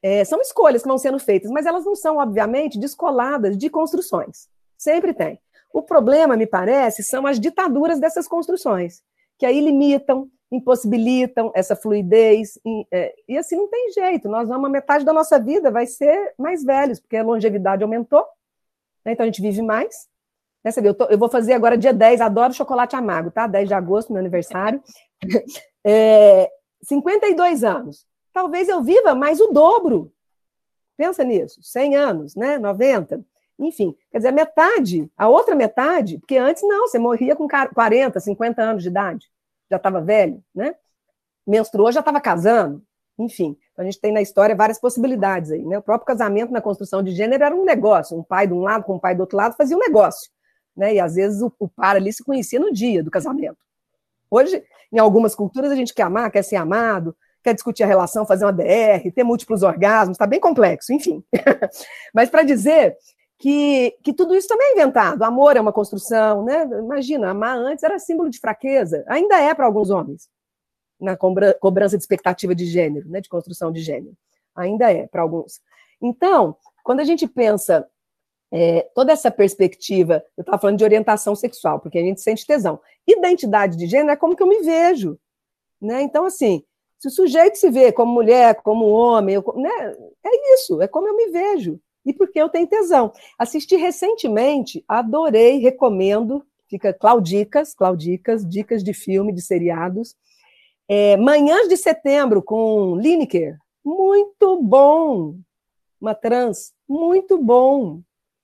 É, 0.02 0.24
são 0.24 0.40
escolhas 0.40 0.82
que 0.82 0.88
vão 0.88 0.98
sendo 0.98 1.18
feitas, 1.18 1.50
mas 1.50 1.66
elas 1.66 1.84
não 1.84 1.96
são, 1.96 2.18
obviamente, 2.18 2.78
descoladas 2.78 3.56
de 3.56 3.68
construções. 3.68 4.48
Sempre 4.76 5.12
tem. 5.12 5.40
O 5.72 5.82
problema, 5.82 6.37
me 6.37 6.46
parece, 6.46 7.02
são 7.02 7.26
as 7.26 7.38
ditaduras 7.38 7.98
dessas 7.98 8.28
construções, 8.28 9.02
que 9.37 9.44
aí 9.44 9.61
limitam, 9.61 10.30
impossibilitam 10.50 11.52
essa 11.54 11.76
fluidez, 11.76 12.58
e, 12.64 12.87
é, 12.90 13.14
e 13.28 13.37
assim 13.37 13.56
não 13.56 13.68
tem 13.68 13.92
jeito. 13.92 14.28
Nós 14.28 14.48
vamos, 14.48 14.70
metade 14.70 15.04
da 15.04 15.12
nossa 15.12 15.38
vida 15.38 15.70
vai 15.70 15.87
ser 15.87 16.32
mais 16.38 16.64
velhos, 16.64 17.00
porque 17.00 17.16
a 17.16 17.22
longevidade 17.22 17.82
aumentou, 17.82 18.24
né, 19.04 19.12
então 19.12 19.24
a 19.24 19.26
gente 19.26 19.42
vive 19.42 19.62
mais. 19.62 20.08
Né, 20.64 20.70
viu, 20.70 20.87
eu, 20.87 20.94
tô, 20.94 21.04
eu, 21.06 21.18
vou 21.18 21.28
fazer 21.28 21.52
agora 21.52 21.76
dia 21.76 21.92
10, 21.92 22.20
adoro 22.20 22.54
chocolate 22.54 22.96
amargo, 22.96 23.30
tá? 23.30 23.46
10 23.46 23.68
de 23.68 23.74
agosto, 23.74 24.12
meu 24.12 24.20
aniversário. 24.20 24.82
é, 25.84 26.50
52 26.82 27.64
anos 27.64 28.08
talvez 28.38 28.68
eu 28.68 28.81
viva 28.81 29.16
mais 29.16 29.40
o 29.40 29.48
dobro. 29.48 30.12
Pensa 30.96 31.24
nisso, 31.24 31.61
100 31.61 31.96
anos, 31.96 32.37
né? 32.37 32.57
90. 32.57 33.20
Enfim, 33.59 33.96
quer 34.12 34.18
dizer, 34.18 34.29
a 34.29 34.33
metade, 34.33 35.11
a 35.16 35.29
outra 35.29 35.57
metade, 35.57 36.18
porque 36.18 36.37
antes 36.37 36.62
não, 36.62 36.87
você 36.87 37.01
morria 37.01 37.35
com 37.35 37.48
40, 37.48 38.20
50 38.20 38.62
anos 38.62 38.83
de 38.85 38.88
idade, 38.88 39.27
já 39.68 39.77
estava 39.77 40.01
velho, 40.01 40.40
né? 40.55 40.77
Menstruou, 41.44 41.90
já 41.90 41.98
estava 41.98 42.20
casando, 42.20 42.81
enfim. 43.18 43.57
Então 43.72 43.83
a 43.83 43.90
gente 43.90 44.01
tem 44.01 44.12
na 44.12 44.22
história 44.22 44.55
várias 44.55 44.79
possibilidades 44.79 45.51
aí, 45.51 45.64
né? 45.64 45.79
O 45.79 45.83
próprio 45.83 46.07
casamento 46.07 46.53
na 46.53 46.61
construção 46.61 47.03
de 47.03 47.11
gênero 47.11 47.42
era 47.42 47.57
um 47.57 47.64
negócio, 47.64 48.16
um 48.16 48.22
pai 48.22 48.46
de 48.46 48.53
um 48.53 48.61
lado 48.61 48.85
com 48.85 48.94
um 48.94 49.01
pai 49.01 49.16
do 49.16 49.20
outro 49.20 49.37
lado 49.37 49.57
fazia 49.57 49.77
um 49.77 49.81
negócio, 49.81 50.31
né? 50.77 50.94
E 50.94 51.01
às 51.01 51.16
vezes 51.16 51.42
o, 51.42 51.53
o 51.59 51.68
par 51.68 51.96
ali 51.96 52.12
se 52.12 52.22
conhecia 52.22 52.61
no 52.61 52.72
dia 52.72 53.03
do 53.03 53.11
casamento. 53.11 53.59
Hoje, 54.31 54.62
em 54.92 54.98
algumas 54.98 55.35
culturas, 55.35 55.72
a 55.72 55.74
gente 55.74 55.92
quer 55.92 56.03
amar, 56.03 56.31
quer 56.31 56.44
ser 56.44 56.57
amado, 56.57 57.16
quer 57.42 57.55
discutir 57.55 57.83
a 57.83 57.87
relação, 57.87 58.27
fazer 58.27 58.44
uma 58.44 58.53
DR, 58.53 59.11
ter 59.14 59.24
múltiplos 59.24 59.62
orgasmos, 59.62 60.14
está 60.14 60.27
bem 60.27 60.40
complexo, 60.40 60.92
enfim. 60.92 61.22
Mas 62.14 62.29
para 62.29 62.42
dizer 62.42 62.96
que, 63.38 63.96
que 64.03 64.12
tudo 64.12 64.35
isso 64.35 64.48
também 64.48 64.68
é 64.68 64.72
inventado. 64.72 65.22
Amor 65.22 65.57
é 65.57 65.61
uma 65.61 65.72
construção, 65.72 66.44
né? 66.44 66.64
Imagina, 66.64 67.31
amar 67.31 67.57
antes 67.57 67.85
era 67.85 67.98
símbolo 67.98 68.29
de 68.29 68.40
fraqueza, 68.40 69.05
ainda 69.07 69.38
é 69.40 69.55
para 69.55 69.64
alguns 69.64 69.90
homens, 69.90 70.29
na 71.01 71.16
cobrança 71.16 71.96
de 71.96 72.03
expectativa 72.03 72.55
de 72.55 72.66
gênero, 72.66 73.09
né? 73.09 73.20
de 73.20 73.29
construção 73.29 73.70
de 73.70 73.81
gênero. 73.81 74.16
Ainda 74.57 74.92
é 74.92 75.07
para 75.07 75.22
alguns. 75.22 75.61
Então, 76.03 76.57
quando 76.83 77.01
a 77.01 77.05
gente 77.05 77.29
pensa 77.29 77.88
é, 78.51 78.88
toda 78.94 79.12
essa 79.12 79.31
perspectiva, 79.31 80.24
eu 80.37 80.42
estava 80.42 80.59
falando 80.59 80.79
de 80.79 80.85
orientação 80.85 81.37
sexual, 81.37 81.79
porque 81.79 81.98
a 81.98 82.03
gente 82.03 82.20
sente 82.20 82.44
tesão. 82.44 82.81
Identidade 83.07 83.77
de 83.77 83.87
gênero 83.87 84.11
é 84.11 84.16
como 84.16 84.35
que 84.35 84.42
eu 84.42 84.48
me 84.48 84.62
vejo. 84.62 85.18
Né? 85.81 86.03
Então, 86.03 86.24
assim, 86.24 86.64
se 86.98 87.08
o 87.08 87.11
sujeito 87.11 87.56
se 87.56 87.70
vê 87.70 87.92
como 87.92 88.12
mulher, 88.12 88.56
como 88.56 88.87
homem, 88.87 89.37
eu, 89.37 89.54
né, 89.56 89.70
é 90.24 90.54
isso, 90.54 90.82
é 90.82 90.88
como 90.88 91.06
eu 91.06 91.16
me 91.16 91.28
vejo. 91.28 91.80
E 92.04 92.12
porque 92.12 92.40
eu 92.40 92.48
tenho 92.48 92.66
tesão. 92.66 93.12
Assisti 93.38 93.76
recentemente, 93.76 94.84
adorei, 94.88 95.58
recomendo, 95.58 96.44
fica 96.68 96.92
Claudicas, 96.92 97.74
Claudicas, 97.74 98.48
dicas 98.48 98.82
de 98.82 98.92
filme, 98.92 99.32
de 99.32 99.42
seriados. 99.42 100.16
É, 100.88 101.16
Manhãs 101.16 101.68
de 101.68 101.76
Setembro, 101.76 102.42
com 102.42 102.96
Lineker. 102.96 103.58
Muito 103.84 104.61
bom. 104.62 105.37
Uma 106.00 106.14
trans. 106.14 106.72
Muito 106.88 107.37
bom. 107.37 108.00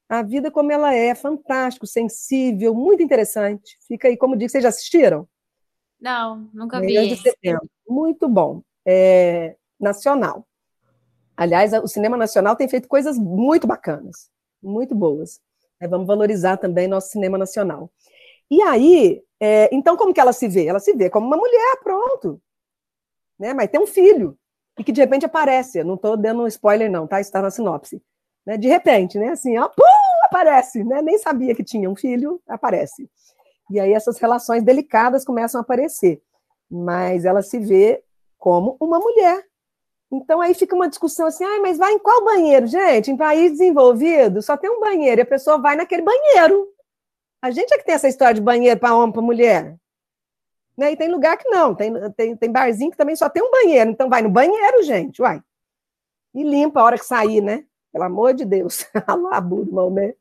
A 0.08 0.22
vida 0.22 0.50
como 0.50 0.70
ela 0.70 0.94
é, 0.94 1.14
fantástico, 1.14 1.86
sensível, 1.86 2.74
muito 2.74 3.02
interessante. 3.02 3.78
Fica 3.88 4.08
aí, 4.08 4.16
como 4.16 4.36
digo, 4.36 4.50
vocês 4.50 4.62
já 4.62 4.68
assistiram? 4.68 5.26
Não, 5.98 6.50
nunca 6.52 6.78
Manhãs 6.78 7.08
vi. 7.08 7.14
de 7.14 7.22
Setembro. 7.22 7.70
Muito 7.88 8.28
bom. 8.28 8.62
É, 8.86 9.56
nacional. 9.80 10.46
Aliás, 11.36 11.72
o 11.72 11.88
cinema 11.88 12.16
nacional 12.16 12.54
tem 12.54 12.68
feito 12.68 12.86
coisas 12.86 13.18
muito 13.18 13.66
bacanas, 13.66 14.30
muito 14.62 14.94
boas. 14.94 15.40
É, 15.80 15.88
vamos 15.88 16.06
valorizar 16.06 16.56
também 16.56 16.86
nosso 16.86 17.10
cinema 17.10 17.36
nacional. 17.36 17.90
E 18.50 18.62
aí, 18.62 19.22
é, 19.40 19.68
então 19.74 19.96
como 19.96 20.14
que 20.14 20.20
ela 20.20 20.32
se 20.32 20.46
vê? 20.46 20.66
Ela 20.66 20.78
se 20.78 20.92
vê 20.94 21.10
como 21.10 21.26
uma 21.26 21.36
mulher, 21.36 21.80
pronto. 21.82 22.40
Né? 23.38 23.52
Mas 23.52 23.68
tem 23.68 23.80
um 23.80 23.86
filho, 23.86 24.38
e 24.78 24.84
que 24.84 24.92
de 24.92 25.00
repente 25.00 25.26
aparece. 25.26 25.78
Eu 25.78 25.84
não 25.84 25.94
estou 25.94 26.16
dando 26.16 26.42
um 26.42 26.46
spoiler, 26.46 26.90
não, 26.90 27.06
tá? 27.06 27.20
Está 27.20 27.40
na 27.42 27.50
sinopse. 27.50 28.02
Né? 28.46 28.56
De 28.56 28.68
repente, 28.68 29.18
né? 29.18 29.30
Assim, 29.30 29.56
ó, 29.58 29.68
pum, 29.68 29.82
aparece, 30.24 30.84
né? 30.84 31.00
Nem 31.02 31.18
sabia 31.18 31.54
que 31.54 31.64
tinha 31.64 31.88
um 31.88 31.96
filho, 31.96 32.40
aparece. 32.46 33.08
E 33.70 33.80
aí 33.80 33.92
essas 33.92 34.18
relações 34.18 34.62
delicadas 34.62 35.24
começam 35.24 35.60
a 35.60 35.62
aparecer. 35.62 36.20
Mas 36.76 37.24
ela 37.24 37.40
se 37.40 37.58
vê 37.58 38.02
como 38.36 38.76
uma 38.80 38.98
mulher, 38.98 39.44
então 40.10 40.40
aí 40.40 40.54
fica 40.54 40.74
uma 40.74 40.88
discussão 40.88 41.26
assim, 41.26 41.44
ah, 41.44 41.60
mas 41.60 41.78
vai 41.78 41.92
em 41.92 41.98
qual 41.98 42.24
banheiro? 42.24 42.66
Gente, 42.66 43.10
em 43.10 43.16
país 43.16 43.52
desenvolvido 43.52 44.42
só 44.42 44.56
tem 44.56 44.70
um 44.70 44.80
banheiro 44.80 45.20
e 45.20 45.22
a 45.22 45.26
pessoa 45.26 45.58
vai 45.58 45.76
naquele 45.76 46.02
banheiro. 46.02 46.68
A 47.42 47.50
gente 47.50 47.72
é 47.72 47.78
que 47.78 47.84
tem 47.84 47.94
essa 47.94 48.08
história 48.08 48.34
de 48.34 48.40
banheiro 48.40 48.78
para 48.78 48.94
homem, 48.94 49.12
para 49.12 49.22
mulher. 49.22 49.76
Né? 50.76 50.92
E 50.92 50.96
tem 50.96 51.08
lugar 51.08 51.36
que 51.36 51.48
não, 51.48 51.74
tem, 51.74 51.92
tem, 52.12 52.36
tem 52.36 52.50
barzinho 52.50 52.90
que 52.90 52.96
também 52.96 53.14
só 53.14 53.28
tem 53.28 53.42
um 53.42 53.50
banheiro. 53.50 53.90
Então 53.90 54.08
vai 54.08 54.22
no 54.22 54.30
banheiro, 54.30 54.82
gente, 54.82 55.22
uai. 55.22 55.40
E 56.34 56.42
limpa 56.42 56.80
a 56.80 56.84
hora 56.84 56.98
que 56.98 57.04
sair, 57.04 57.40
né? 57.40 57.64
Pelo 57.92 58.04
amor 58.04 58.34
de 58.34 58.44
Deus. 58.44 58.86
Alá, 59.06 59.40
Burman, 59.40 59.90
né? 59.90 60.14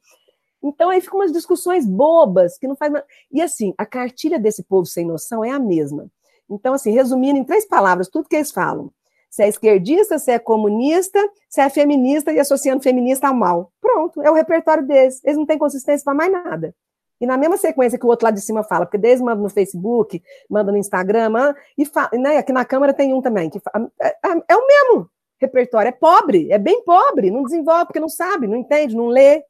Então 0.61 0.89
aí 0.89 1.01
ficam 1.01 1.19
umas 1.19 1.31
discussões 1.31 1.85
bobas 1.85 2.57
que 2.57 2.67
não 2.67 2.75
faz. 2.75 2.93
E 3.31 3.41
assim, 3.41 3.73
a 3.77 3.85
cartilha 3.85 4.39
desse 4.39 4.63
povo 4.63 4.85
sem 4.85 5.05
noção 5.05 5.43
é 5.43 5.49
a 5.49 5.59
mesma. 5.59 6.09
Então, 6.49 6.73
assim, 6.73 6.91
resumindo 6.91 7.39
em 7.39 7.43
três 7.43 7.65
palavras, 7.65 8.09
tudo 8.09 8.27
que 8.27 8.35
eles 8.35 8.51
falam 8.51 8.91
se 9.33 9.41
é 9.41 9.49
esquerdista, 9.49 10.19
se 10.19 10.29
é 10.29 10.37
comunista, 10.37 11.19
se 11.49 11.59
é 11.59 11.67
feminista 11.67 12.31
e 12.31 12.39
associando 12.39 12.83
feminista 12.83 13.27
ao 13.27 13.33
mal. 13.33 13.71
Pronto, 13.81 14.21
é 14.21 14.29
o 14.29 14.35
repertório 14.35 14.85
deles. 14.85 15.19
Eles 15.23 15.37
não 15.39 15.45
têm 15.47 15.57
consistência 15.57 16.05
para 16.05 16.13
mais 16.13 16.31
nada. 16.31 16.75
E 17.19 17.25
na 17.25 17.35
mesma 17.35 17.57
sequência 17.57 17.97
que 17.97 18.05
o 18.05 18.09
outro 18.09 18.25
lá 18.25 18.31
de 18.31 18.41
cima 18.41 18.63
fala, 18.63 18.85
porque 18.85 18.99
desde 18.99 19.23
manda 19.25 19.41
no 19.41 19.49
Facebook, 19.49 20.21
manda 20.47 20.71
no 20.71 20.77
Instagram, 20.77 21.55
e 21.75 21.83
fala, 21.83 22.11
né, 22.13 22.37
aqui 22.37 22.53
na 22.53 22.63
Câmara 22.63 22.93
tem 22.93 23.11
um 23.11 23.23
também, 23.23 23.49
que 23.49 23.59
fala, 23.59 23.91
é, 23.99 24.09
é, 24.09 24.43
é, 24.49 24.55
o 24.55 24.67
mesmo 24.67 25.09
repertório, 25.41 25.89
é 25.89 25.91
pobre, 25.91 26.51
é 26.51 26.59
bem 26.59 26.83
pobre, 26.83 27.31
não 27.31 27.41
desenvolve 27.41 27.85
porque 27.85 27.99
não 27.99 28.09
sabe, 28.09 28.45
não 28.45 28.57
entende, 28.57 28.95
não 28.95 29.07
lê. 29.07 29.43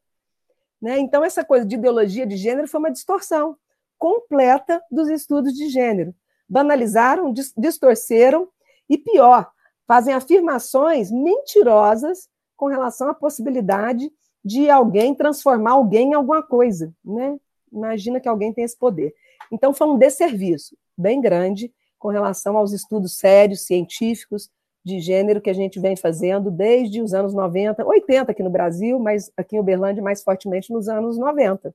Né? 0.82 0.98
Então, 1.00 1.26
essa 1.26 1.44
coisa 1.44 1.66
de 1.66 1.76
ideologia 1.76 2.26
de 2.26 2.38
gênero 2.38 2.70
foi 2.70 2.80
uma 2.80 2.92
distorção 2.92 3.58
completa 3.98 4.82
dos 4.90 5.10
estudos 5.10 5.52
de 5.54 5.68
gênero. 5.68 6.16
Banalizaram, 6.54 7.34
distorceram, 7.58 8.48
e 8.88 8.96
pior, 8.96 9.50
fazem 9.88 10.14
afirmações 10.14 11.10
mentirosas 11.10 12.30
com 12.56 12.68
relação 12.68 13.10
à 13.10 13.14
possibilidade 13.14 14.12
de 14.46 14.70
alguém 14.70 15.16
transformar 15.16 15.72
alguém 15.72 16.12
em 16.12 16.14
alguma 16.14 16.44
coisa, 16.44 16.94
né? 17.04 17.40
Imagina 17.72 18.20
que 18.20 18.30
alguém 18.30 18.54
tem 18.54 18.64
esse 18.64 18.78
poder. 18.78 19.16
Então 19.52 19.74
foi 19.74 19.88
um 19.88 19.98
desserviço 19.98 20.78
bem 20.96 21.20
grande 21.20 21.74
com 21.98 22.10
relação 22.10 22.56
aos 22.56 22.72
estudos 22.72 23.18
sérios, 23.18 23.66
científicos 23.66 24.48
de 24.86 25.00
gênero 25.00 25.42
que 25.42 25.50
a 25.50 25.54
gente 25.54 25.80
vem 25.80 25.96
fazendo 25.96 26.52
desde 26.52 27.02
os 27.02 27.16
anos 27.16 27.34
90, 27.34 27.84
80 27.84 28.32
aqui 28.32 28.44
no 28.44 28.52
Brasil, 28.52 29.00
mas 29.00 29.32
aqui 29.36 29.56
em 29.56 29.60
Uberlândia 29.60 30.04
mais 30.04 30.22
fortemente 30.22 30.72
nos 30.72 30.88
anos 30.88 31.18
90. 31.18 31.74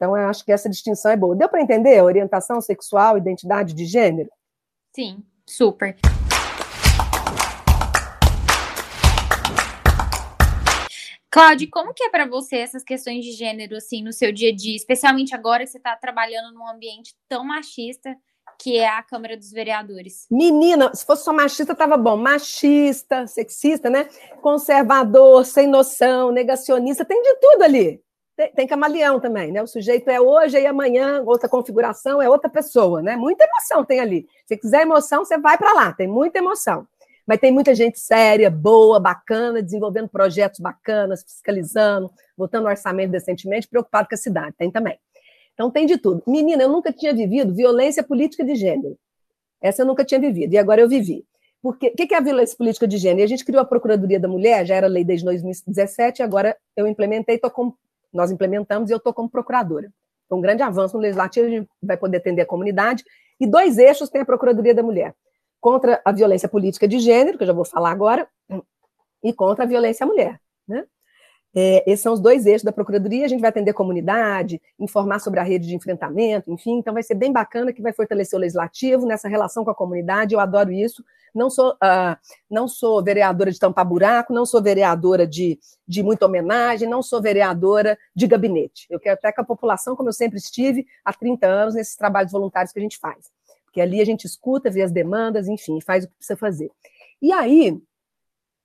Então 0.00 0.16
eu 0.16 0.30
acho 0.30 0.42
que 0.42 0.50
essa 0.50 0.66
distinção 0.66 1.10
é 1.10 1.16
boa. 1.16 1.36
Deu 1.36 1.46
para 1.46 1.60
entender? 1.60 2.02
Orientação 2.02 2.58
sexual, 2.58 3.18
identidade 3.18 3.74
de 3.74 3.84
gênero? 3.84 4.30
Sim, 4.96 5.22
super. 5.46 5.94
Cláudia, 11.30 11.68
como 11.70 11.92
que 11.92 12.02
é 12.02 12.08
para 12.08 12.26
você 12.26 12.56
essas 12.56 12.82
questões 12.82 13.22
de 13.22 13.32
gênero, 13.32 13.76
assim, 13.76 14.02
no 14.02 14.10
seu 14.10 14.32
dia 14.32 14.50
a 14.50 14.56
dia, 14.56 14.74
especialmente 14.74 15.34
agora 15.34 15.64
que 15.64 15.70
você 15.70 15.76
está 15.76 15.94
trabalhando 15.94 16.54
num 16.54 16.66
ambiente 16.66 17.14
tão 17.28 17.44
machista 17.44 18.16
que 18.58 18.78
é 18.78 18.88
a 18.88 19.02
Câmara 19.02 19.36
dos 19.36 19.50
Vereadores? 19.50 20.26
Menina, 20.30 20.94
se 20.94 21.04
fosse 21.04 21.24
só 21.24 21.32
machista, 21.32 21.74
tava 21.74 21.98
bom. 21.98 22.16
Machista, 22.16 23.26
sexista, 23.26 23.90
né? 23.90 24.08
Conservador, 24.40 25.44
sem 25.44 25.66
noção, 25.66 26.32
negacionista, 26.32 27.04
tem 27.04 27.22
de 27.22 27.34
tudo 27.34 27.64
ali. 27.64 28.02
Tem, 28.40 28.52
tem 28.52 28.66
camaleão 28.66 29.20
também, 29.20 29.52
né? 29.52 29.62
O 29.62 29.66
sujeito 29.66 30.08
é 30.08 30.18
hoje 30.18 30.58
e 30.58 30.66
amanhã, 30.66 31.22
outra 31.26 31.46
configuração, 31.46 32.22
é 32.22 32.30
outra 32.30 32.48
pessoa, 32.48 33.02
né? 33.02 33.14
Muita 33.14 33.44
emoção 33.44 33.84
tem 33.84 34.00
ali. 34.00 34.26
Se 34.46 34.56
quiser 34.56 34.80
emoção, 34.80 35.26
você 35.26 35.36
vai 35.36 35.58
para 35.58 35.74
lá, 35.74 35.92
tem 35.92 36.08
muita 36.08 36.38
emoção. 36.38 36.86
Mas 37.26 37.38
tem 37.38 37.52
muita 37.52 37.74
gente 37.74 38.00
séria, 38.00 38.48
boa, 38.48 38.98
bacana, 38.98 39.62
desenvolvendo 39.62 40.08
projetos 40.08 40.58
bacanas, 40.58 41.22
fiscalizando, 41.22 42.10
botando 42.34 42.64
orçamento 42.64 43.10
decentemente, 43.10 43.68
preocupado 43.68 44.08
com 44.08 44.14
a 44.14 44.18
cidade. 44.18 44.54
Tem 44.56 44.70
também. 44.70 44.98
Então 45.52 45.70
tem 45.70 45.84
de 45.84 45.98
tudo. 45.98 46.22
Menina, 46.26 46.62
eu 46.62 46.70
nunca 46.70 46.90
tinha 46.90 47.12
vivido 47.12 47.54
violência 47.54 48.02
política 48.02 48.42
de 48.42 48.54
gênero. 48.54 48.96
Essa 49.60 49.82
eu 49.82 49.86
nunca 49.86 50.02
tinha 50.02 50.18
vivido, 50.18 50.54
e 50.54 50.56
agora 50.56 50.80
eu 50.80 50.88
vivi. 50.88 51.26
Porque 51.62 51.88
o 51.88 51.94
que 51.94 52.14
é 52.14 52.16
a 52.16 52.20
violência 52.20 52.56
política 52.56 52.88
de 52.88 52.96
gênero? 52.96 53.20
E 53.20 53.24
a 53.24 53.28
gente 53.28 53.44
criou 53.44 53.60
a 53.60 53.66
Procuradoria 53.66 54.18
da 54.18 54.26
Mulher, 54.26 54.64
já 54.64 54.76
era 54.76 54.86
lei 54.86 55.04
desde 55.04 55.26
2017, 55.26 56.22
agora 56.22 56.56
eu 56.74 56.86
implementei, 56.86 57.38
com, 57.38 57.74
nós 58.12 58.30
implementamos 58.30 58.90
e 58.90 58.92
eu 58.92 58.98
estou 58.98 59.12
como 59.12 59.28
procuradora. 59.28 59.92
Foi 60.28 60.38
um 60.38 60.40
grande 60.40 60.62
avanço 60.62 60.96
no 60.96 61.02
legislativo, 61.02 61.46
a 61.46 61.50
gente 61.50 61.68
vai 61.82 61.96
poder 61.96 62.18
atender 62.18 62.42
a 62.42 62.46
comunidade. 62.46 63.04
E 63.38 63.46
dois 63.46 63.78
eixos 63.78 64.08
tem 64.08 64.20
a 64.20 64.24
Procuradoria 64.24 64.74
da 64.74 64.82
Mulher 64.82 65.14
contra 65.60 66.00
a 66.04 66.12
violência 66.12 66.48
política 66.48 66.88
de 66.88 66.98
gênero, 66.98 67.36
que 67.36 67.42
eu 67.42 67.48
já 67.48 67.52
vou 67.52 67.64
falar 67.64 67.90
agora, 67.90 68.28
e 69.22 69.32
contra 69.32 69.64
a 69.64 69.66
violência 69.66 70.04
à 70.04 70.06
mulher. 70.06 70.40
Né? 70.66 70.84
É, 71.54 71.82
esses 71.90 72.02
são 72.02 72.12
os 72.12 72.20
dois 72.20 72.46
eixos 72.46 72.62
da 72.62 72.72
Procuradoria. 72.72 73.24
A 73.24 73.28
gente 73.28 73.40
vai 73.40 73.50
atender 73.50 73.72
comunidade, 73.72 74.60
informar 74.78 75.18
sobre 75.18 75.40
a 75.40 75.42
rede 75.42 75.66
de 75.66 75.74
enfrentamento, 75.74 76.50
enfim. 76.52 76.78
Então, 76.78 76.94
vai 76.94 77.02
ser 77.02 77.14
bem 77.14 77.32
bacana 77.32 77.72
que 77.72 77.82
vai 77.82 77.92
fortalecer 77.92 78.36
o 78.36 78.40
legislativo 78.40 79.06
nessa 79.06 79.28
relação 79.28 79.64
com 79.64 79.70
a 79.70 79.74
comunidade. 79.74 80.34
Eu 80.34 80.40
adoro 80.40 80.72
isso. 80.72 81.04
Não 81.34 81.48
sou, 81.48 81.72
uh, 81.72 82.16
não 82.50 82.66
sou 82.66 83.02
vereadora 83.02 83.50
de 83.50 83.58
tampar 83.58 83.84
buraco, 83.84 84.32
não 84.32 84.44
sou 84.44 84.60
vereadora 84.60 85.26
de, 85.26 85.58
de 85.86 86.02
muita 86.02 86.26
homenagem, 86.26 86.88
não 86.88 87.02
sou 87.02 87.22
vereadora 87.22 87.96
de 88.14 88.26
gabinete. 88.26 88.86
Eu 88.90 88.98
quero 88.98 89.14
até 89.14 89.30
que 89.30 89.40
a 89.40 89.44
população, 89.44 89.94
como 89.94 90.08
eu 90.08 90.12
sempre 90.12 90.38
estive 90.38 90.86
há 91.04 91.12
30 91.12 91.46
anos, 91.46 91.74
nesses 91.74 91.96
trabalhos 91.96 92.32
voluntários 92.32 92.72
que 92.72 92.78
a 92.78 92.82
gente 92.82 92.98
faz 92.98 93.30
porque 93.70 93.80
ali 93.80 94.00
a 94.00 94.04
gente 94.04 94.24
escuta, 94.24 94.68
vê 94.68 94.82
as 94.82 94.90
demandas, 94.90 95.46
enfim, 95.46 95.80
faz 95.80 96.04
o 96.04 96.08
que 96.08 96.14
precisa 96.16 96.36
fazer. 96.36 96.70
E 97.22 97.32
aí, 97.32 97.80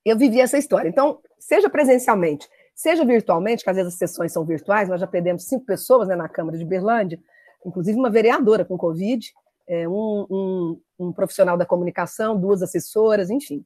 eu 0.03 0.17
vivi 0.17 0.41
essa 0.41 0.57
história. 0.57 0.89
Então, 0.89 1.19
seja 1.39 1.69
presencialmente, 1.69 2.49
seja 2.75 3.05
virtualmente, 3.05 3.63
que 3.63 3.69
às 3.69 3.77
vezes 3.77 3.93
as 3.93 3.97
sessões 3.97 4.33
são 4.33 4.43
virtuais, 4.45 4.89
nós 4.89 4.99
já 4.99 5.07
perdemos 5.07 5.45
cinco 5.45 5.65
pessoas 5.65 6.09
né, 6.09 6.15
na 6.15 6.27
Câmara 6.27 6.57
de 6.57 6.65
Berlândia, 6.65 7.17
inclusive 7.65 7.97
uma 7.97 8.09
vereadora 8.09 8.65
com 8.65 8.77
Covid, 8.77 9.33
é, 9.67 9.87
um, 9.87 10.27
um, 10.29 10.81
um, 10.99 11.13
profissional 11.13 11.57
da 11.57 11.65
comunicação, 11.65 12.39
duas 12.39 12.61
assessoras, 12.61 13.29
enfim. 13.29 13.65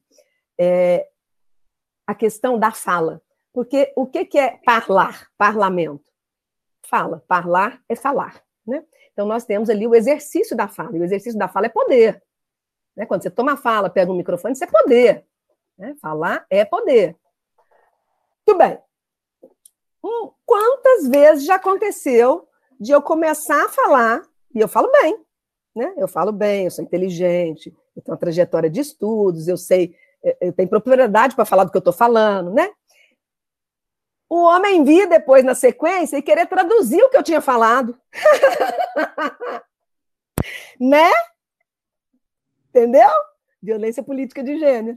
É, 0.58 1.08
a 2.06 2.14
questão 2.14 2.58
da 2.58 2.70
fala. 2.70 3.20
Porque 3.52 3.92
o 3.96 4.06
que, 4.06 4.24
que 4.24 4.38
é 4.38 4.58
parlar, 4.64 5.28
parlamento? 5.36 6.04
Fala, 6.86 7.22
parlar 7.26 7.82
é 7.88 7.96
falar. 7.96 8.42
Né? 8.66 8.82
Então, 9.12 9.26
nós 9.26 9.44
temos 9.44 9.68
ali 9.68 9.86
o 9.86 9.94
exercício 9.94 10.56
da 10.56 10.68
fala, 10.68 10.96
e 10.96 11.00
o 11.00 11.04
exercício 11.04 11.38
da 11.38 11.48
fala 11.48 11.66
é 11.66 11.68
poder. 11.68 12.22
Né? 12.96 13.04
Quando 13.06 13.22
você 13.22 13.30
toma 13.30 13.52
a 13.52 13.56
fala, 13.56 13.90
pega 13.90 14.10
um 14.10 14.16
microfone, 14.16 14.52
isso 14.52 14.64
é 14.64 14.68
poder. 14.68 15.26
Né? 15.76 15.96
Falar 16.00 16.46
é 16.48 16.64
poder. 16.64 17.16
Tudo 18.44 18.58
bem. 18.58 18.78
Hum, 20.02 20.30
quantas 20.44 21.08
vezes 21.08 21.44
já 21.44 21.56
aconteceu 21.56 22.48
de 22.80 22.92
eu 22.92 23.02
começar 23.02 23.64
a 23.64 23.68
falar, 23.68 24.22
e 24.54 24.60
eu 24.60 24.68
falo 24.68 24.90
bem, 24.90 25.18
né? 25.74 25.94
Eu 25.96 26.08
falo 26.08 26.32
bem, 26.32 26.64
eu 26.64 26.70
sou 26.70 26.84
inteligente, 26.84 27.74
eu 27.94 28.02
tenho 28.02 28.14
uma 28.14 28.20
trajetória 28.20 28.70
de 28.70 28.80
estudos, 28.80 29.48
eu 29.48 29.56
sei, 29.56 29.94
eu 30.40 30.52
tenho 30.52 30.68
propriedade 30.68 31.34
para 31.34 31.44
falar 31.44 31.64
do 31.64 31.70
que 31.70 31.76
eu 31.76 31.80
estou 31.80 31.92
falando, 31.92 32.52
né? 32.52 32.70
o 34.30 34.44
homem 34.44 34.84
vir 34.84 35.08
depois 35.08 35.44
na 35.44 35.56
sequência 35.56 36.16
e 36.16 36.22
querer 36.22 36.46
traduzir 36.46 37.02
o 37.02 37.10
que 37.10 37.16
eu 37.16 37.22
tinha 37.22 37.40
falado. 37.40 38.00
né? 40.78 41.10
Entendeu? 42.68 43.10
Violência 43.60 44.04
política 44.04 44.40
de 44.40 44.56
gênero. 44.56 44.96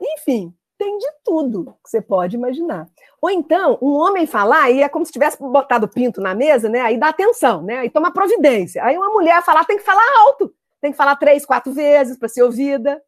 Enfim, 0.00 0.52
tem 0.78 0.98
de 0.98 1.06
tudo 1.24 1.76
que 1.82 1.90
você 1.90 2.00
pode 2.00 2.36
imaginar. 2.36 2.88
Ou 3.20 3.30
então, 3.30 3.78
um 3.80 3.92
homem 3.92 4.26
falar 4.26 4.70
e 4.70 4.82
é 4.82 4.88
como 4.88 5.04
se 5.04 5.12
tivesse 5.12 5.38
botado 5.38 5.88
pinto 5.88 6.20
na 6.20 6.34
mesa, 6.34 6.68
né? 6.68 6.80
Aí 6.80 6.98
dá 6.98 7.08
atenção, 7.08 7.62
né? 7.62 7.78
Aí 7.78 7.90
toma 7.90 8.12
providência. 8.12 8.84
Aí 8.84 8.96
uma 8.96 9.10
mulher 9.10 9.42
falar 9.42 9.64
tem 9.64 9.78
que 9.78 9.84
falar 9.84 10.04
alto, 10.20 10.54
tem 10.80 10.90
que 10.90 10.96
falar 10.96 11.16
três, 11.16 11.44
quatro 11.44 11.72
vezes 11.72 12.18
para 12.18 12.28
ser 12.28 12.42
ouvida. 12.42 13.02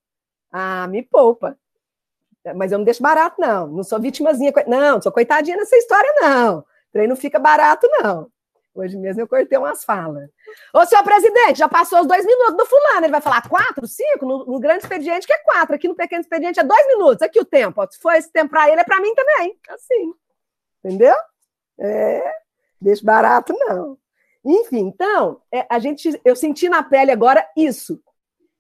Ah, 0.50 0.86
me 0.88 1.02
poupa. 1.02 1.58
Mas 2.56 2.72
eu 2.72 2.78
não 2.78 2.84
deixo 2.84 3.02
barato, 3.02 3.40
não. 3.40 3.66
Não 3.66 3.84
sou 3.84 4.00
vitimazinha. 4.00 4.52
Não, 4.66 4.94
não 4.94 5.02
sou 5.02 5.12
coitadinha 5.12 5.56
nessa 5.56 5.76
história, 5.76 6.10
não. 6.20 6.64
Treino 6.90 7.14
fica 7.16 7.38
barato, 7.38 7.86
não. 8.00 8.30
Hoje 8.81 8.97
mesmo 8.97 9.22
eu 9.22 9.29
cortei 9.29 9.59
umas 9.59 9.85
falas. 9.85 10.29
Ô, 10.72 10.87
senhor 10.87 11.03
presidente, 11.03 11.59
já 11.59 11.68
passou 11.68 12.01
os 12.01 12.07
dois 12.07 12.24
minutos 12.24 12.57
do 12.57 12.64
fulano. 12.64 13.05
Ele 13.05 13.12
vai 13.12 13.20
falar 13.20 13.49
quatro, 13.49 13.87
cinco? 13.87 14.24
No, 14.24 14.47
no 14.47 14.61
grande 14.61 14.85
expediente, 14.85 15.26
que 15.26 15.33
é 15.33 15.39
quatro. 15.39 15.74
Aqui 15.74 15.89
no 15.89 15.97
pequeno 15.97 16.20
expediente 16.20 16.61
é 16.61 16.64
dois 16.64 16.87
minutos. 16.87 17.22
Aqui 17.22 17.41
o 17.41 17.45
tempo. 17.45 17.85
Se 17.91 17.99
for 17.99 18.12
esse 18.12 18.31
tempo 18.31 18.51
para 18.51 18.70
ele, 18.70 18.81
é 18.81 18.85
para 18.85 19.01
mim 19.01 19.14
também. 19.14 19.59
Assim. 19.68 20.14
Entendeu? 20.85 21.14
É. 21.81 22.33
Deixa 22.81 23.05
barato, 23.05 23.53
não. 23.59 23.99
Enfim, 24.45 24.87
então, 24.87 25.43
é, 25.53 25.66
a 25.68 25.79
gente, 25.79 26.20
eu 26.24 26.37
senti 26.37 26.68
na 26.68 26.83
pele 26.83 27.11
agora 27.11 27.47
isso. 27.57 28.01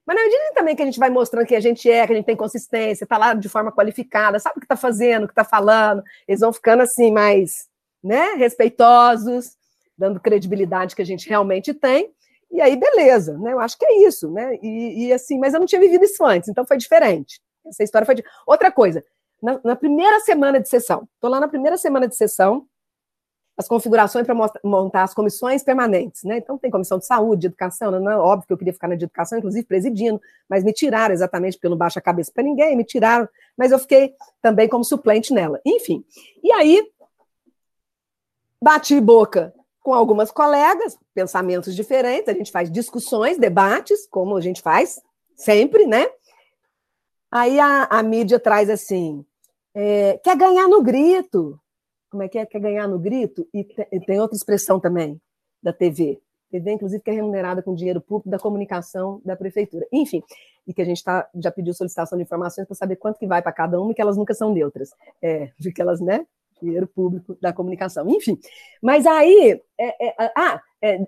Mas 0.04 0.16
na 0.16 0.22
medida 0.22 0.54
também 0.54 0.74
que 0.74 0.82
a 0.82 0.86
gente 0.86 0.98
vai 0.98 1.10
mostrando 1.10 1.46
que 1.46 1.54
a 1.54 1.60
gente 1.60 1.88
é, 1.88 2.06
que 2.06 2.12
a 2.12 2.16
gente 2.16 2.24
tem 2.24 2.36
consistência, 2.36 3.04
está 3.04 3.16
lá 3.18 3.34
de 3.34 3.48
forma 3.48 3.70
qualificada, 3.70 4.38
sabe 4.38 4.56
o 4.56 4.60
que 4.60 4.64
está 4.64 4.76
fazendo, 4.76 5.24
o 5.24 5.26
que 5.26 5.32
está 5.32 5.44
falando, 5.44 6.02
eles 6.26 6.40
vão 6.40 6.52
ficando 6.52 6.82
assim 6.82 7.12
mais 7.12 7.68
né, 8.02 8.32
respeitosos, 8.34 9.57
dando 9.98 10.20
credibilidade 10.20 10.94
que 10.94 11.02
a 11.02 11.06
gente 11.06 11.28
realmente 11.28 11.74
tem. 11.74 12.10
E 12.50 12.60
aí, 12.60 12.76
beleza, 12.76 13.36
né? 13.36 13.52
Eu 13.52 13.60
acho 13.60 13.76
que 13.76 13.84
é 13.84 14.06
isso, 14.06 14.30
né? 14.30 14.56
E, 14.62 15.06
e 15.06 15.12
assim, 15.12 15.38
mas 15.38 15.52
eu 15.52 15.60
não 15.60 15.66
tinha 15.66 15.80
vivido 15.80 16.04
isso 16.04 16.24
antes, 16.24 16.48
então 16.48 16.64
foi 16.64 16.78
diferente. 16.78 17.40
Essa 17.66 17.82
história 17.82 18.06
foi. 18.06 18.14
De... 18.14 18.24
Outra 18.46 18.72
coisa, 18.72 19.04
na, 19.42 19.60
na 19.62 19.76
primeira 19.76 20.20
semana 20.20 20.58
de 20.58 20.68
sessão, 20.68 21.06
estou 21.14 21.30
lá 21.30 21.40
na 21.40 21.48
primeira 21.48 21.76
semana 21.76 22.08
de 22.08 22.16
sessão, 22.16 22.66
as 23.58 23.66
configurações 23.66 24.24
para 24.24 24.36
montar 24.62 25.02
as 25.02 25.12
comissões 25.12 25.64
permanentes, 25.64 26.22
né? 26.22 26.38
Então 26.38 26.56
tem 26.56 26.70
comissão 26.70 26.96
de 26.96 27.04
saúde, 27.04 27.40
de 27.40 27.46
educação, 27.48 27.90
não, 27.90 28.10
é 28.10 28.16
óbvio 28.16 28.46
que 28.46 28.52
eu 28.52 28.56
queria 28.56 28.72
ficar 28.72 28.86
na 28.86 28.94
de 28.94 29.04
educação, 29.04 29.36
inclusive 29.36 29.66
presidindo, 29.66 30.20
mas 30.48 30.62
me 30.62 30.72
tiraram 30.72 31.12
exatamente 31.12 31.54
porque 31.54 31.66
eu 31.66 31.70
não 31.70 31.76
baixo 31.76 31.98
a 31.98 32.02
cabeça 32.02 32.30
para 32.32 32.44
ninguém, 32.44 32.76
me 32.76 32.84
tiraram, 32.84 33.28
mas 33.56 33.72
eu 33.72 33.78
fiquei 33.80 34.14
também 34.40 34.68
como 34.68 34.84
suplente 34.84 35.34
nela. 35.34 35.60
Enfim. 35.66 36.04
E 36.42 36.52
aí 36.52 36.88
bati 38.62 39.00
boca 39.00 39.52
com 39.88 39.94
algumas 39.94 40.30
colegas, 40.30 40.98
pensamentos 41.14 41.74
diferentes, 41.74 42.28
a 42.28 42.34
gente 42.34 42.52
faz 42.52 42.70
discussões, 42.70 43.38
debates, 43.38 44.06
como 44.06 44.36
a 44.36 44.40
gente 44.42 44.60
faz 44.60 45.00
sempre, 45.34 45.86
né? 45.86 46.06
Aí 47.30 47.58
a, 47.58 47.84
a 47.84 48.02
mídia 48.02 48.38
traz 48.38 48.68
assim, 48.68 49.24
é, 49.74 50.20
quer 50.22 50.36
ganhar 50.36 50.68
no 50.68 50.82
grito, 50.82 51.58
como 52.10 52.22
é 52.22 52.28
que 52.28 52.36
é? 52.36 52.44
Quer 52.44 52.60
ganhar 52.60 52.86
no 52.86 52.98
grito? 52.98 53.48
E, 53.54 53.66
e 53.90 54.00
tem 54.00 54.20
outra 54.20 54.36
expressão 54.36 54.78
também 54.78 55.18
da 55.62 55.72
TV. 55.72 56.20
TV, 56.50 56.72
inclusive, 56.72 57.02
que 57.02 57.08
é 57.10 57.14
remunerada 57.14 57.62
com 57.62 57.74
dinheiro 57.74 58.02
público 58.02 58.28
da 58.28 58.38
comunicação 58.38 59.22
da 59.24 59.36
prefeitura. 59.36 59.86
Enfim, 59.90 60.22
e 60.66 60.74
que 60.74 60.82
a 60.82 60.84
gente 60.84 61.02
tá, 61.02 61.26
já 61.34 61.50
pediu 61.50 61.72
solicitação 61.72 62.18
de 62.18 62.24
informações 62.24 62.66
para 62.66 62.76
saber 62.76 62.96
quanto 62.96 63.18
que 63.18 63.26
vai 63.26 63.40
para 63.40 63.52
cada 63.52 63.80
uma 63.80 63.90
e 63.90 63.94
que 63.94 64.02
elas 64.02 64.18
nunca 64.18 64.34
são 64.34 64.52
neutras. 64.52 64.90
É, 65.22 65.50
de 65.58 65.72
que 65.72 65.80
elas, 65.80 65.98
né? 65.98 66.26
Dinheiro 66.60 66.86
público 66.86 67.36
da 67.40 67.52
comunicação. 67.52 68.08
Enfim, 68.08 68.38
mas 68.82 69.06
aí, 69.06 69.60
é, 69.78 70.08
é, 70.08 70.32
ah, 70.36 70.60
é, 70.82 71.06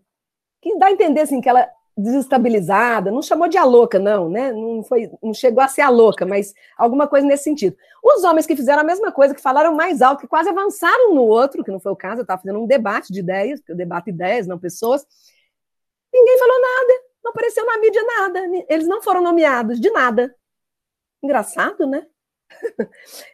que 0.61 0.79
dá 0.79 0.87
a 0.87 0.93
entender 0.93 1.21
assim, 1.21 1.41
que 1.41 1.49
ela 1.49 1.69
desestabilizada, 1.97 3.11
não 3.11 3.23
chamou 3.23 3.49
de 3.49 3.59
a 3.59 3.65
louca, 3.65 3.99
não, 3.99 4.29
né? 4.29 4.53
Não, 4.53 4.83
foi, 4.83 5.11
não 5.23 5.35
chegou 5.35 5.63
a 5.63 5.69
ser 5.69 5.83
a 5.83 5.89
louca, 5.89 6.25
mas 6.25 6.55
alguma 6.77 7.07
coisa 7.07 7.27
nesse 7.27 7.45
sentido. 7.45 7.77
Os 8.03 8.25
homens 8.25 8.47
que 8.47 8.57
fizeram 8.57 8.81
a 8.81 8.85
mesma 8.85 9.13
coisa, 9.13 9.35
que 9.35 9.41
falaram 9.41 9.75
mais 9.75 10.01
alto, 10.01 10.21
que 10.21 10.29
quase 10.29 10.49
avançaram 10.49 11.15
no 11.15 11.23
outro, 11.23 11.63
que 11.63 11.71
não 11.71 11.81
foi 11.81 11.93
o 11.93 11.97
caso, 11.97 12.21
eu 12.21 12.23
estava 12.23 12.41
fazendo 12.41 12.61
um 12.61 12.67
debate 12.67 13.13
de 13.13 13.21
ideias, 13.21 13.61
porque 13.61 13.73
eu 13.73 13.77
debato 13.77 14.09
ideias, 14.09 14.47
não 14.47 14.59
pessoas, 14.59 15.07
ninguém 16.13 16.39
falou 16.39 16.61
nada, 16.61 16.93
não 17.23 17.31
apareceu 17.31 17.67
na 17.67 17.79
mídia 17.79 18.03
nada, 18.03 18.41
eles 18.69 18.87
não 18.87 19.03
foram 19.03 19.23
nomeados 19.23 19.79
de 19.79 19.91
nada. 19.91 20.35
Engraçado, 21.23 21.87
né? 21.87 22.07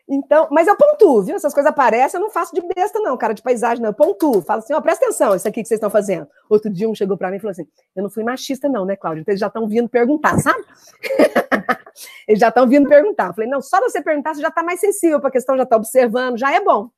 Então, 0.09 0.49
mas 0.51 0.67
eu 0.67 0.77
pontuo, 0.77 1.23
viu? 1.23 1.37
Essas 1.37 1.55
coisas 1.55 1.71
aparecem, 1.71 2.19
eu 2.19 2.23
não 2.23 2.31
faço 2.31 2.55
de 2.55 2.61
besta, 2.61 3.01
não, 3.01 3.17
cara, 3.17 3.33
de 3.33 3.43
paisagem, 3.43 3.83
não. 3.83 3.91
Eu 3.91 3.95
pontuo, 3.95 4.43
falo 4.43 4.61
assim, 4.61 4.75
ó, 4.75 4.81
presta 4.81 5.05
atenção, 5.05 5.35
isso 5.35 5.49
aqui 5.49 5.63
que 5.63 5.69
vocês 5.69 5.79
estão 5.79 5.91
fazendo. 5.91 6.29
Outro 6.49 6.71
dia 6.71 6.89
um 6.89 6.95
chegou 6.95 7.17
para 7.17 7.31
mim 7.31 7.37
e 7.37 7.41
falou 7.41 7.53
assim: 7.53 7.67
eu 7.95 8.03
não 8.03 8.11
fui 8.11 8.23
machista, 8.25 8.69
não, 8.69 8.85
né, 8.85 8.97
Cláudia? 8.97 9.23
Então 9.23 9.33
eles 9.33 9.41
já 9.41 9.49
estão 9.49 9.67
vindo 9.67 9.89
perguntar, 9.89 10.39
sabe? 10.39 10.65
eles 12.29 12.41
já 12.41 12.49
estão 12.49 12.69
vindo 12.69 12.89
perguntar. 12.89 13.29
Eu 13.29 13.35
falei, 13.35 13.51
não, 13.51 13.61
só 13.61 13.81
você 13.81 14.03
perguntar, 14.03 14.35
você 14.35 14.41
já 14.41 14.49
está 14.49 14.63
mais 14.63 14.81
sensível 14.81 15.21
para 15.21 15.29
a 15.29 15.33
questão, 15.33 15.57
já 15.57 15.65
está 15.65 15.77
observando, 15.77 16.39
já 16.39 16.55
é 16.55 16.61
bom. 16.61 16.91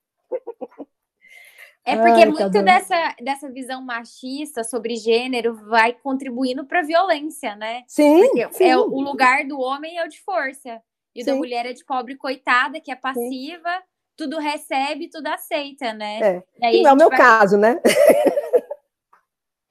É 1.88 1.96
porque 1.96 2.20
Ai, 2.20 2.26
muito 2.26 2.62
dessa, 2.62 3.14
dessa 3.18 3.50
visão 3.50 3.80
machista 3.80 4.62
sobre 4.62 4.96
gênero 4.96 5.54
vai 5.54 5.94
contribuindo 5.94 6.66
para 6.66 6.80
a 6.80 6.82
violência, 6.82 7.56
né? 7.56 7.82
Sim, 7.86 8.26
porque 8.26 8.52
sim. 8.52 8.64
É, 8.64 8.76
o 8.76 9.00
lugar 9.00 9.46
do 9.46 9.58
homem 9.58 9.96
é 9.96 10.04
o 10.04 10.08
de 10.08 10.20
força. 10.20 10.82
E 11.18 11.24
Sim. 11.24 11.32
da 11.32 11.36
mulher 11.36 11.66
é 11.66 11.72
de 11.72 11.84
pobre 11.84 12.14
coitada, 12.14 12.80
que 12.80 12.92
é 12.92 12.94
passiva, 12.94 13.70
Sim. 13.70 13.82
tudo 14.16 14.38
recebe, 14.38 15.10
tudo 15.10 15.26
aceita, 15.26 15.92
né? 15.92 16.44
É. 16.62 16.76
E 16.76 16.80
não 16.80 16.90
é 16.90 16.92
o 16.92 16.96
meu 16.96 17.08
vai... 17.08 17.18
caso, 17.18 17.56
né? 17.56 17.80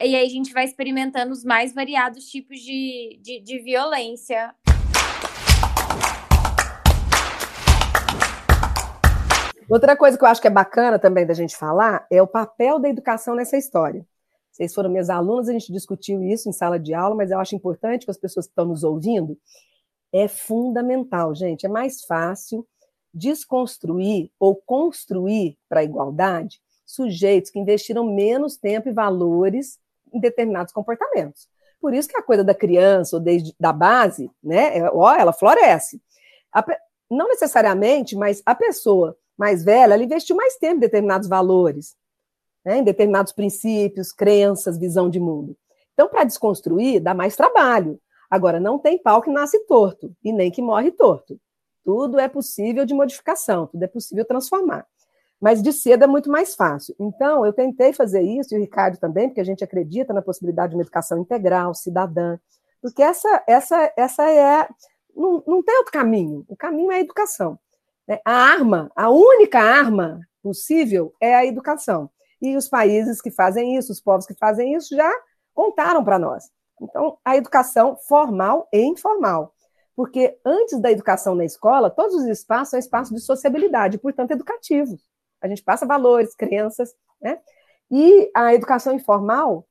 e 0.04 0.14
aí 0.14 0.26
a 0.26 0.30
gente 0.30 0.52
vai 0.52 0.66
experimentando 0.66 1.32
os 1.32 1.46
mais 1.46 1.74
variados 1.74 2.26
tipos 2.26 2.60
de, 2.60 3.18
de, 3.24 3.40
de 3.40 3.60
violência. 3.60 4.54
Outra 9.70 9.96
coisa 9.96 10.18
que 10.18 10.26
eu 10.26 10.28
acho 10.28 10.42
que 10.42 10.48
é 10.48 10.52
bacana 10.52 11.00
também 11.00 11.26
da 11.26 11.34
gente 11.34 11.56
falar 11.56 12.06
é 12.12 12.22
o 12.22 12.28
papel 12.28 12.78
da 12.78 12.90
educação 12.90 13.36
nessa 13.36 13.56
história. 13.56 14.06
Vocês 14.52 14.74
foram 14.74 14.90
meus 14.90 15.10
alunos, 15.10 15.48
a 15.48 15.54
gente 15.54 15.72
discutiu 15.72 16.22
isso 16.22 16.50
em 16.50 16.52
sala 16.52 16.78
de 16.78 16.94
aula, 16.94 17.16
mas 17.16 17.32
eu 17.32 17.40
acho 17.40 17.56
importante 17.56 18.04
que 18.04 18.12
as 18.12 18.18
pessoas 18.18 18.48
que 18.48 18.52
estão 18.52 18.66
nos 18.66 18.84
ouvindo 18.84 19.38
é 20.14 20.28
fundamental, 20.28 21.36
gente. 21.36 21.66
É 21.66 21.70
mais 21.70 22.04
fácil 22.04 22.68
desconstruir 23.14 24.32
ou 24.40 24.56
construir 24.56 25.58
para 25.68 25.82
a 25.82 25.84
igualdade 25.84 26.62
sujeitos 26.86 27.52
que 27.52 27.60
investiram 27.60 28.06
menos 28.06 28.58
tempo 28.58 28.88
e 28.88 28.94
valores 28.94 29.80
em 30.14 30.20
determinados 30.20 30.72
comportamentos. 30.72 31.50
Por 31.82 31.94
isso 31.94 32.08
que 32.08 32.18
a 32.18 32.24
coisa 32.24 32.44
da 32.44 32.54
criança 32.54 33.18
ou 33.18 33.22
desde 33.22 33.54
da 33.60 33.74
base, 33.74 34.32
né, 34.42 34.78
é, 34.78 34.90
ó, 34.92 35.14
ela 35.14 35.34
floresce. 35.34 36.02
A, 36.52 36.66
não 37.10 37.28
necessariamente, 37.28 38.16
mas 38.16 38.42
a 38.46 38.56
pessoa 38.56 39.18
mais 39.38 39.64
velha, 39.64 39.94
ela 39.94 40.04
investiu 40.04 40.36
mais 40.36 40.58
tempo 40.58 40.78
em 40.78 40.80
determinados 40.80 41.28
valores, 41.28 41.96
né, 42.66 42.78
em 42.78 42.84
determinados 42.84 43.32
princípios, 43.32 44.12
crenças, 44.12 44.80
visão 44.80 45.10
de 45.10 45.20
mundo. 45.20 45.56
Então, 45.94 46.08
para 46.08 46.24
desconstruir, 46.24 47.00
dá 47.00 47.14
mais 47.14 47.36
trabalho. 47.36 48.00
Agora, 48.30 48.60
não 48.60 48.78
tem 48.78 48.98
pau 48.98 49.22
que 49.22 49.30
nasce 49.30 49.60
torto 49.66 50.14
e 50.24 50.32
nem 50.34 50.52
que 50.52 50.62
morre 50.62 50.92
torto. 50.92 51.40
Tudo 51.84 52.20
é 52.20 52.28
possível 52.28 52.86
de 52.86 52.94
modificação, 52.94 53.68
tudo 53.68 53.84
é 53.84 53.88
possível 53.88 54.26
transformar. 54.26 54.86
Mas 55.40 55.62
de 55.62 55.72
cedo 55.72 56.04
é 56.04 56.08
muito 56.08 56.30
mais 56.30 56.56
fácil. 56.56 56.96
Então, 57.00 57.46
eu 57.46 57.54
tentei 57.54 57.94
fazer 57.94 58.22
isso, 58.22 58.54
e 58.54 58.58
o 58.58 58.62
Ricardo 58.62 58.98
também, 58.98 59.30
porque 59.30 59.40
a 59.40 59.46
gente 59.46 59.64
acredita 59.64 60.14
na 60.14 60.22
possibilidade 60.22 60.72
de 60.72 60.76
uma 60.76 60.82
educação 60.82 61.20
integral, 61.20 61.74
cidadã, 61.74 62.38
porque 62.82 63.02
essa, 63.02 63.44
essa, 63.48 63.94
essa 63.98 64.30
é. 64.30 64.68
Não, 65.16 65.44
não 65.48 65.64
tem 65.64 65.78
outro 65.78 65.92
caminho. 65.92 66.46
O 66.48 66.56
caminho 66.56 66.92
é 66.92 66.98
a 66.98 67.02
educação. 67.02 67.58
Né? 68.08 68.20
A 68.24 68.32
arma, 68.32 68.92
a 68.96 69.10
única 69.10 69.60
arma 69.60 70.22
possível 70.44 71.14
é 71.20 71.36
a 71.36 71.46
educação. 71.46 72.10
E 72.42 72.56
os 72.56 72.68
países 72.68 73.20
que 73.20 73.32
fazem 73.32 73.76
isso, 73.76 73.92
os 73.92 74.00
povos 74.00 74.28
que 74.28 74.36
fazem 74.36 74.76
isso, 74.76 74.96
já 74.96 75.12
contaram 75.54 76.04
para 76.04 76.20
nós. 76.20 76.52
Então, 76.82 77.18
a 77.24 77.36
educação 77.36 77.96
formal 78.08 78.68
e 78.72 78.82
informal. 78.82 79.54
Porque 79.96 80.38
antes 80.46 80.80
da 80.80 80.92
educação 80.92 81.34
na 81.34 81.44
escola, 81.44 81.90
todos 81.90 82.16
os 82.16 82.26
espaços 82.26 82.70
são 82.70 82.80
espaços 82.80 83.16
de 83.16 83.22
sociabilidade, 83.22 83.98
portanto, 83.98 84.32
educativos. 84.32 85.02
A 85.42 85.48
gente 85.48 85.64
passa 85.64 85.86
valores, 85.86 86.36
crenças, 86.36 86.94
né? 87.22 87.40
E 87.90 88.30
a 88.36 88.54
educação 88.54 88.94
informal, 88.94 89.66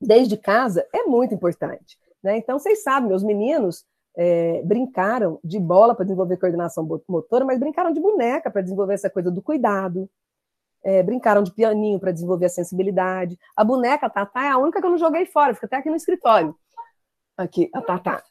desde 0.00 0.36
casa, 0.36 0.86
é 0.92 1.04
muito 1.04 1.34
importante. 1.34 1.98
Né? 2.22 2.36
Então, 2.36 2.58
vocês 2.58 2.82
sabem, 2.82 3.08
meus 3.08 3.22
meninos 3.22 3.84
é, 4.16 4.62
brincaram 4.62 5.40
de 5.42 5.58
bola 5.58 5.94
para 5.94 6.04
desenvolver 6.04 6.36
coordenação 6.36 6.86
motora, 7.08 7.44
mas 7.44 7.58
brincaram 7.58 7.92
de 7.92 8.00
boneca 8.00 8.50
para 8.50 8.62
desenvolver 8.62 8.94
essa 8.94 9.08
coisa 9.08 9.30
do 9.30 9.40
cuidado, 9.40 10.10
é, 10.82 11.02
brincaram 11.02 11.42
de 11.42 11.52
pianinho 11.52 11.98
para 11.98 12.12
desenvolver 12.12 12.46
a 12.46 12.50
sensibilidade. 12.50 13.38
A 13.56 13.64
boneca 13.64 14.08
Tatá 14.08 14.44
é 14.44 14.50
a 14.50 14.58
única 14.58 14.80
que 14.80 14.86
eu 14.86 14.90
não 14.90 14.98
joguei 14.98 15.26
fora, 15.26 15.54
fica 15.54 15.66
até 15.66 15.76
aqui 15.76 15.90
no 15.90 15.96
escritório. 15.96 16.54
Aqui, 17.36 17.68
a 17.74 17.80
Tatá. 17.80 18.22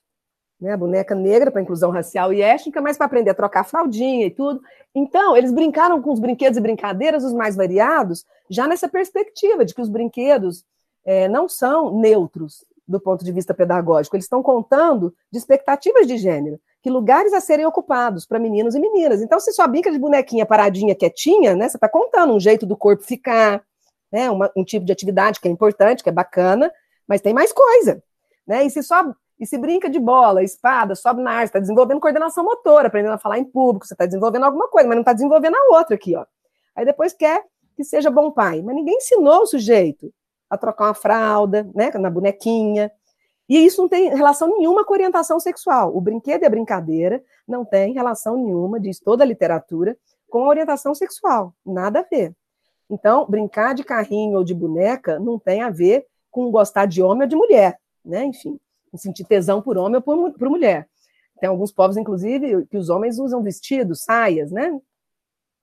Né, 0.60 0.72
a 0.72 0.78
boneca 0.78 1.14
negra 1.14 1.52
para 1.52 1.62
inclusão 1.62 1.91
racial 1.91 2.34
e 2.34 2.41
étnica, 2.41 2.82
mas 2.82 2.98
para 2.98 3.06
aprender 3.06 3.30
a 3.30 3.36
trocar 3.36 3.64
fraldinha 3.64 4.26
e 4.26 4.32
tudo. 4.32 4.60
Então, 4.95 5.38
eles 5.38 5.52
brincaram 5.52 6.02
com 6.02 6.12
os 6.12 6.20
brinquedos 6.20 6.58
e 6.58 6.62
brincadeiras 6.62 7.24
os 7.24 7.34
mais 7.34 7.56
variados, 7.56 8.26
já 8.50 8.68
nessa 8.68 8.89
perspectiva 8.89 9.64
de 9.64 9.76
que 9.76 9.82
os 9.82 9.89
brinquedos 9.89 10.66
é, 11.06 11.28
não 11.28 11.48
são 11.48 12.00
neutros 12.00 12.66
do 12.88 13.00
ponto 13.00 13.24
de 13.24 13.32
vista 13.32 13.54
pedagógico, 13.54 14.16
eles 14.16 14.26
estão 14.26 14.41
contando 14.41 15.14
de 15.32 15.38
expectativas 15.38 16.08
de 16.08 16.18
gênero 16.18 16.60
que 16.88 16.90
lugares 16.90 17.34
a 17.34 17.42
serem 17.42 17.66
ocupados 17.66 18.26
para 18.26 18.40
meninos 18.40 18.74
e 18.74 18.80
meninas. 18.80 19.22
Então, 19.22 19.42
se 19.42 19.52
só 19.52 19.68
brinca 19.68 19.92
de 19.92 20.00
bonequinha 20.00 20.46
paradinha, 20.46 20.96
quietinha, 20.96 21.54
né? 21.54 21.68
Você 21.68 21.76
está 21.76 21.90
contando 21.90 22.34
um 22.34 22.40
jeito 22.40 22.66
do 22.66 22.78
corpo 22.78 23.04
ficar, 23.04 23.62
né? 24.10 24.32
Uma, 24.32 24.50
um 24.56 24.64
tipo 24.64 24.86
de 24.86 24.94
atividade 24.94 25.42
que 25.42 25.50
é 25.50 25.52
importante, 25.52 26.02
que 26.02 26.08
é 26.08 26.14
bacana, 26.14 26.72
mas 27.06 27.20
tem 27.20 27.34
mais 27.34 27.52
coisa, 27.52 28.02
né? 28.48 28.64
E 28.64 28.70
se 28.70 28.82
só 28.82 29.04
E 29.38 29.46
se 29.46 29.58
brinca 29.58 29.90
de 29.90 30.00
bola, 30.00 30.42
espada, 30.42 30.96
sobe 30.96 31.22
na 31.22 31.32
arte, 31.32 31.48
está 31.48 31.60
desenvolvendo 31.60 32.00
coordenação 32.00 32.42
motora, 32.46 32.88
aprendendo 32.88 33.16
a 33.16 33.20
falar 33.20 33.38
em 33.38 33.44
público, 33.44 33.86
você 33.86 33.94
está 33.94 34.06
desenvolvendo 34.06 34.46
alguma 34.46 34.70
coisa, 34.70 34.88
mas 34.88 34.96
não 34.96 35.02
está 35.02 35.12
desenvolvendo 35.12 35.56
a 35.56 35.78
outra 35.78 35.96
aqui, 35.96 36.16
ó. 36.16 36.26
Aí 36.74 36.86
depois 36.86 37.12
quer 37.12 37.44
que 37.76 37.84
seja 37.84 38.10
bom 38.10 38.32
pai. 38.32 38.62
Mas 38.62 38.76
ninguém 38.76 38.96
ensinou 38.96 39.42
o 39.42 39.46
sujeito 39.46 40.10
a 40.50 40.58
trocar 40.58 40.86
uma 40.86 40.94
fralda, 40.94 41.70
né, 41.76 41.92
na 41.96 42.10
bonequinha. 42.10 42.90
E 43.50 43.66
isso 43.66 43.82
não 43.82 43.89
tem 43.89 44.10
relação 44.10 44.50
nenhuma 44.50 44.84
com 44.84 44.93
orientação 44.93 45.39
sexual. 45.39 45.95
O 45.95 46.02
brinquedo 46.02 46.43
e 46.43 46.45
a 46.45 46.50
brincadeira 46.50 47.24
não 47.48 47.64
tem 47.64 47.93
relação 47.93 48.36
nenhuma, 48.36 48.80
diz 48.80 49.00
toda 49.00 49.24
a 49.24 49.28
literatura, 49.28 49.98
com 50.30 50.43
a 50.43 50.50
orientação 50.50 50.93
sexual. 50.93 51.54
Nada 51.66 52.00
a 52.00 52.04
ver. 52.04 52.36
Então, 52.89 53.26
brincar 53.26 53.74
de 53.74 53.84
carrinho 53.84 54.38
ou 54.38 54.43
de 54.43 54.54
boneca 54.54 55.20
não 55.20 55.39
tem 55.39 55.62
a 55.62 55.70
ver 55.70 56.06
com 56.30 56.52
gostar 56.52 56.86
de 56.86 57.02
homem 57.02 57.24
ou 57.24 57.28
de 57.28 57.36
mulher, 57.36 57.80
né? 58.04 58.26
Enfim, 58.26 58.60
sentir 58.95 59.26
tesão 59.26 59.62
por 59.62 59.78
homem 59.78 59.95
ou 59.95 60.02
por, 60.02 60.34
por 60.34 60.50
mulher. 60.50 60.88
Tem 61.39 61.50
alguns 61.50 61.72
povos, 61.72 61.98
inclusive, 61.98 62.66
que 62.66 62.78
os 62.78 62.89
homens 62.89 63.20
usam 63.20 63.43
vestidos, 63.43 64.04
saias, 64.04 64.52
né? 64.52 64.80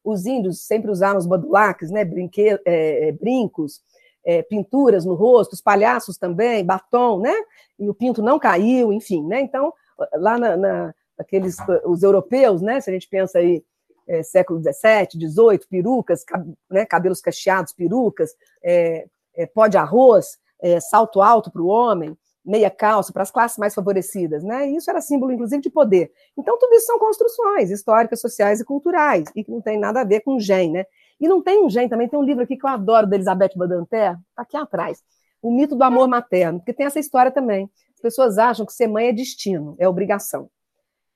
Os 0.02 0.26
índios 0.26 0.62
sempre 0.62 0.90
usaram 0.90 1.18
os 1.18 1.26
badulaques, 1.26 1.90
né? 1.90 2.04
Brinque, 2.04 2.48
é, 2.64 3.08
é, 3.08 3.12
brincos, 3.12 3.80
é, 4.24 4.42
pinturas 4.42 5.04
no 5.04 5.14
rosto, 5.14 5.52
os 5.52 5.60
palhaços 5.60 6.16
também, 6.16 6.64
batom, 6.64 7.20
né? 7.20 7.34
E 7.78 7.88
o 7.88 7.94
pinto 7.94 8.22
não 8.22 8.38
caiu, 8.38 8.92
enfim, 8.92 9.22
né? 9.26 9.40
Então, 9.40 9.72
lá 10.14 10.38
na, 10.38 10.56
na 10.56 10.94
aqueles, 11.18 11.56
os 11.84 12.02
europeus, 12.02 12.62
né? 12.62 12.80
Se 12.80 12.90
a 12.90 12.92
gente 12.92 13.08
pensa 13.08 13.38
aí 13.38 13.62
é, 14.06 14.22
século 14.22 14.60
XVII, 14.60 15.30
XVIII, 15.30 15.66
perucas, 15.68 16.24
cab, 16.24 16.52
né, 16.70 16.84
cabelos 16.84 17.20
cacheados, 17.20 17.72
perucas, 17.72 18.34
é, 18.62 19.06
é, 19.34 19.46
pó 19.46 19.66
de 19.66 19.76
arroz, 19.76 20.38
é, 20.60 20.80
salto 20.80 21.20
alto 21.20 21.50
para 21.50 21.62
o 21.62 21.66
homem, 21.66 22.16
meia 22.44 22.70
calça 22.70 23.12
para 23.12 23.22
as 23.22 23.30
classes 23.30 23.56
mais 23.56 23.74
favorecidas, 23.74 24.44
né? 24.44 24.68
Isso 24.68 24.90
era 24.90 25.00
símbolo, 25.00 25.32
inclusive, 25.32 25.62
de 25.62 25.70
poder. 25.70 26.12
Então, 26.36 26.58
tudo 26.58 26.74
isso 26.74 26.86
são 26.86 26.98
construções 26.98 27.70
históricas, 27.70 28.20
sociais 28.20 28.60
e 28.60 28.64
culturais, 28.64 29.24
e 29.34 29.42
que 29.42 29.50
não 29.50 29.62
tem 29.62 29.78
nada 29.78 30.02
a 30.02 30.04
ver 30.04 30.20
com 30.20 30.38
gen, 30.38 30.72
né? 30.72 30.86
E 31.24 31.28
não 31.28 31.40
tem 31.40 31.64
um 31.64 31.70
gen 31.70 31.88
também, 31.88 32.06
tem 32.06 32.18
um 32.18 32.22
livro 32.22 32.44
aqui 32.44 32.54
que 32.54 32.66
eu 32.66 32.68
adoro, 32.68 33.06
da 33.06 33.16
Elizabeth 33.16 33.52
Badanter, 33.56 34.14
tá 34.36 34.42
aqui 34.42 34.58
atrás, 34.58 35.02
O 35.40 35.50
Mito 35.50 35.74
do 35.74 35.82
Amor 35.82 36.06
Materno, 36.06 36.58
porque 36.58 36.74
tem 36.74 36.84
essa 36.84 36.98
história 36.98 37.32
também. 37.32 37.70
As 37.94 38.00
pessoas 38.02 38.36
acham 38.36 38.66
que 38.66 38.74
ser 38.74 38.88
mãe 38.88 39.06
é 39.08 39.12
destino, 39.12 39.74
é 39.78 39.88
obrigação. 39.88 40.50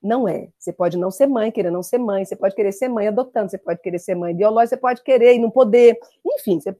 Não 0.02 0.26
é. 0.26 0.48
Você 0.58 0.72
pode 0.72 0.96
não 0.96 1.10
ser 1.10 1.26
mãe, 1.26 1.52
querer 1.52 1.70
não 1.70 1.82
ser 1.82 1.98
mãe, 1.98 2.24
você 2.24 2.34
pode 2.34 2.54
querer 2.54 2.72
ser 2.72 2.88
mãe 2.88 3.06
adotando, 3.06 3.50
você 3.50 3.58
pode 3.58 3.82
querer 3.82 3.98
ser 3.98 4.14
mãe 4.14 4.34
biológica, 4.34 4.76
você 4.76 4.80
pode 4.80 5.02
querer 5.02 5.34
e 5.34 5.38
não 5.38 5.50
poder. 5.50 5.98
Enfim, 6.24 6.58
você, 6.58 6.74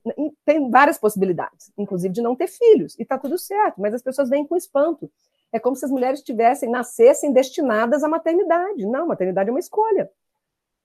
tem 0.47 0.71
várias 0.71 0.97
possibilidades, 0.97 1.71
inclusive 1.77 2.15
de 2.15 2.23
não 2.23 2.35
ter 2.35 2.47
filhos, 2.47 2.99
e 2.99 3.03
está 3.03 3.19
tudo 3.19 3.37
certo, 3.37 3.79
mas 3.79 3.93
as 3.93 4.01
pessoas 4.01 4.31
vêm 4.31 4.47
com 4.47 4.57
espanto. 4.57 5.11
É 5.53 5.59
como 5.59 5.77
se 5.77 5.85
as 5.85 5.91
mulheres 5.91 6.23
tivessem, 6.23 6.71
nascessem 6.71 7.31
destinadas 7.31 8.03
à 8.03 8.09
maternidade. 8.09 8.87
Não, 8.87 9.07
maternidade 9.07 9.51
é 9.51 9.53
uma 9.53 9.61
escolha. 9.61 10.11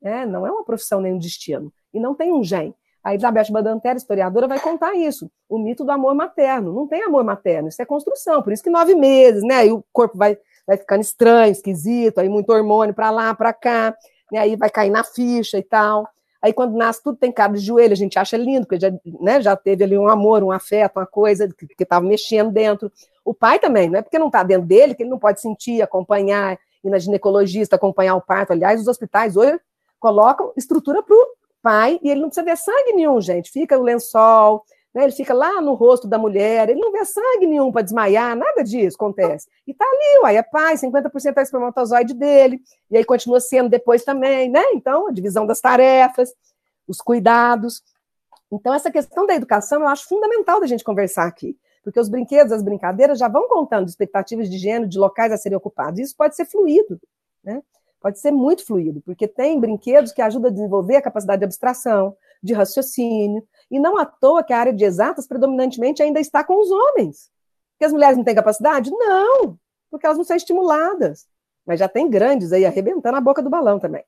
É, 0.02 0.26
não 0.26 0.46
é 0.46 0.52
uma 0.52 0.66
profissão 0.66 1.00
nem 1.00 1.14
um 1.14 1.18
destino. 1.18 1.72
E 1.94 2.00
não 2.00 2.16
tem 2.16 2.34
um 2.34 2.44
gen. 2.44 2.74
A 3.04 3.14
Elizabeth 3.14 3.52
Badantera, 3.52 3.98
historiadora, 3.98 4.48
vai 4.48 4.60
contar 4.60 4.94
isso. 4.94 5.30
O 5.50 5.58
mito 5.58 5.84
do 5.84 5.92
amor 5.92 6.16
materno. 6.16 6.74
Não 6.74 6.88
tem 6.88 7.04
amor 7.04 7.24
materno, 7.24 7.68
isso 7.68 7.82
é 7.82 7.86
construção. 7.86 8.42
Por 8.42 8.54
isso 8.54 8.64
que 8.64 8.70
nove 8.70 8.96
meses, 8.96 9.44
né? 9.44 9.56
Aí 9.56 9.72
o 9.72 9.84
corpo 9.92 10.18
vai 10.18 10.38
vai 10.66 10.78
ficando 10.78 11.02
estranho, 11.02 11.52
esquisito, 11.52 12.20
aí 12.20 12.30
muito 12.30 12.52
hormônio 12.52 12.94
para 12.94 13.12
lá, 13.12 13.34
para 13.34 13.54
cá, 13.54 13.96
né? 14.32 14.40
aí 14.40 14.56
vai 14.56 14.70
cair 14.70 14.90
na 14.90 15.04
ficha 15.04 15.58
e 15.58 15.64
tal. 15.64 16.08
Aí 16.42 16.52
quando 16.52 16.76
nasce 16.76 17.02
tudo 17.02 17.18
tem 17.18 17.32
cara 17.32 17.54
de 17.54 17.60
joelho, 17.60 17.94
a 17.94 17.98
gente 17.98 18.20
acha 18.20 18.36
lindo, 18.36 18.66
porque 18.68 18.80
já, 18.80 18.92
né, 19.22 19.42
já 19.42 19.56
teve 19.56 19.84
ali 19.84 19.98
um 19.98 20.10
amor, 20.10 20.44
um 20.44 20.52
afeto, 20.52 20.98
uma 20.98 21.06
coisa 21.06 21.48
que 21.48 21.84
estava 21.84 22.06
mexendo 22.06 22.52
dentro. 22.52 22.92
O 23.24 23.34
pai 23.34 23.60
também, 23.60 23.90
não 23.90 24.00
é 24.00 24.02
porque 24.02 24.20
não 24.20 24.28
está 24.28 24.44
dentro 24.44 24.68
dele 24.68 24.94
que 24.94 25.04
ele 25.04 25.10
não 25.10 25.20
pode 25.20 25.40
sentir, 25.40 25.82
acompanhar, 25.82 26.60
ir 26.84 26.90
na 26.90 27.00
ginecologista, 27.00 27.78
acompanhar 27.78 28.16
o 28.16 28.22
parto. 28.22 28.52
Aliás, 28.52 28.82
os 28.82 28.88
hospitais 28.88 29.38
hoje 29.38 29.58
colocam 30.00 30.52
estrutura 30.58 31.02
para 31.02 31.16
o 31.16 31.28
pai 31.64 32.00
e 32.04 32.10
ele 32.10 32.20
não 32.20 32.28
precisa 32.28 32.46
ver 32.46 32.58
sangue 32.58 32.94
nenhum, 32.94 33.20
gente. 33.20 33.50
Fica 33.50 33.80
o 33.80 33.82
lençol, 33.82 34.64
né? 34.94 35.04
Ele 35.04 35.12
fica 35.12 35.34
lá 35.34 35.60
no 35.60 35.74
rosto 35.74 36.08
da 36.08 36.20
mulher, 36.20 36.70
ele 36.70 36.80
não 36.80 36.92
vê 36.92 37.04
sangue 37.06 37.48
nenhum 37.48 37.72
para 37.72 37.82
desmaiar, 37.82 38.36
nada 38.36 38.64
disso 38.64 38.98
acontece. 38.98 39.48
E 39.66 39.74
tá 39.74 39.86
ali, 39.86 40.22
uai, 40.22 40.38
é 40.38 40.44
pai, 40.44 40.76
50% 40.76 41.38
é 41.38 41.42
espermatozoide 41.42 42.14
dele, 42.14 42.62
e 42.92 42.98
aí 42.98 43.04
continua 43.04 43.40
sendo 43.40 43.70
depois 43.70 44.04
também, 44.04 44.50
né? 44.50 44.62
Então, 44.74 45.08
a 45.08 45.12
divisão 45.12 45.48
das 45.48 45.60
tarefas, 45.60 46.32
os 46.88 46.98
cuidados. 46.98 47.82
Então, 48.52 48.74
essa 48.74 48.92
questão 48.92 49.26
da 49.26 49.34
educação 49.34 49.82
eu 49.82 49.88
acho 49.88 50.08
fundamental 50.08 50.60
da 50.60 50.68
gente 50.68 50.84
conversar 50.84 51.26
aqui, 51.26 51.58
porque 51.84 52.00
os 52.00 52.10
brinquedos, 52.10 52.52
as 52.52 52.62
brincadeiras 52.62 53.18
já 53.18 53.28
vão 53.28 53.48
contando 53.48 53.88
expectativas 53.88 54.50
de 54.50 54.58
gênero, 54.60 54.88
de 54.88 55.00
locais 55.00 55.32
a 55.32 55.38
serem 55.38 55.58
ocupados. 55.58 56.00
Isso 56.00 56.16
pode 56.16 56.36
ser 56.36 56.46
fluido, 56.46 57.00
né? 57.44 57.64
Pode 58.04 58.20
ser 58.20 58.32
muito 58.32 58.66
fluido, 58.66 59.02
porque 59.06 59.30
tem 59.30 59.58
brinquedos 59.58 60.12
que 60.12 60.22
ajudam 60.22 60.50
a 60.52 60.54
desenvolver 60.54 60.98
a 60.98 61.02
capacidade 61.02 61.40
de 61.40 61.46
abstração, 61.46 62.14
de 62.44 62.54
raciocínio, 62.54 63.42
e 63.72 63.80
não 63.80 63.98
à 63.98 64.06
toa 64.06 64.44
que 64.44 64.52
a 64.52 64.60
área 64.60 64.74
de 64.74 64.84
exatas 64.84 65.26
predominantemente 65.26 66.04
ainda 66.04 66.20
está 66.20 66.44
com 66.44 66.60
os 66.62 66.70
homens. 66.70 67.32
Porque 67.72 67.86
as 67.86 67.94
mulheres 67.94 68.18
não 68.18 68.26
têm 68.26 68.36
capacidade? 68.36 68.92
Não, 68.92 69.58
porque 69.90 70.06
elas 70.06 70.18
não 70.18 70.26
são 70.26 70.36
estimuladas. 70.36 71.26
Mas 71.66 71.80
já 71.80 71.88
tem 71.88 72.10
grandes 72.10 72.52
aí 72.52 72.66
arrebentando 72.66 73.16
a 73.16 73.22
boca 73.22 73.42
do 73.42 73.50
balão 73.50 73.80
também. 73.80 74.04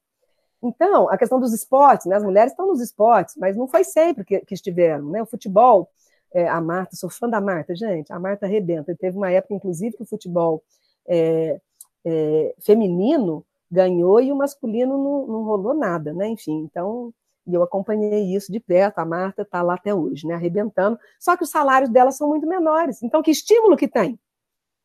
Então, 0.62 1.10
a 1.10 1.18
questão 1.18 1.40
dos 1.40 1.54
esportes, 1.54 2.06
né? 2.06 2.18
As 2.18 2.24
mulheres 2.24 2.52
estão 2.52 2.68
nos 2.68 2.82
esportes, 2.82 3.38
mas 3.38 3.56
não 3.56 3.66
foi 3.66 3.86
sempre 3.86 4.26
que, 4.26 4.42
que 4.42 4.54
estiveram, 4.54 5.10
né? 5.10 5.22
O 5.22 5.26
futebol, 5.26 5.90
é, 6.34 6.50
a 6.50 6.60
Marta, 6.60 6.98
sou 6.98 7.10
fã 7.10 7.30
da 7.30 7.40
Marta, 7.40 7.74
gente, 7.74 8.12
a 8.12 8.20
Marta 8.20 8.46
arrebenta. 8.46 8.94
Teve 8.94 9.16
uma 9.16 9.32
época, 9.32 9.54
inclusive, 9.54 9.96
que 9.96 10.04
o 10.04 10.06
futebol 10.06 10.62
é, 11.08 11.62
é, 12.04 12.56
feminino 12.60 13.46
ganhou 13.72 14.22
e 14.22 14.32
o 14.32 14.36
masculino 14.36 14.98
não, 14.98 15.28
não 15.28 15.44
rolou 15.44 15.74
nada, 15.74 16.14
né? 16.14 16.28
Enfim, 16.28 16.64
então 16.64 17.14
eu 17.48 17.62
acompanhei 17.62 18.36
isso 18.36 18.52
de 18.52 18.60
perto, 18.60 19.00
a 19.00 19.06
Marta 19.06 19.44
está 19.44 19.62
lá 19.62 19.76
até 19.76 19.94
hoje, 19.94 20.26
né, 20.26 20.34
arrebentando. 20.34 20.98
Só 21.20 21.38
que 21.38 21.44
os 21.44 21.50
salários 21.50 21.90
dela 21.92 22.12
são 22.12 22.28
muito 22.28 22.48
menores. 22.48 23.04
Então, 23.04 23.22
que 23.22 23.32
estímulo 23.32 23.78
que 23.78 23.88
tem? 23.88 24.20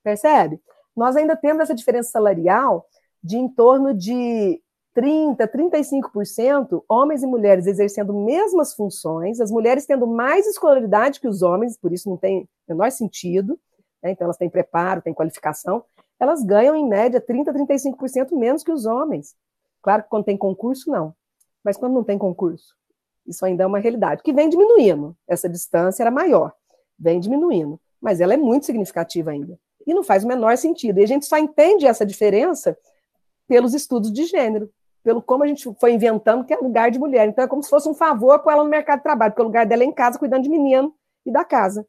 Percebe? 0.02 0.60
Nós 0.94 1.16
ainda 1.16 1.36
temos 1.36 1.62
essa 1.62 1.74
diferença 1.74 2.10
salarial 2.10 2.86
de 3.22 3.36
em 3.36 3.48
torno 3.48 3.94
de 3.94 4.60
30, 4.94 5.46
35% 5.48 6.82
homens 6.88 7.22
e 7.22 7.26
mulheres 7.26 7.66
exercendo 7.66 8.12
mesmas 8.12 8.74
funções, 8.74 9.40
as 9.40 9.50
mulheres 9.50 9.86
tendo 9.86 10.06
mais 10.06 10.46
escolaridade 10.46 11.20
que 11.20 11.28
os 11.28 11.42
homens, 11.42 11.78
por 11.78 11.92
isso 11.92 12.08
não 12.08 12.16
tem 12.16 12.48
menor 12.68 12.90
sentido, 12.90 13.58
né? 14.02 14.10
então 14.10 14.24
elas 14.24 14.36
têm 14.36 14.50
preparo, 14.50 15.02
têm 15.02 15.14
qualificação, 15.14 15.84
elas 16.20 16.44
ganham 16.44 16.76
em 16.76 16.86
média 16.86 17.20
30, 17.20 17.52
35% 17.52 18.36
menos 18.36 18.62
que 18.62 18.70
os 18.70 18.86
homens. 18.86 19.34
Claro 19.82 20.02
que 20.02 20.10
quando 20.10 20.24
tem 20.24 20.36
concurso, 20.36 20.90
não 20.90 21.14
mas 21.64 21.76
quando 21.76 21.94
não 21.94 22.04
tem 22.04 22.18
concurso, 22.18 22.74
isso 23.26 23.44
ainda 23.44 23.64
é 23.64 23.66
uma 23.66 23.78
realidade, 23.78 24.22
que 24.22 24.32
vem 24.32 24.48
diminuindo. 24.48 25.16
Essa 25.28 25.48
distância 25.48 26.02
era 26.02 26.10
maior, 26.10 26.52
vem 26.98 27.20
diminuindo, 27.20 27.80
mas 28.00 28.20
ela 28.20 28.34
é 28.34 28.36
muito 28.36 28.66
significativa 28.66 29.30
ainda. 29.30 29.58
E 29.86 29.94
não 29.94 30.02
faz 30.02 30.24
o 30.24 30.28
menor 30.28 30.56
sentido. 30.56 30.98
E 30.98 31.04
a 31.04 31.06
gente 31.06 31.26
só 31.26 31.38
entende 31.38 31.86
essa 31.86 32.04
diferença 32.04 32.76
pelos 33.46 33.74
estudos 33.74 34.12
de 34.12 34.24
gênero, 34.24 34.70
pelo 35.02 35.22
como 35.22 35.44
a 35.44 35.46
gente 35.46 35.72
foi 35.80 35.92
inventando 35.92 36.44
que 36.44 36.52
é 36.52 36.56
lugar 36.56 36.90
de 36.90 36.98
mulher. 36.98 37.28
Então 37.28 37.44
é 37.44 37.48
como 37.48 37.62
se 37.62 37.70
fosse 37.70 37.88
um 37.88 37.94
favor 37.94 38.38
para 38.40 38.54
ela 38.54 38.64
no 38.64 38.70
mercado 38.70 38.98
de 38.98 39.04
trabalho, 39.04 39.32
porque 39.32 39.42
o 39.42 39.46
lugar 39.46 39.66
dela 39.66 39.82
é 39.82 39.86
em 39.86 39.92
casa, 39.92 40.18
cuidando 40.18 40.42
de 40.42 40.50
menino 40.50 40.94
e 41.24 41.32
da 41.32 41.44
casa. 41.44 41.86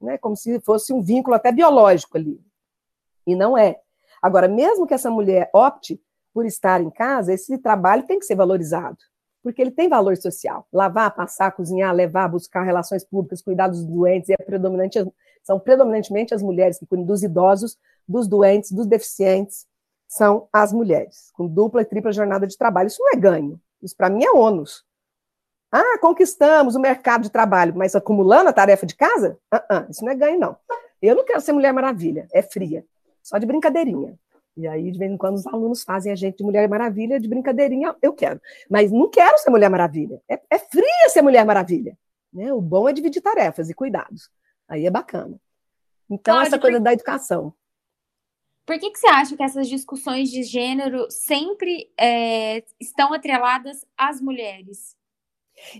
Né? 0.00 0.18
Como 0.18 0.36
se 0.36 0.60
fosse 0.60 0.92
um 0.92 1.00
vínculo 1.00 1.36
até 1.36 1.52
biológico 1.52 2.16
ali. 2.16 2.40
E 3.26 3.34
não 3.34 3.56
é. 3.56 3.80
Agora, 4.22 4.48
mesmo 4.48 4.86
que 4.86 4.94
essa 4.94 5.10
mulher 5.10 5.50
opte 5.52 6.00
por 6.32 6.44
estar 6.44 6.80
em 6.80 6.90
casa, 6.90 7.32
esse 7.32 7.58
trabalho 7.58 8.06
tem 8.06 8.18
que 8.18 8.26
ser 8.26 8.34
valorizado, 8.34 8.98
porque 9.42 9.62
ele 9.62 9.70
tem 9.70 9.88
valor 9.88 10.16
social. 10.16 10.66
Lavar, 10.72 11.14
passar, 11.14 11.50
cozinhar, 11.52 11.94
levar, 11.94 12.28
buscar 12.28 12.62
relações 12.62 13.04
públicas, 13.04 13.42
cuidar 13.42 13.68
dos 13.68 13.84
doentes, 13.84 14.30
é 14.30 14.36
predominante, 14.36 14.98
são 15.42 15.58
predominantemente 15.58 16.34
as 16.34 16.42
mulheres 16.42 16.78
que 16.78 16.86
cuidam 16.86 17.06
dos 17.06 17.22
idosos, 17.22 17.78
dos 18.06 18.28
doentes, 18.28 18.70
dos 18.70 18.86
deficientes, 18.86 19.66
são 20.08 20.48
as 20.52 20.72
mulheres, 20.72 21.30
com 21.32 21.46
dupla 21.46 21.82
e 21.82 21.84
tripla 21.84 22.12
jornada 22.12 22.46
de 22.46 22.56
trabalho. 22.56 22.86
Isso 22.86 23.02
não 23.02 23.12
é 23.12 23.16
ganho, 23.16 23.60
isso 23.82 23.96
para 23.96 24.10
mim 24.10 24.24
é 24.24 24.30
ônus. 24.30 24.84
Ah, 25.72 25.98
conquistamos 26.00 26.76
o 26.76 26.80
mercado 26.80 27.22
de 27.22 27.30
trabalho, 27.30 27.74
mas 27.76 27.94
acumulando 27.94 28.48
a 28.48 28.52
tarefa 28.52 28.86
de 28.86 28.94
casa? 28.94 29.38
Uh 29.52 29.74
-uh, 29.74 29.90
isso 29.90 30.04
não 30.04 30.12
é 30.12 30.14
ganho, 30.14 30.38
não. 30.38 30.56
Eu 31.02 31.14
não 31.14 31.24
quero 31.24 31.40
ser 31.40 31.52
Mulher 31.52 31.72
Maravilha, 31.72 32.28
é 32.32 32.42
fria, 32.42 32.84
só 33.26 33.38
de 33.38 33.46
brincadeirinha. 33.46 34.16
E 34.56 34.68
aí, 34.68 34.90
de 34.90 34.98
vez 34.98 35.10
em 35.10 35.16
quando, 35.16 35.34
os 35.34 35.46
alunos 35.48 35.82
fazem 35.82 36.12
a 36.12 36.14
gente 36.14 36.38
de 36.38 36.44
Mulher 36.44 36.68
Maravilha, 36.68 37.18
de 37.20 37.28
brincadeirinha, 37.28 37.94
eu 38.00 38.12
quero. 38.12 38.40
Mas 38.70 38.92
não 38.92 39.10
quero 39.10 39.36
ser 39.38 39.50
Mulher 39.50 39.68
Maravilha. 39.68 40.22
É, 40.28 40.40
é 40.48 40.58
fria 40.58 41.08
ser 41.08 41.22
Mulher 41.22 41.44
Maravilha. 41.44 41.98
Né? 42.32 42.52
O 42.52 42.60
bom 42.60 42.88
é 42.88 42.92
dividir 42.92 43.20
tarefas 43.20 43.68
e 43.68 43.74
cuidados. 43.74 44.30
Aí 44.68 44.86
é 44.86 44.90
bacana. 44.90 45.40
Então, 46.08 46.34
Cláudia, 46.34 46.48
essa 46.48 46.58
coisa 46.58 46.78
por... 46.78 46.84
da 46.84 46.92
educação. 46.92 47.52
Por 48.64 48.78
que, 48.78 48.90
que 48.90 48.98
você 48.98 49.08
acha 49.08 49.36
que 49.36 49.42
essas 49.42 49.68
discussões 49.68 50.30
de 50.30 50.44
gênero 50.44 51.10
sempre 51.10 51.90
é, 51.98 52.64
estão 52.80 53.12
atreladas 53.12 53.84
às 53.98 54.20
mulheres? 54.20 54.96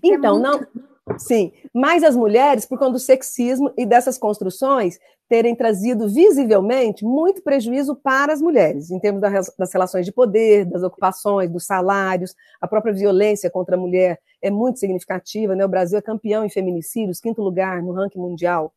Então, 0.03 0.37
é 0.37 0.51
muito... 0.51 0.77
não, 0.77 1.19
Sim, 1.19 1.53
mas 1.73 2.03
as 2.03 2.17
mulheres, 2.17 2.67
por 2.67 2.79
conta 2.79 2.93
do 2.93 2.99
sexismo 2.99 3.73
e 3.77 3.87
dessas 3.87 4.19
construções, 4.19 4.99
terem 5.29 5.57
trazido 5.57 6.09
visivelmente 6.09 7.05
muito 7.05 7.43
prejuízo 7.43 7.97
para 7.97 8.33
as 8.33 8.41
mulheres, 8.41 8.91
em 8.91 8.99
termos 9.01 9.20
das 9.20 9.72
relações 9.72 10.07
de 10.07 10.12
poder, 10.12 10.64
das 10.64 10.83
ocupações, 10.83 11.51
dos 11.51 11.66
salários, 11.66 12.35
a 12.61 12.68
própria 12.68 12.95
violência 12.95 13.51
contra 13.51 13.74
a 13.74 13.79
mulher 13.79 14.20
é 14.41 14.51
muito 14.51 14.79
significativa, 14.79 15.57
né? 15.57 15.64
O 15.64 15.68
Brasil 15.68 15.99
é 15.99 16.03
campeão 16.03 16.45
em 16.45 16.49
feminicídios, 16.49 17.18
quinto 17.20 17.43
lugar 17.43 17.83
no 17.83 17.93
ranking 17.93 18.20
mundial 18.20 18.72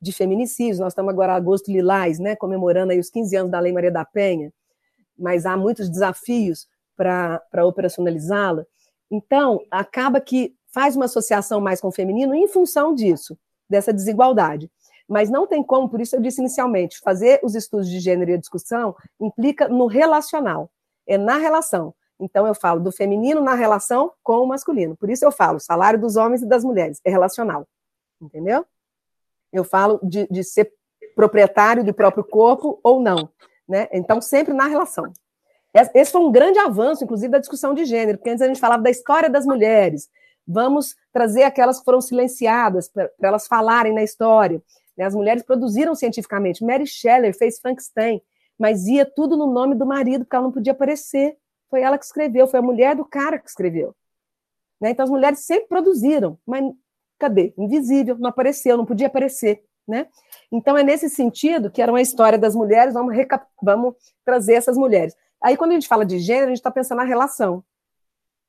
de 0.00 0.12
feminicídios. 0.12 0.78
Nós 0.78 0.92
estamos 0.92 1.12
agora 1.12 1.34
agosto 1.34 1.70
lilás, 1.70 2.18
né, 2.18 2.34
comemorando 2.34 2.92
aí 2.92 2.98
os 2.98 3.10
15 3.10 3.36
anos 3.36 3.52
da 3.52 3.60
Lei 3.60 3.72
Maria 3.72 3.90
da 3.90 4.04
Penha, 4.04 4.50
mas 5.18 5.44
há 5.44 5.54
muitos 5.56 5.90
desafios 5.90 6.66
para 6.96 7.66
operacionalizá-la. 7.66 8.64
Então, 9.10 9.60
acaba 9.70 10.18
que 10.20 10.54
faz 10.72 10.96
uma 10.96 11.04
associação 11.04 11.60
mais 11.60 11.80
com 11.80 11.88
o 11.88 11.92
feminino 11.92 12.34
em 12.34 12.48
função 12.48 12.94
disso, 12.94 13.36
dessa 13.68 13.92
desigualdade. 13.92 14.70
Mas 15.10 15.28
não 15.28 15.44
tem 15.44 15.60
como, 15.60 15.88
por 15.88 16.00
isso 16.00 16.14
eu 16.14 16.20
disse 16.20 16.40
inicialmente, 16.40 17.00
fazer 17.00 17.40
os 17.42 17.56
estudos 17.56 17.88
de 17.88 17.98
gênero 17.98 18.30
e 18.30 18.38
discussão 18.38 18.94
implica 19.20 19.66
no 19.66 19.86
relacional, 19.86 20.70
é 21.04 21.18
na 21.18 21.36
relação. 21.36 21.92
Então 22.20 22.46
eu 22.46 22.54
falo 22.54 22.78
do 22.78 22.92
feminino 22.92 23.40
na 23.40 23.54
relação 23.54 24.12
com 24.22 24.36
o 24.36 24.46
masculino. 24.46 24.96
Por 24.96 25.10
isso 25.10 25.24
eu 25.24 25.32
falo 25.32 25.58
salário 25.58 26.00
dos 26.00 26.14
homens 26.14 26.42
e 26.42 26.46
das 26.46 26.62
mulheres, 26.62 27.00
é 27.04 27.10
relacional. 27.10 27.66
Entendeu? 28.22 28.64
Eu 29.52 29.64
falo 29.64 29.98
de, 30.00 30.28
de 30.30 30.44
ser 30.44 30.72
proprietário 31.16 31.82
do 31.82 31.92
próprio 31.92 32.22
corpo 32.22 32.78
ou 32.80 33.00
não. 33.00 33.28
Né? 33.68 33.88
Então, 33.92 34.20
sempre 34.20 34.54
na 34.54 34.66
relação. 34.66 35.12
Esse 35.92 36.12
foi 36.12 36.20
um 36.20 36.30
grande 36.30 36.60
avanço, 36.60 37.02
inclusive, 37.02 37.32
da 37.32 37.38
discussão 37.38 37.74
de 37.74 37.84
gênero, 37.84 38.18
porque 38.18 38.30
antes 38.30 38.42
a 38.42 38.46
gente 38.46 38.60
falava 38.60 38.82
da 38.82 38.90
história 38.90 39.28
das 39.30 39.44
mulheres, 39.44 40.08
vamos 40.46 40.94
trazer 41.12 41.42
aquelas 41.44 41.78
que 41.78 41.84
foram 41.84 42.00
silenciadas 42.00 42.88
para 42.88 43.10
elas 43.22 43.46
falarem 43.46 43.92
na 43.92 44.02
história. 44.02 44.62
Né? 45.00 45.06
As 45.06 45.14
mulheres 45.14 45.42
produziram 45.42 45.94
cientificamente. 45.94 46.62
Mary 46.62 46.86
Shelley 46.86 47.32
fez 47.32 47.58
Frankenstein, 47.58 48.20
mas 48.58 48.86
ia 48.86 49.06
tudo 49.06 49.34
no 49.34 49.50
nome 49.50 49.74
do 49.74 49.86
marido, 49.86 50.26
porque 50.26 50.36
ela 50.36 50.44
não 50.44 50.52
podia 50.52 50.74
aparecer. 50.74 51.38
Foi 51.70 51.80
ela 51.80 51.96
que 51.96 52.04
escreveu, 52.04 52.46
foi 52.46 52.60
a 52.60 52.62
mulher 52.62 52.94
do 52.94 53.04
cara 53.06 53.38
que 53.38 53.48
escreveu. 53.48 53.96
Né? 54.78 54.90
Então 54.90 55.04
as 55.04 55.10
mulheres 55.10 55.38
sempre 55.40 55.68
produziram, 55.68 56.38
mas 56.46 56.62
cadê? 57.18 57.54
Invisível, 57.56 58.18
não 58.18 58.28
apareceu, 58.28 58.76
não 58.76 58.84
podia 58.84 59.06
aparecer. 59.06 59.64
Né? 59.88 60.06
Então 60.52 60.76
é 60.76 60.82
nesse 60.82 61.08
sentido 61.08 61.70
que 61.70 61.80
era 61.80 61.90
uma 61.90 62.02
história 62.02 62.38
das 62.38 62.54
mulheres, 62.54 62.92
vamos, 62.92 63.16
vamos 63.62 63.94
trazer 64.22 64.54
essas 64.54 64.76
mulheres. 64.76 65.16
Aí 65.42 65.56
quando 65.56 65.70
a 65.70 65.74
gente 65.74 65.88
fala 65.88 66.04
de 66.04 66.18
gênero, 66.18 66.46
a 66.46 66.50
gente 66.50 66.58
está 66.58 66.70
pensando 66.70 66.98
na 66.98 67.04
relação. 67.04 67.64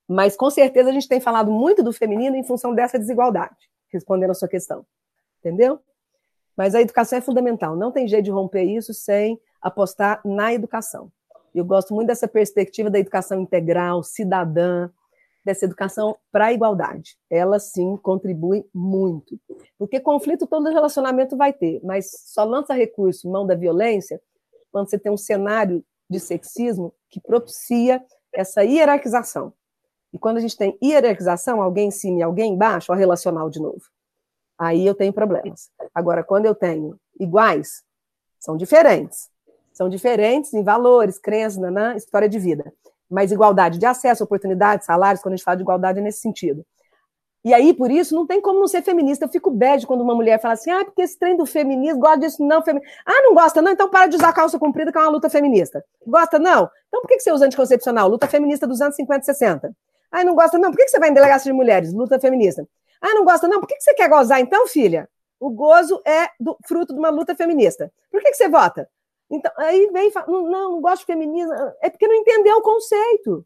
Mas 0.06 0.36
com 0.36 0.50
certeza 0.50 0.90
a 0.90 0.92
gente 0.92 1.08
tem 1.08 1.20
falado 1.20 1.50
muito 1.50 1.82
do 1.82 1.94
feminino 1.94 2.36
em 2.36 2.44
função 2.44 2.74
dessa 2.74 2.98
desigualdade, 2.98 3.56
respondendo 3.90 4.32
a 4.32 4.34
sua 4.34 4.48
questão. 4.48 4.84
Entendeu? 5.40 5.80
Mas 6.56 6.74
a 6.74 6.80
educação 6.80 7.18
é 7.18 7.22
fundamental. 7.22 7.76
Não 7.76 7.90
tem 7.90 8.06
jeito 8.06 8.24
de 8.24 8.30
romper 8.30 8.64
isso 8.64 8.92
sem 8.92 9.40
apostar 9.60 10.20
na 10.24 10.52
educação. 10.52 11.10
Eu 11.54 11.64
gosto 11.64 11.94
muito 11.94 12.08
dessa 12.08 12.26
perspectiva 12.26 12.90
da 12.90 12.98
educação 12.98 13.40
integral, 13.40 14.02
cidadã, 14.02 14.90
dessa 15.44 15.64
educação 15.64 16.16
para 16.30 16.46
a 16.46 16.52
igualdade. 16.52 17.16
Ela 17.28 17.58
sim 17.58 17.96
contribui 17.96 18.64
muito. 18.72 19.38
Porque 19.78 20.00
conflito 20.00 20.46
todo 20.46 20.70
relacionamento 20.70 21.36
vai 21.36 21.52
ter, 21.52 21.80
mas 21.82 22.10
só 22.26 22.44
lança 22.44 22.74
recurso 22.74 23.30
mão 23.30 23.46
da 23.46 23.54
violência 23.54 24.20
quando 24.70 24.88
você 24.88 24.98
tem 24.98 25.12
um 25.12 25.16
cenário 25.16 25.84
de 26.08 26.20
sexismo 26.20 26.94
que 27.10 27.20
propicia 27.20 28.02
essa 28.32 28.62
hierarquização. 28.64 29.52
E 30.12 30.18
quando 30.18 30.38
a 30.38 30.40
gente 30.40 30.56
tem 30.56 30.78
hierarquização, 30.82 31.60
alguém 31.60 31.88
em 31.88 31.90
cima 31.90 32.20
e 32.20 32.22
alguém 32.22 32.52
embaixo, 32.52 32.92
ó, 32.92 32.94
relacional 32.94 33.50
de 33.50 33.60
novo. 33.60 33.82
Aí 34.58 34.86
eu 34.86 34.94
tenho 34.94 35.12
problemas. 35.12 35.70
Agora, 35.94 36.22
quando 36.22 36.46
eu 36.46 36.54
tenho 36.54 36.98
iguais, 37.18 37.82
são 38.38 38.56
diferentes. 38.56 39.28
São 39.72 39.88
diferentes 39.88 40.52
em 40.52 40.62
valores, 40.62 41.18
crenças, 41.18 41.58
nanã, 41.58 41.94
história 41.96 42.28
de 42.28 42.38
vida. 42.38 42.72
Mas 43.10 43.32
igualdade 43.32 43.78
de 43.78 43.86
acesso, 43.86 44.24
oportunidades, 44.24 44.86
salários, 44.86 45.22
quando 45.22 45.34
a 45.34 45.36
gente 45.36 45.44
fala 45.44 45.56
de 45.56 45.62
igualdade 45.62 45.98
é 45.98 46.02
nesse 46.02 46.20
sentido. 46.20 46.64
E 47.44 47.52
aí, 47.52 47.74
por 47.74 47.90
isso, 47.90 48.14
não 48.14 48.24
tem 48.24 48.40
como 48.40 48.60
não 48.60 48.68
ser 48.68 48.82
feminista. 48.82 49.24
Eu 49.24 49.28
fico 49.28 49.50
bad 49.50 49.84
quando 49.86 50.00
uma 50.00 50.14
mulher 50.14 50.40
fala 50.40 50.54
assim, 50.54 50.70
ah, 50.70 50.84
porque 50.84 51.02
esse 51.02 51.18
trem 51.18 51.36
do 51.36 51.44
feminismo, 51.44 52.00
gosta 52.00 52.20
disso, 52.20 52.44
não, 52.46 52.62
femi... 52.62 52.80
Ah, 53.04 53.22
não 53.22 53.34
gosta, 53.34 53.60
não? 53.60 53.72
Então 53.72 53.88
para 53.88 54.06
de 54.06 54.16
usar 54.16 54.32
calça 54.32 54.58
comprida, 54.58 54.92
que 54.92 54.98
é 54.98 55.00
uma 55.00 55.10
luta 55.10 55.28
feminista. 55.28 55.84
Gosta, 56.06 56.38
não? 56.38 56.70
Então 56.86 57.02
por 57.02 57.08
que 57.08 57.18
você 57.18 57.32
usa 57.32 57.46
anticoncepcional? 57.46 58.08
Luta 58.08 58.28
feminista 58.28 58.66
dos 58.66 58.80
anos 58.80 58.94
50 58.94 59.22
e 59.22 59.24
60. 59.24 59.76
Ah, 60.12 60.22
não 60.22 60.34
gosta, 60.34 60.56
não? 60.56 60.70
Por 60.70 60.76
que 60.76 60.88
você 60.88 61.00
vai 61.00 61.08
em 61.08 61.14
delegacia 61.14 61.50
de 61.50 61.56
mulheres? 61.56 61.92
Luta 61.92 62.20
feminista. 62.20 62.66
Ah, 63.02 63.14
não 63.14 63.24
gosta, 63.24 63.48
não? 63.48 63.60
Por 63.60 63.66
que 63.66 63.80
você 63.80 63.92
quer 63.94 64.08
gozar 64.08 64.40
então, 64.40 64.66
filha? 64.66 65.08
O 65.40 65.50
gozo 65.50 66.00
é 66.06 66.28
do, 66.38 66.56
fruto 66.64 66.94
de 66.94 66.98
uma 67.00 67.10
luta 67.10 67.34
feminista. 67.34 67.92
Por 68.10 68.22
que 68.22 68.32
você 68.32 68.48
vota? 68.48 68.88
Então, 69.28 69.50
aí 69.58 69.90
vem 69.92 70.08
e 70.08 70.10
fala, 70.12 70.26
não, 70.28 70.42
não, 70.48 70.80
gosto 70.80 71.00
de 71.00 71.06
feminismo. 71.06 71.52
É 71.82 71.90
porque 71.90 72.06
não 72.06 72.14
entendeu 72.14 72.58
o 72.58 72.62
conceito. 72.62 73.44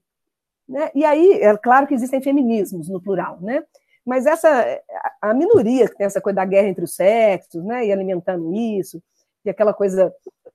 Né? 0.69 0.91
E 0.95 1.05
aí, 1.05 1.41
é 1.41 1.57
claro 1.57 1.87
que 1.87 1.95
existem 1.95 2.21
feminismos 2.21 2.89
no 2.89 3.01
plural, 3.01 3.39
né? 3.41 3.65
Mas 4.05 4.27
essa 4.27 4.81
a 5.21 5.35
minoria 5.35 5.89
que 5.89 5.97
tem 5.97 6.07
essa 6.07 6.21
coisa 6.21 6.37
da 6.37 6.45
guerra 6.45 6.69
entre 6.69 6.85
os 6.85 6.95
sexos, 6.95 7.65
né, 7.65 7.87
e 7.87 7.93
alimentando 7.93 8.55
isso, 8.55 9.03
e 9.45 9.51
aquela 9.51 9.75
coisa, 9.75 10.15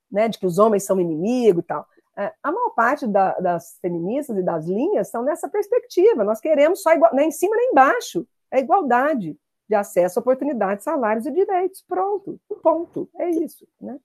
né, 0.09 0.29
de 0.29 0.39
que 0.39 0.45
os 0.45 0.57
homens 0.57 0.83
são 0.83 0.99
inimigos 0.99 1.63
e 1.63 1.67
tal. 1.67 1.85
É, 2.17 2.31
a 2.41 2.51
maior 2.51 2.69
parte 2.71 3.07
da, 3.07 3.33
das 3.39 3.77
feministas 3.81 4.37
e 4.37 4.43
das 4.43 4.65
linhas 4.65 5.09
são 5.09 5.23
nessa 5.23 5.49
perspectiva. 5.49 6.23
Nós 6.23 6.39
queremos 6.39 6.81
só 6.81 6.93
igual, 6.93 7.13
nem 7.13 7.29
em 7.29 7.31
cima 7.31 7.55
nem 7.55 7.71
embaixo. 7.71 8.25
É 8.51 8.59
igualdade 8.59 9.37
de 9.67 9.75
acesso, 9.75 10.19
oportunidades, 10.19 10.83
salários 10.83 11.25
e 11.25 11.31
direitos. 11.31 11.83
Pronto, 11.87 12.39
ponto. 12.61 13.09
É 13.17 13.29
isso, 13.29 13.65
né? 13.79 13.97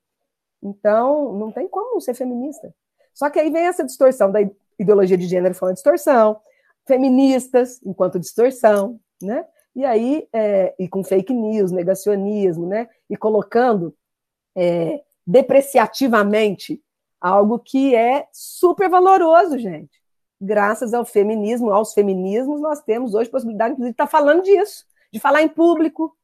Então, 0.62 1.32
não 1.32 1.51
tem 1.51 1.68
como 1.68 2.01
ser 2.01 2.14
feminista. 2.14 2.74
Só 3.12 3.28
que 3.30 3.38
aí 3.38 3.51
vem 3.51 3.66
essa 3.66 3.84
distorção 3.84 4.30
da 4.30 4.40
ideologia 4.78 5.16
de 5.16 5.26
gênero 5.26 5.55
falando 5.55 5.74
distorção, 5.74 6.40
feministas 6.86 7.80
enquanto 7.84 8.20
distorção, 8.20 9.01
né? 9.20 9.44
E 9.74 9.84
aí, 9.84 10.28
é, 10.32 10.74
e 10.78 10.88
com 10.88 11.05
fake 11.05 11.34
news, 11.34 11.70
negacionismo, 11.70 12.66
né? 12.66 12.88
E 13.11 13.16
colocando 13.16 13.94
é, 14.57 15.03
depreciativamente 15.26 16.82
algo 17.20 17.59
que 17.59 17.94
é 17.94 18.26
super 18.32 18.88
valoroso, 18.88 19.59
gente. 19.59 20.01
Graças 20.41 20.93
ao 20.93 21.05
feminismo, 21.05 21.72
aos 21.72 21.95
feminismos, 21.95 22.61
nós 22.61 22.82
temos 22.82 23.14
hoje 23.14 23.30
possibilidade, 23.30 23.72
inclusive, 23.72 23.93
de 23.93 23.95
estar 23.95 24.07
falando 24.07 24.43
disso, 24.43 24.84
de 25.12 25.18
falar 25.18 25.43
em 25.43 25.49
público, 25.49 26.16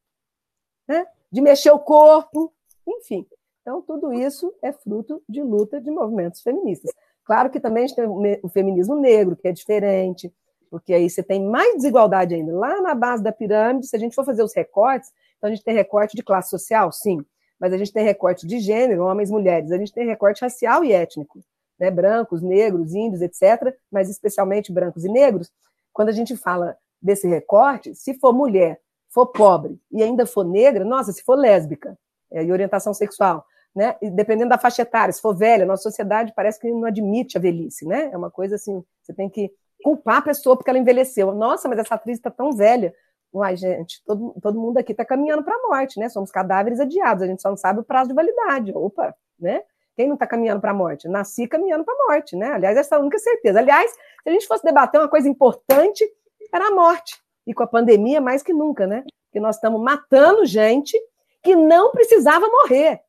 né? 0.86 1.06
de 1.30 1.40
mexer 1.40 1.70
o 1.70 1.78
corpo, 1.78 2.52
enfim. 2.86 3.26
Então, 3.62 3.80
tudo 3.80 4.12
isso 4.12 4.52
é 4.60 4.72
fruto 4.72 5.22
de 5.28 5.40
luta 5.42 5.80
de 5.80 5.90
movimentos 5.90 6.42
feministas. 6.42 6.92
Claro 7.24 7.50
que 7.50 7.60
também 7.60 7.84
a 7.84 7.86
gente 7.86 7.96
tem 7.96 8.40
o 8.42 8.48
feminismo 8.48 8.96
negro, 8.96 9.36
que 9.36 9.48
é 9.48 9.52
diferente, 9.52 10.32
porque 10.68 10.92
aí 10.92 11.08
você 11.08 11.22
tem 11.22 11.44
mais 11.44 11.74
desigualdade 11.76 12.34
ainda. 12.34 12.52
Lá 12.52 12.80
na 12.82 12.94
base 12.94 13.22
da 13.22 13.32
pirâmide, 13.32 13.86
se 13.86 13.94
a 13.94 13.98
gente 13.98 14.14
for 14.14 14.24
fazer 14.24 14.42
os 14.42 14.54
recortes, 14.54 15.12
então 15.38 15.48
a 15.48 15.54
gente 15.54 15.64
tem 15.64 15.74
recorte 15.74 16.16
de 16.16 16.22
classe 16.22 16.50
social, 16.50 16.90
sim, 16.90 17.24
mas 17.58 17.72
a 17.72 17.78
gente 17.78 17.92
tem 17.92 18.04
recorte 18.04 18.46
de 18.46 18.58
gênero, 18.58 19.04
homens, 19.04 19.30
mulheres, 19.30 19.70
a 19.70 19.78
gente 19.78 19.92
tem 19.92 20.06
recorte 20.06 20.42
racial 20.42 20.84
e 20.84 20.92
étnico, 20.92 21.40
né? 21.82 21.90
brancos, 21.90 22.40
negros, 22.40 22.94
índios, 22.94 23.20
etc., 23.20 23.74
mas 23.90 24.08
especialmente 24.08 24.72
brancos 24.72 25.04
e 25.04 25.08
negros. 25.08 25.50
Quando 25.92 26.10
a 26.10 26.12
gente 26.12 26.36
fala 26.36 26.76
desse 27.00 27.26
recorte, 27.26 27.92
se 27.96 28.14
for 28.14 28.32
mulher, 28.32 28.80
for 29.10 29.26
pobre 29.26 29.80
e 29.90 30.00
ainda 30.00 30.24
for 30.24 30.44
negra, 30.44 30.84
nossa, 30.84 31.12
se 31.12 31.24
for 31.24 31.34
lésbica 31.34 31.98
é, 32.30 32.44
e 32.44 32.52
orientação 32.52 32.94
sexual, 32.94 33.44
né? 33.74 33.96
E 34.00 34.08
dependendo 34.08 34.50
da 34.50 34.58
faixa 34.58 34.82
etária, 34.82 35.12
se 35.12 35.20
for 35.20 35.34
velha, 35.34 35.66
nossa 35.66 35.82
sociedade 35.82 36.32
parece 36.36 36.60
que 36.60 36.70
não 36.70 36.84
admite 36.84 37.36
a 37.36 37.40
velhice, 37.40 37.84
né? 37.84 38.10
É 38.12 38.16
uma 38.16 38.30
coisa 38.30 38.54
assim, 38.54 38.84
você 39.02 39.12
tem 39.12 39.28
que 39.28 39.50
culpar 39.82 40.18
a 40.18 40.22
pessoa 40.22 40.56
porque 40.56 40.70
ela 40.70 40.78
envelheceu. 40.78 41.34
Nossa, 41.34 41.68
mas 41.68 41.80
essa 41.80 41.96
atriz 41.96 42.16
está 42.16 42.30
tão 42.30 42.52
velha. 42.52 42.94
Uai, 43.32 43.56
gente, 43.56 44.00
todo, 44.06 44.36
todo 44.40 44.60
mundo 44.60 44.78
aqui 44.78 44.92
está 44.92 45.04
caminhando 45.04 45.42
para 45.42 45.56
a 45.56 45.68
morte, 45.68 45.98
né? 45.98 46.08
Somos 46.08 46.30
cadáveres 46.30 46.78
adiados, 46.78 47.24
a 47.24 47.26
gente 47.26 47.42
só 47.42 47.50
não 47.50 47.56
sabe 47.56 47.80
o 47.80 47.84
prazo 47.84 48.10
de 48.10 48.14
validade. 48.14 48.72
Opa, 48.72 49.12
né? 49.40 49.62
Quem 49.94 50.06
não 50.06 50.14
está 50.14 50.26
caminhando 50.26 50.60
para 50.60 50.70
a 50.70 50.74
morte? 50.74 51.08
Nasci 51.08 51.46
caminhando 51.46 51.84
para 51.84 51.94
a 51.94 52.06
morte, 52.06 52.34
né? 52.34 52.52
Aliás, 52.52 52.76
essa 52.76 52.94
é 52.94 52.98
a 52.98 53.00
única 53.00 53.18
certeza. 53.18 53.58
Aliás, 53.58 53.90
se 53.90 54.28
a 54.28 54.30
gente 54.30 54.46
fosse 54.46 54.64
debater 54.64 55.00
uma 55.00 55.08
coisa 55.08 55.28
importante, 55.28 56.04
era 56.52 56.68
a 56.68 56.70
morte. 56.70 57.20
E 57.46 57.52
com 57.52 57.62
a 57.62 57.66
pandemia, 57.66 58.20
mais 58.20 58.42
que 58.42 58.52
nunca, 58.52 58.86
né? 58.86 59.04
Porque 59.26 59.40
nós 59.40 59.56
estamos 59.56 59.80
matando 59.80 60.46
gente 60.46 60.98
que 61.42 61.54
não 61.54 61.90
precisava 61.90 62.46
morrer. 62.48 63.02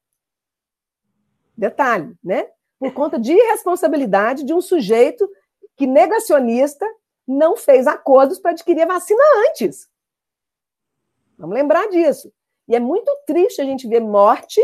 Detalhe, 1.56 2.16
né? 2.24 2.50
Por 2.80 2.92
conta 2.94 3.18
de 3.18 3.32
irresponsabilidade 3.32 4.44
de 4.44 4.54
um 4.54 4.60
sujeito 4.60 5.30
que 5.78 5.88
negacionista 5.88 6.86
não 7.28 7.56
fez 7.56 7.88
acordos 7.88 8.40
para 8.40 8.52
adquirir 8.52 8.82
a 8.82 8.94
vacina 8.94 9.24
antes. 9.50 9.90
Vamos 11.38 11.56
lembrar 11.56 11.88
disso. 11.90 12.32
E 12.68 12.76
é 12.76 12.80
muito 12.80 13.12
triste 13.26 13.62
a 13.62 13.66
gente 13.66 13.88
ver 13.88 14.02
morte 14.02 14.62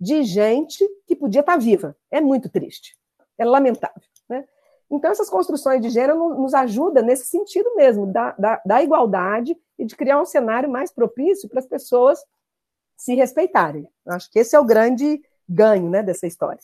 de 0.00 0.22
gente 0.22 0.86
que 1.06 1.16
podia 1.16 1.40
estar 1.40 1.56
viva. 1.56 1.96
É 2.10 2.20
muito 2.20 2.48
triste. 2.48 2.96
É 3.38 3.44
lamentável. 3.44 4.02
Né? 4.28 4.44
Então, 4.90 5.10
essas 5.10 5.30
construções 5.30 5.80
de 5.80 5.90
gênero 5.90 6.30
nos 6.34 6.54
ajudam 6.54 7.04
nesse 7.04 7.26
sentido 7.26 7.74
mesmo, 7.74 8.06
da, 8.06 8.32
da, 8.32 8.62
da 8.64 8.82
igualdade 8.82 9.56
e 9.78 9.84
de 9.84 9.96
criar 9.96 10.20
um 10.20 10.26
cenário 10.26 10.68
mais 10.68 10.92
propício 10.92 11.48
para 11.48 11.58
as 11.58 11.66
pessoas 11.66 12.24
se 12.96 13.14
respeitarem. 13.14 13.88
Acho 14.06 14.30
que 14.30 14.38
esse 14.38 14.54
é 14.54 14.60
o 14.60 14.64
grande 14.64 15.22
ganho 15.48 15.90
né, 15.90 16.02
dessa 16.02 16.26
história. 16.26 16.60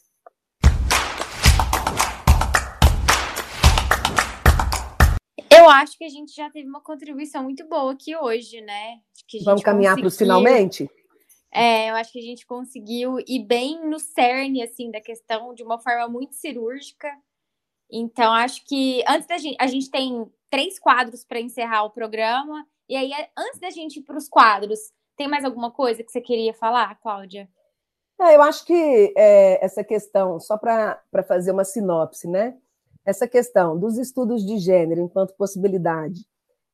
Eu 5.51 5.69
acho 5.69 5.99
que 5.99 6.05
a 6.05 6.09
gente 6.09 6.35
já 6.35 6.49
teve 6.49 6.69
uma 6.69 6.81
contribuição 6.81 7.43
muito 7.43 7.69
boa 7.69 7.93
aqui 7.93 8.17
hoje, 8.17 8.61
né? 8.61 9.01
Vamos 9.45 9.63
caminhar 9.63 9.97
para 9.97 10.07
os 10.07 10.17
finalmente? 10.17 10.89
É, 11.53 11.91
eu 11.91 11.97
acho 11.97 12.13
que 12.13 12.19
a 12.19 12.23
gente 12.23 12.47
conseguiu 12.47 13.19
ir 13.27 13.45
bem 13.45 13.85
no 13.85 13.99
cerne, 13.99 14.63
assim, 14.63 14.91
da 14.91 15.01
questão 15.01 15.53
de 15.53 15.63
uma 15.63 15.81
forma 15.81 16.09
muito 16.09 16.35
cirúrgica. 16.35 17.11
Então, 17.91 18.33
acho 18.33 18.65
que 18.65 19.03
antes 19.09 19.27
da 19.27 19.37
gente. 19.37 19.57
A 19.61 19.67
gente 19.67 19.91
tem 19.91 20.31
três 20.49 20.79
quadros 20.79 21.25
para 21.25 21.41
encerrar 21.41 21.85
o 21.85 21.91
programa. 21.91 22.67
E 22.89 22.97
aí, 22.97 23.11
antes 23.37 23.59
da 23.61 23.71
gente 23.71 23.99
ir 23.99 24.03
para 24.03 24.17
os 24.17 24.29
quadros, 24.29 24.79
tem 25.17 25.29
mais 25.29 25.45
alguma 25.45 25.71
coisa 25.71 26.03
que 26.03 26.11
você 26.11 26.21
queria 26.21 26.55
falar, 26.55 26.95
Cláudia? 27.01 27.49
É, 28.21 28.37
eu 28.37 28.43
acho 28.43 28.65
que 28.65 29.15
é, 29.17 29.65
essa 29.65 29.83
questão, 29.83 30.39
só 30.39 30.57
para 30.57 31.03
fazer 31.27 31.53
uma 31.53 31.65
sinopse, 31.65 32.29
né? 32.29 32.57
Essa 33.05 33.27
questão 33.27 33.79
dos 33.79 33.97
estudos 33.99 34.45
de 34.45 34.59
gênero 34.59 35.01
enquanto 35.01 35.35
possibilidade 35.35 36.21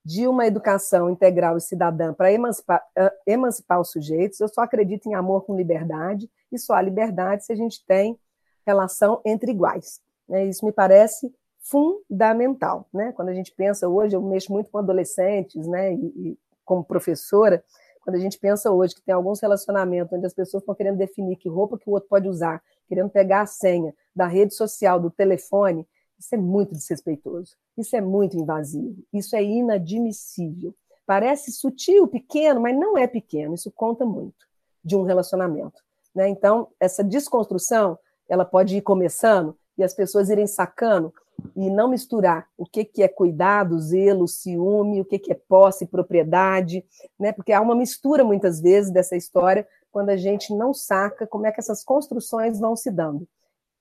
de 0.06 0.28
uma 0.28 0.46
educação 0.46 1.10
integral 1.10 1.56
e 1.56 1.60
cidadã 1.60 2.14
para 2.14 2.32
emancipar, 2.32 2.80
emancipar 3.26 3.80
os 3.80 3.90
sujeitos, 3.90 4.38
eu 4.38 4.46
só 4.46 4.60
acredito 4.60 5.08
em 5.08 5.16
amor 5.16 5.44
com 5.44 5.56
liberdade, 5.56 6.30
e 6.52 6.56
só 6.60 6.74
há 6.74 6.80
liberdade 6.80 7.44
se 7.44 7.52
a 7.52 7.56
gente 7.56 7.84
tem 7.84 8.16
relação 8.64 9.20
entre 9.26 9.50
iguais. 9.50 10.00
Né? 10.28 10.44
Isso 10.44 10.64
me 10.64 10.70
parece 10.70 11.34
fundamental. 11.58 12.86
Né? 12.94 13.10
Quando 13.16 13.30
a 13.30 13.34
gente 13.34 13.50
pensa 13.50 13.88
hoje, 13.88 14.14
eu 14.14 14.22
mexo 14.22 14.52
muito 14.52 14.70
com 14.70 14.78
adolescentes, 14.78 15.66
né? 15.66 15.92
e, 15.92 16.06
e 16.06 16.38
como 16.64 16.84
professora, 16.84 17.64
quando 18.00 18.14
a 18.14 18.20
gente 18.20 18.38
pensa 18.38 18.70
hoje 18.70 18.94
que 18.94 19.02
tem 19.02 19.12
alguns 19.12 19.40
relacionamentos 19.40 20.16
onde 20.16 20.24
as 20.24 20.32
pessoas 20.32 20.62
estão 20.62 20.76
querendo 20.76 20.98
definir 20.98 21.34
que 21.34 21.48
roupa 21.48 21.76
que 21.76 21.90
o 21.90 21.92
outro 21.92 22.08
pode 22.08 22.28
usar, 22.28 22.62
querendo 22.86 23.10
pegar 23.10 23.40
a 23.40 23.46
senha 23.46 23.92
da 24.14 24.28
rede 24.28 24.54
social, 24.54 25.00
do 25.00 25.10
telefone, 25.10 25.84
isso 26.18 26.34
é 26.34 26.38
muito 26.38 26.72
desrespeitoso, 26.72 27.54
isso 27.76 27.94
é 27.94 28.00
muito 28.00 28.36
invasivo, 28.36 29.02
isso 29.12 29.36
é 29.36 29.42
inadmissível. 29.42 30.74
Parece 31.06 31.52
sutil, 31.52 32.08
pequeno, 32.08 32.60
mas 32.60 32.76
não 32.76 32.98
é 32.98 33.06
pequeno, 33.06 33.54
isso 33.54 33.70
conta 33.70 34.04
muito 34.04 34.46
de 34.84 34.96
um 34.96 35.02
relacionamento. 35.02 35.80
Né? 36.14 36.28
Então, 36.28 36.68
essa 36.80 37.04
desconstrução, 37.04 37.98
ela 38.28 38.44
pode 38.44 38.76
ir 38.76 38.82
começando 38.82 39.56
e 39.78 39.84
as 39.84 39.94
pessoas 39.94 40.30
irem 40.30 40.46
sacando 40.46 41.12
e 41.54 41.68
não 41.68 41.88
misturar 41.88 42.48
o 42.56 42.64
que, 42.64 42.84
que 42.84 43.02
é 43.02 43.08
cuidado, 43.08 43.78
zelo, 43.78 44.26
ciúme, 44.26 45.00
o 45.00 45.04
que, 45.04 45.18
que 45.18 45.32
é 45.32 45.34
posse, 45.34 45.86
propriedade, 45.86 46.84
né? 47.18 47.30
porque 47.30 47.52
há 47.52 47.60
uma 47.60 47.74
mistura 47.74 48.24
muitas 48.24 48.60
vezes 48.60 48.90
dessa 48.90 49.14
história 49.14 49.68
quando 49.92 50.08
a 50.08 50.16
gente 50.16 50.54
não 50.54 50.72
saca 50.72 51.26
como 51.26 51.46
é 51.46 51.52
que 51.52 51.60
essas 51.60 51.84
construções 51.84 52.58
vão 52.58 52.74
se 52.74 52.90
dando 52.90 53.28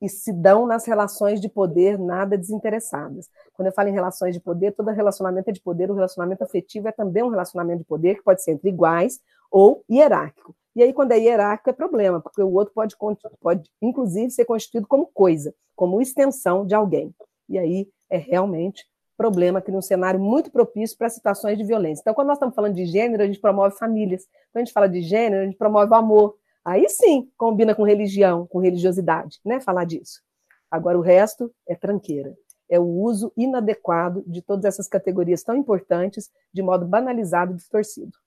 e 0.02 0.10
se 0.10 0.34
dão 0.34 0.66
nas 0.68 0.86
relações 0.86 1.40
de 1.40 1.50
poder 1.50 1.98
nada 1.98 2.38
desinteressadas. 2.38 3.30
Quando 3.54 3.68
eu 3.68 3.74
falo 3.74 3.90
em 3.90 3.94
relações 3.94 4.34
de 4.34 4.42
poder, 4.42 4.74
todo 4.74 4.92
relacionamento 4.92 5.50
é 5.50 5.54
de 5.54 5.62
poder, 5.62 5.90
o 5.90 5.94
relacionamento 5.94 6.44
afetivo 6.44 6.88
é 6.88 6.92
também 6.92 7.24
um 7.24 7.30
relacionamento 7.30 7.80
de 7.80 7.86
poder 7.86 8.16
que 8.16 8.24
pode 8.24 8.44
ser 8.44 8.52
entre 8.52 8.70
iguais 8.70 9.20
ou 9.50 9.84
hierárquico. 9.90 10.56
E 10.76 10.84
aí, 10.84 10.92
quando 10.92 11.14
é 11.14 11.20
hierárquico, 11.20 11.70
é 11.70 11.74
problema, 11.74 12.20
porque 12.20 12.42
o 12.42 12.52
outro 12.52 12.74
pode, 12.74 12.96
pode 13.40 13.72
inclusive, 13.82 14.30
ser 14.30 14.44
constituído 14.44 14.88
como 14.88 15.08
coisa, 15.08 15.56
como 15.74 16.02
extensão 16.02 16.66
de 16.66 16.76
alguém. 16.76 17.16
E 17.48 17.58
aí 17.58 17.88
é 18.10 18.18
realmente 18.18 18.86
problema, 19.18 19.62
cria 19.62 19.78
um 19.78 19.82
cenário 19.82 20.20
muito 20.20 20.52
propício 20.52 20.98
para 20.98 21.10
situações 21.10 21.58
de 21.58 21.64
violência. 21.64 22.02
Então, 22.02 22.14
quando 22.14 22.28
nós 22.28 22.36
estamos 22.36 22.54
falando 22.54 22.76
de 22.76 22.86
gênero, 22.86 23.24
a 23.24 23.26
gente 23.26 23.40
promove 23.40 23.78
famílias. 23.78 24.24
Quando 24.52 24.58
a 24.58 24.66
gente 24.66 24.74
fala 24.74 24.90
de 24.90 25.02
gênero, 25.02 25.44
a 25.44 25.46
gente 25.46 25.58
promove 25.58 25.90
o 25.90 25.96
amor, 25.96 26.36
Aí 26.66 26.90
sim 26.90 27.32
combina 27.38 27.76
com 27.76 27.84
religião, 27.84 28.48
com 28.48 28.60
religiosidade, 28.60 29.40
né? 29.46 29.60
Falar 29.60 29.86
disso. 29.86 30.24
Agora 30.70 30.98
o 30.98 31.02
resto 31.02 31.54
é 31.68 31.76
tranqueira. 31.76 32.36
É 32.68 32.80
o 32.80 32.84
uso 32.84 33.32
inadequado 33.38 34.24
de 34.26 34.42
todas 34.42 34.66
essas 34.66 34.88
categorias 34.88 35.44
tão 35.44 35.56
importantes 35.56 36.32
de 36.52 36.64
modo 36.64 36.86
banalizado 36.88 37.54
e 37.54 37.56
distorcido. 37.56 38.18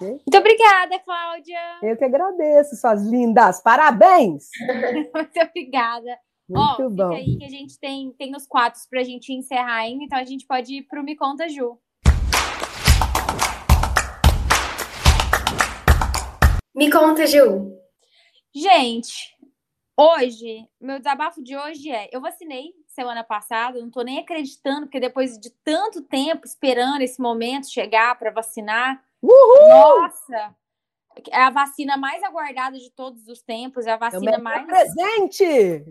Muito 0.00 0.36
obrigada, 0.36 0.98
Cláudia. 1.00 1.60
Eu 1.82 1.96
que 1.96 2.04
agradeço, 2.04 2.76
suas 2.76 3.02
lindas. 3.02 3.60
Parabéns! 3.60 4.48
Muito 5.14 5.40
obrigada. 5.40 6.18
Muito 6.48 6.82
Ó, 6.82 6.90
bom. 6.90 7.10
Fica 7.10 7.14
aí 7.14 7.38
que 7.38 7.44
a 7.44 7.48
gente 7.48 7.78
tem, 7.78 8.12
tem 8.12 8.36
os 8.36 8.46
quadros 8.46 8.86
para 8.86 9.00
a 9.00 9.04
gente 9.04 9.32
encerrar 9.32 9.76
ainda, 9.76 10.04
então 10.04 10.18
a 10.18 10.24
gente 10.24 10.46
pode 10.46 10.74
ir 10.74 10.82
para 10.82 11.00
o 11.00 11.04
Me 11.04 11.16
Conta 11.16 11.48
Ju. 11.48 11.78
Me 16.82 16.90
conta, 16.90 17.24
Gil. 17.28 17.80
Gente, 18.52 19.36
hoje, 19.96 20.68
meu 20.80 20.98
desabafo 20.98 21.40
de 21.40 21.56
hoje 21.56 21.92
é: 21.92 22.10
eu 22.10 22.20
vacinei 22.20 22.72
semana 22.88 23.22
passada, 23.22 23.80
não 23.80 23.88
tô 23.88 24.02
nem 24.02 24.18
acreditando, 24.18 24.86
porque 24.86 24.98
depois 24.98 25.38
de 25.38 25.50
tanto 25.62 26.02
tempo 26.02 26.44
esperando 26.44 27.00
esse 27.00 27.22
momento 27.22 27.70
chegar 27.70 28.18
para 28.18 28.32
vacinar, 28.32 29.00
Uhul! 29.22 30.00
nossa, 30.00 30.56
é 31.30 31.40
a 31.40 31.50
vacina 31.50 31.96
mais 31.96 32.20
aguardada 32.24 32.76
de 32.76 32.90
todos 32.90 33.28
os 33.28 33.40
tempos, 33.42 33.86
é 33.86 33.92
a 33.92 33.96
vacina 33.96 34.32
é 34.32 34.38
mais 34.38 34.66
presente. 34.66 35.84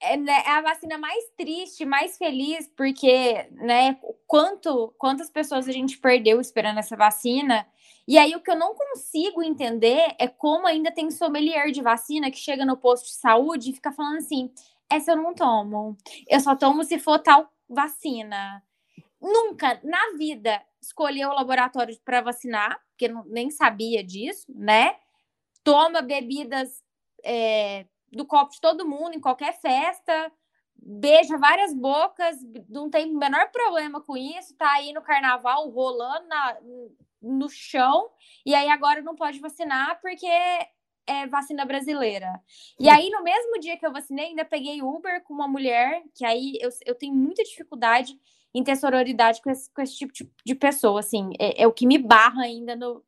É, 0.00 0.16
né, 0.16 0.42
é, 0.46 0.50
a 0.50 0.62
vacina 0.62 0.98
mais 0.98 1.24
triste, 1.36 1.84
mais 1.84 2.18
feliz, 2.18 2.68
porque, 2.76 3.48
né, 3.52 3.96
quanto, 4.26 4.92
quantas 4.98 5.30
pessoas 5.30 5.68
a 5.68 5.72
gente 5.72 5.96
perdeu 5.96 6.40
esperando 6.40 6.78
essa 6.78 6.96
vacina. 6.96 7.64
E 8.08 8.16
aí 8.16 8.34
o 8.34 8.40
que 8.40 8.50
eu 8.50 8.56
não 8.56 8.74
consigo 8.74 9.42
entender 9.42 10.14
é 10.18 10.26
como 10.26 10.66
ainda 10.66 10.90
tem 10.90 11.10
sommelier 11.10 11.70
de 11.70 11.82
vacina 11.82 12.30
que 12.30 12.38
chega 12.38 12.64
no 12.64 12.74
posto 12.74 13.04
de 13.04 13.12
saúde 13.12 13.68
e 13.68 13.74
fica 13.74 13.92
falando 13.92 14.16
assim: 14.16 14.50
essa 14.88 15.12
eu 15.12 15.16
não 15.16 15.34
tomo. 15.34 15.94
Eu 16.26 16.40
só 16.40 16.56
tomo 16.56 16.82
se 16.84 16.98
for 16.98 17.18
tal 17.18 17.52
vacina. 17.68 18.64
Nunca 19.20 19.78
na 19.84 20.16
vida 20.16 20.58
escolheu 20.80 21.28
o 21.28 21.34
laboratório 21.34 21.94
para 22.02 22.22
vacinar, 22.22 22.80
porque 22.88 23.08
não, 23.08 23.24
nem 23.26 23.50
sabia 23.50 24.02
disso, 24.02 24.46
né? 24.48 24.96
Toma 25.62 26.00
bebidas 26.00 26.82
é, 27.22 27.84
do 28.10 28.24
copo 28.24 28.52
de 28.52 28.60
todo 28.62 28.88
mundo 28.88 29.16
em 29.16 29.20
qualquer 29.20 29.60
festa, 29.60 30.32
beija 30.74 31.36
várias 31.36 31.74
bocas, 31.74 32.38
não 32.70 32.88
tem 32.88 33.14
o 33.14 33.18
menor 33.18 33.50
problema 33.50 34.00
com 34.00 34.16
isso, 34.16 34.56
tá 34.56 34.72
aí 34.72 34.94
no 34.94 35.02
carnaval 35.02 35.68
rolando 35.68 36.26
na, 36.26 36.56
no 37.20 37.48
chão, 37.48 38.10
e 38.44 38.54
aí 38.54 38.68
agora 38.68 39.02
não 39.02 39.14
pode 39.14 39.38
vacinar 39.40 40.00
porque 40.00 40.26
é 41.06 41.26
vacina 41.26 41.64
brasileira. 41.64 42.40
E 42.78 42.88
aí, 42.88 43.08
no 43.10 43.22
mesmo 43.22 43.58
dia 43.58 43.76
que 43.78 43.86
eu 43.86 43.92
vacinei, 43.92 44.26
ainda 44.26 44.44
peguei 44.44 44.82
Uber 44.82 45.22
com 45.24 45.32
uma 45.32 45.48
mulher, 45.48 46.02
que 46.14 46.24
aí 46.24 46.58
eu, 46.60 46.68
eu 46.84 46.94
tenho 46.94 47.14
muita 47.14 47.42
dificuldade 47.42 48.18
em 48.54 48.62
ter 48.62 48.76
sororidade 48.76 49.40
com 49.42 49.50
esse, 49.50 49.72
com 49.72 49.80
esse 49.80 49.96
tipo 49.96 50.12
de, 50.12 50.30
de 50.44 50.54
pessoa, 50.54 51.00
assim, 51.00 51.30
é, 51.38 51.62
é, 51.62 51.66
o 51.66 51.72
que 51.72 51.86
me 51.86 51.98
barra 51.98 52.42
ainda 52.42 52.76
no, 52.76 53.02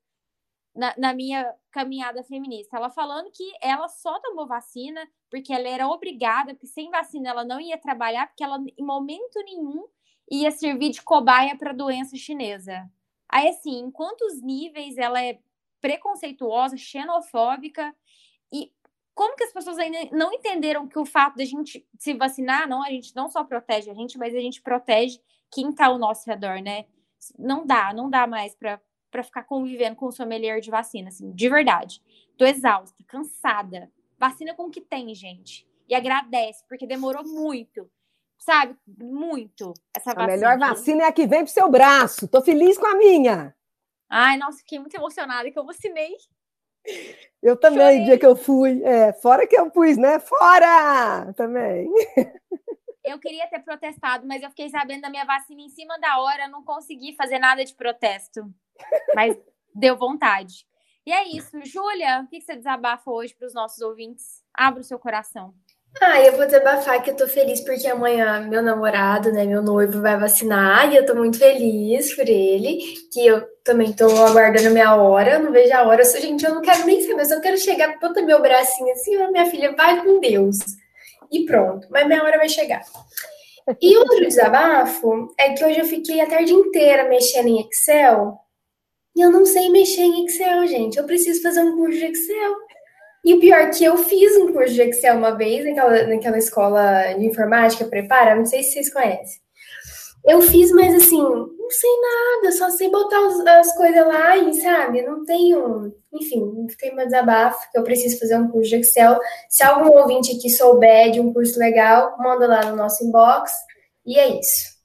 na, 0.75 0.95
na, 0.97 1.15
minha 1.15 1.53
caminhada 1.71 2.23
feminista. 2.23 2.77
Ela 2.77 2.91
falando 2.91 3.31
que 3.31 3.51
ela 3.63 3.89
só 3.89 4.19
tomou 4.21 4.47
vacina 4.47 5.07
porque 5.31 5.53
ela 5.53 5.69
era 5.69 5.89
obrigada, 5.89 6.55
porque 6.55 6.67
sem 6.67 6.91
vacina 6.91 7.31
ela 7.31 7.45
não 7.45 7.61
ia 7.61 7.79
trabalhar, 7.79 8.27
porque 8.29 8.45
ela, 8.45 8.59
em 8.79 8.85
momento 8.85 9.43
nenhum, 9.45 9.87
ia 10.31 10.51
servir 10.51 10.91
de 10.91 11.03
cobaia 11.03 11.57
para 11.57 11.73
doença 11.73 12.17
chinesa. 12.17 12.89
Aí, 13.31 13.49
assim, 13.49 13.78
em 13.78 13.91
quantos 13.91 14.43
níveis 14.43 14.99
ela 14.99 15.22
é 15.22 15.39
preconceituosa, 15.81 16.76
xenofóbica 16.76 17.95
e 18.53 18.72
como 19.14 19.37
que 19.37 19.45
as 19.45 19.53
pessoas 19.53 19.78
ainda 19.78 19.99
não 20.16 20.33
entenderam 20.33 20.89
que 20.89 20.99
o 20.99 21.05
fato 21.05 21.37
da 21.37 21.45
gente 21.45 21.87
se 21.99 22.14
vacinar, 22.14 22.68
não, 22.68 22.83
a 22.83 22.89
gente 22.91 23.14
não 23.14 23.28
só 23.28 23.45
protege 23.45 23.91
a 23.91 23.95
gente, 23.95 24.18
mas 24.18 24.35
a 24.35 24.41
gente 24.41 24.62
protege 24.62 25.20
quem 25.51 25.70
está 25.70 25.87
ao 25.87 25.99
nosso 25.99 26.28
redor, 26.28 26.61
né? 26.61 26.87
Não 27.39 27.66
dá, 27.66 27.93
não 27.93 28.09
dá 28.09 28.26
mais 28.26 28.55
para 28.55 29.22
ficar 29.22 29.45
convivendo 29.45 29.97
com 29.97 30.07
o 30.07 30.12
sommelier 30.12 30.61
de 30.61 30.70
vacina, 30.70 31.09
assim, 31.09 31.31
de 31.33 31.49
verdade. 31.49 32.03
Tô 32.37 32.45
exausta, 32.47 33.05
cansada. 33.07 33.91
Vacina 34.18 34.55
com 34.55 34.64
o 34.64 34.70
que 34.70 34.81
tem, 34.81 35.14
gente. 35.14 35.68
E 35.89 35.95
agradece, 35.95 36.64
porque 36.68 36.87
demorou 36.87 37.24
muito 37.24 37.91
sabe? 38.41 38.76
Muito 38.86 39.74
essa 39.95 40.14
vacina. 40.14 40.24
A 40.24 40.36
melhor 40.36 40.59
vacina 40.59 41.05
é 41.05 41.07
a 41.07 41.12
que 41.12 41.26
vem 41.26 41.45
pro 41.45 41.53
seu 41.53 41.68
braço. 41.68 42.26
Tô 42.26 42.43
feliz 42.43 42.76
com 42.78 42.86
a 42.86 42.97
minha. 42.97 43.55
Ai, 44.09 44.36
nossa, 44.38 44.59
fiquei 44.59 44.80
muito 44.80 44.97
emocionada 44.97 45.49
que 45.51 45.59
eu 45.59 45.64
vacinei. 45.64 46.16
Eu 47.43 47.57
também, 47.57 47.99
Chorei. 47.99 48.05
dia 48.05 48.18
que 48.18 48.26
eu 48.26 48.34
fui. 48.34 48.82
É, 48.82 49.12
fora 49.12 49.47
que 49.47 49.57
eu 49.57 49.70
pus, 49.70 49.97
né? 49.97 50.18
Fora! 50.18 51.32
Também. 51.34 51.88
Eu 53.05 53.18
queria 53.18 53.47
ter 53.49 53.61
protestado, 53.61 54.26
mas 54.26 54.43
eu 54.43 54.51
fiquei 54.51 54.68
sabendo 54.68 55.03
da 55.03 55.11
minha 55.11 55.24
vacina 55.24 55.61
em 55.61 55.68
cima 55.68 55.99
da 55.99 56.20
hora, 56.20 56.49
não 56.49 56.62
consegui 56.62 57.14
fazer 57.16 57.38
nada 57.38 57.64
de 57.64 57.74
protesto. 57.74 58.43
Mas 59.14 59.38
deu 59.74 59.97
vontade. 59.97 60.66
E 61.07 61.12
é 61.12 61.28
isso. 61.28 61.59
Júlia, 61.64 62.22
o 62.22 62.28
que 62.28 62.41
você 62.41 62.57
desabafa 62.57 63.11
hoje 63.11 63.34
para 63.34 63.47
os 63.47 63.55
nossos 63.55 63.80
ouvintes? 63.80 64.45
Abra 64.53 64.80
o 64.80 64.84
seu 64.84 64.99
coração. 64.99 65.55
Ah, 65.99 66.20
eu 66.20 66.36
vou 66.36 66.47
desabafar 66.47 67.03
que 67.03 67.11
eu 67.11 67.16
tô 67.16 67.26
feliz 67.26 67.61
porque 67.62 67.86
amanhã 67.86 68.47
meu 68.49 68.62
namorado, 68.62 69.32
né, 69.32 69.45
meu 69.45 69.62
noivo 69.62 70.01
vai 70.01 70.18
vacinar 70.18 70.93
e 70.93 70.97
eu 70.97 71.05
tô 71.05 71.14
muito 71.14 71.38
feliz 71.38 72.14
por 72.14 72.28
ele, 72.28 72.78
que 73.12 73.26
eu 73.26 73.43
também 73.64 73.93
tô 73.93 74.05
aguardando 74.24 74.70
minha 74.70 74.95
hora, 74.95 75.38
não 75.38 75.51
vejo 75.51 75.74
a 75.74 75.82
hora. 75.82 76.03
Eu 76.03 76.07
sou, 76.07 76.20
gente, 76.20 76.45
eu 76.45 76.55
não 76.55 76.62
quero 76.62 76.84
nem 76.86 77.01
saber, 77.03 77.34
eu 77.34 77.41
quero 77.41 77.59
chegar, 77.59 77.99
bota 77.99 78.22
meu 78.22 78.41
bracinho 78.41 78.93
assim, 78.93 79.16
minha 79.30 79.47
filha, 79.47 79.74
vai 79.74 80.03
com 80.03 80.20
Deus. 80.20 80.59
E 81.30 81.45
pronto, 81.45 81.86
mas 81.91 82.07
minha 82.07 82.22
hora 82.22 82.38
vai 82.38 82.49
chegar. 82.49 82.82
E 83.80 83.97
outro 83.97 84.20
desabafo 84.20 85.28
é 85.38 85.53
que 85.53 85.64
hoje 85.64 85.80
eu 85.80 85.84
fiquei 85.84 86.20
a 86.20 86.26
tarde 86.26 86.53
inteira 86.53 87.09
mexendo 87.09 87.49
em 87.49 87.61
Excel 87.61 88.38
e 89.14 89.20
eu 89.20 89.30
não 89.30 89.45
sei 89.45 89.68
mexer 89.70 90.03
em 90.03 90.24
Excel, 90.24 90.66
gente. 90.66 90.99
Eu 90.99 91.05
preciso 91.05 91.43
fazer 91.43 91.61
um 91.61 91.76
curso 91.76 91.99
de 91.99 92.07
Excel. 92.07 92.55
E 93.25 93.35
o 93.35 93.41
pior 93.41 93.61
é 93.61 93.71
que 93.71 93.85
eu 93.85 93.97
fiz 93.99 94.37
um 94.37 94.53
curso 94.53 94.75
de 94.75 94.83
Excel 94.83 95.16
uma 95.16 95.33
vez 95.33 95.64
naquela, 95.64 96.07
naquela 96.07 96.39
escola 96.39 97.12
de 97.14 97.27
informática, 97.27 97.85
prepara, 97.85 98.35
não 98.35 98.47
sei 98.47 98.62
se 98.62 98.73
vocês 98.73 98.93
conhecem. 98.93 99.41
Eu 100.25 100.43
fiz, 100.43 100.71
mas 100.73 100.95
assim, 100.95 101.23
não 101.23 101.71
sei 101.71 101.91
nada, 102.01 102.53
só 102.53 102.71
sei 102.71 102.91
botar 102.91 103.27
as, 103.27 103.39
as 103.47 103.77
coisas 103.77 104.07
lá 104.07 104.37
e, 104.37 104.55
sabe, 104.55 105.03
não 105.03 105.25
tenho. 105.25 105.95
Enfim, 106.12 106.66
fiquei 106.68 106.93
meu 106.93 107.05
desabafo, 107.05 107.71
que 107.71 107.79
eu 107.79 107.85
preciso 107.85 108.18
fazer 108.18 108.37
um 108.37 108.49
curso 108.49 108.71
de 108.71 108.77
Excel. 108.77 109.18
Se 109.49 109.62
algum 109.62 109.97
ouvinte 109.99 110.37
aqui 110.37 110.51
souber 110.51 111.11
de 111.11 111.21
um 111.21 111.33
curso 111.33 111.59
legal, 111.59 112.16
manda 112.18 112.47
lá 112.47 112.64
no 112.64 112.77
nosso 112.77 113.05
inbox. 113.05 113.53
E 114.05 114.18
é 114.18 114.41
isso. 114.41 114.79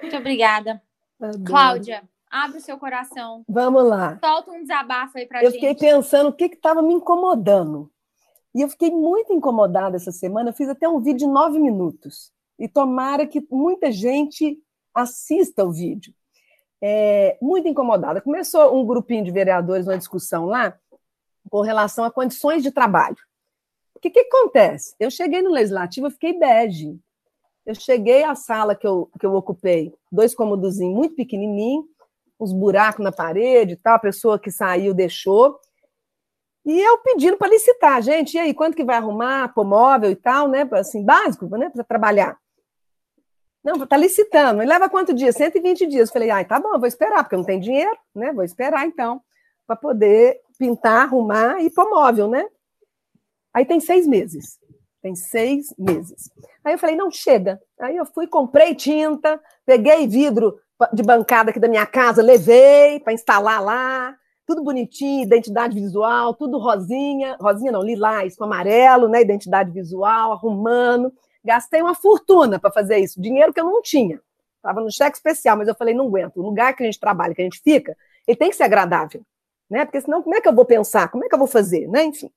Muito 0.00 0.16
obrigada. 0.16 0.82
Adoro. 1.20 1.44
Cláudia, 1.44 2.02
abre 2.30 2.58
o 2.58 2.60
seu 2.60 2.78
coração. 2.78 3.44
Vamos 3.48 3.84
lá. 3.84 4.18
Solta 4.22 4.50
um 4.50 4.60
desabafo 4.60 5.18
aí 5.18 5.26
pra 5.26 5.42
eu 5.42 5.50
gente. 5.50 5.64
Eu 5.64 5.70
fiquei 5.74 5.90
pensando 5.90 6.28
o 6.28 6.32
que 6.32 6.44
estava 6.44 6.82
me 6.82 6.94
incomodando. 6.94 7.90
E 8.54 8.62
eu 8.62 8.68
fiquei 8.68 8.90
muito 8.90 9.32
incomodada 9.32 9.96
essa 9.96 10.12
semana. 10.12 10.50
Eu 10.50 10.54
fiz 10.54 10.68
até 10.68 10.88
um 10.88 11.00
vídeo 11.00 11.20
de 11.20 11.26
nove 11.26 11.58
minutos 11.58 12.32
e 12.58 12.66
tomara 12.68 13.26
que 13.26 13.46
muita 13.50 13.92
gente 13.92 14.58
assista 14.94 15.64
o 15.64 15.72
vídeo. 15.72 16.14
É, 16.82 17.36
muito 17.40 17.68
incomodada. 17.68 18.20
Começou 18.20 18.74
um 18.74 18.84
grupinho 18.84 19.24
de 19.24 19.30
vereadores, 19.30 19.86
uma 19.86 19.98
discussão 19.98 20.46
lá, 20.46 20.78
com 21.50 21.60
relação 21.60 22.04
a 22.04 22.10
condições 22.10 22.62
de 22.62 22.70
trabalho. 22.70 23.16
O 23.94 24.00
que, 24.00 24.10
que 24.10 24.20
acontece? 24.20 24.94
Eu 24.98 25.10
cheguei 25.10 25.42
no 25.42 25.50
legislativo, 25.50 26.06
eu 26.06 26.10
fiquei 26.10 26.38
bege. 26.38 26.98
Eu 27.64 27.74
cheguei 27.74 28.22
à 28.22 28.34
sala 28.34 28.76
que 28.76 28.86
eu, 28.86 29.10
que 29.18 29.26
eu 29.26 29.34
ocupei, 29.34 29.92
dois 30.12 30.34
cômodos 30.34 30.78
muito 30.78 31.16
pequenininho, 31.16 31.84
uns 32.38 32.52
buracos 32.52 33.04
na 33.04 33.12
parede 33.12 33.74
e 33.74 33.76
tal, 33.76 33.94
a 33.96 34.00
pessoa 34.00 34.38
que 34.38 34.50
saiu 34.50 34.94
deixou. 34.94 35.58
E 36.64 36.80
eu 36.80 36.98
pedindo 36.98 37.36
para 37.36 37.48
licitar, 37.48 38.02
gente, 38.02 38.34
e 38.34 38.38
aí, 38.38 38.52
quanto 38.52 38.76
que 38.76 38.84
vai 38.84 38.96
arrumar, 38.96 39.54
pôr 39.54 39.64
móvel 39.64 40.10
e 40.10 40.16
tal, 40.16 40.48
né? 40.48 40.68
Assim, 40.72 41.04
básico, 41.04 41.46
né? 41.56 41.70
Para 41.70 41.84
trabalhar. 41.84 42.36
Não, 43.62 43.86
tá 43.86 43.96
licitando. 43.96 44.62
E 44.62 44.66
leva 44.66 44.88
quanto 44.88 45.14
dia? 45.14 45.32
120 45.32 45.86
dias. 45.86 46.10
Falei, 46.10 46.30
ai, 46.30 46.44
tá 46.44 46.58
bom, 46.58 46.78
vou 46.78 46.86
esperar, 46.86 47.22
porque 47.22 47.34
eu 47.34 47.38
não 47.38 47.46
tenho 47.46 47.60
dinheiro, 47.60 47.96
né? 48.14 48.32
Vou 48.32 48.44
esperar, 48.44 48.86
então, 48.86 49.20
para 49.66 49.76
poder 49.76 50.40
pintar, 50.58 51.02
arrumar 51.02 51.60
e 51.62 51.70
pôr 51.70 51.88
móvel, 51.88 52.28
né? 52.28 52.44
Aí 53.54 53.64
tem 53.64 53.80
seis 53.80 54.06
meses. 54.06 54.58
Tem 55.00 55.14
seis 55.14 55.72
meses. 55.78 56.30
Aí 56.64 56.74
eu 56.74 56.78
falei, 56.78 56.96
não, 56.96 57.10
chega. 57.10 57.60
Aí 57.80 57.96
eu 57.96 58.06
fui, 58.06 58.26
comprei 58.26 58.74
tinta, 58.74 59.40
peguei 59.64 60.06
vidro 60.06 60.58
de 60.92 61.02
bancada 61.02 61.50
aqui 61.50 61.60
da 61.60 61.68
minha 61.68 61.86
casa, 61.86 62.22
levei 62.22 63.00
para 63.00 63.12
instalar 63.12 63.62
lá, 63.62 64.14
tudo 64.46 64.62
bonitinho, 64.62 65.24
identidade 65.24 65.74
visual, 65.74 66.34
tudo 66.34 66.58
rosinha, 66.58 67.36
rosinha 67.40 67.72
não, 67.72 67.82
lilás 67.82 68.36
com 68.36 68.44
amarelo, 68.44 69.08
né? 69.08 69.20
Identidade 69.20 69.70
visual, 69.70 70.32
arrumando. 70.32 71.12
Gastei 71.44 71.80
uma 71.80 71.94
fortuna 71.94 72.58
para 72.58 72.70
fazer 72.70 72.98
isso, 72.98 73.20
dinheiro 73.20 73.52
que 73.52 73.60
eu 73.60 73.64
não 73.64 73.82
tinha. 73.82 74.20
Estava 74.56 74.80
no 74.80 74.90
cheque 74.90 75.16
especial, 75.16 75.56
mas 75.56 75.68
eu 75.68 75.74
falei, 75.74 75.94
não 75.94 76.06
aguento. 76.06 76.38
O 76.38 76.42
lugar 76.42 76.74
que 76.74 76.82
a 76.82 76.86
gente 76.86 76.98
trabalha, 76.98 77.34
que 77.34 77.40
a 77.40 77.44
gente 77.44 77.60
fica, 77.60 77.96
ele 78.26 78.36
tem 78.36 78.50
que 78.50 78.56
ser 78.56 78.64
agradável. 78.64 79.22
Né? 79.70 79.84
Porque 79.84 80.00
senão, 80.00 80.22
como 80.22 80.34
é 80.34 80.40
que 80.40 80.48
eu 80.48 80.54
vou 80.54 80.64
pensar? 80.64 81.08
Como 81.08 81.24
é 81.24 81.28
que 81.28 81.34
eu 81.34 81.38
vou 81.38 81.48
fazer? 81.48 81.88
Né? 81.88 82.04
Enfim. 82.04 82.30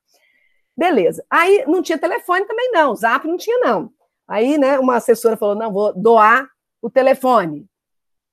Beleza. 0.75 1.23
Aí 1.29 1.63
não 1.67 1.81
tinha 1.81 1.97
telefone 1.97 2.45
também, 2.45 2.71
não. 2.71 2.95
Zap 2.95 3.27
não 3.27 3.37
tinha, 3.37 3.59
não. 3.59 3.91
Aí, 4.27 4.57
né, 4.57 4.79
uma 4.79 4.95
assessora 4.95 5.35
falou: 5.35 5.55
não, 5.55 5.73
vou 5.73 5.93
doar 5.93 6.47
o 6.81 6.89
telefone. 6.89 7.68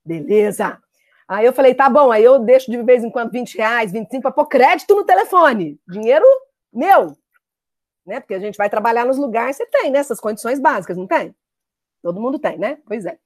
Beleza. 0.07 0.80
Aí 1.28 1.44
eu 1.44 1.52
falei, 1.52 1.74
tá 1.74 1.90
bom, 1.90 2.12
aí 2.12 2.22
eu 2.22 2.38
deixo 2.38 2.70
de 2.70 2.80
vez 2.82 3.02
em 3.02 3.11
quando 3.11 3.32
20 3.32 3.59
reais, 3.59 3.90
25 3.90 4.22
para 4.22 4.30
pôr 4.30 4.46
crédito 4.46 4.94
no 4.94 5.04
telefone. 5.04 5.78
Dinheiro 5.88 6.24
meu 6.72 7.16
né? 8.07 8.20
Porque 8.20 8.34
a 8.34 8.38
gente 8.38 8.57
vai 8.57 8.70
trabalhar 8.70 9.04
nos 9.04 9.18
lugares, 9.18 9.57
você 9.57 9.66
tem, 9.66 9.90
né? 9.90 9.98
Essas 9.98 10.20
condições 10.20 10.61
básicas, 10.61 10.96
não 10.96 11.07
tem? 11.07 11.34
Todo 12.00 12.20
mundo 12.20 12.38
tem, 12.38 12.57
né? 12.57 12.78
Pois 12.86 13.04
é. 13.04 13.18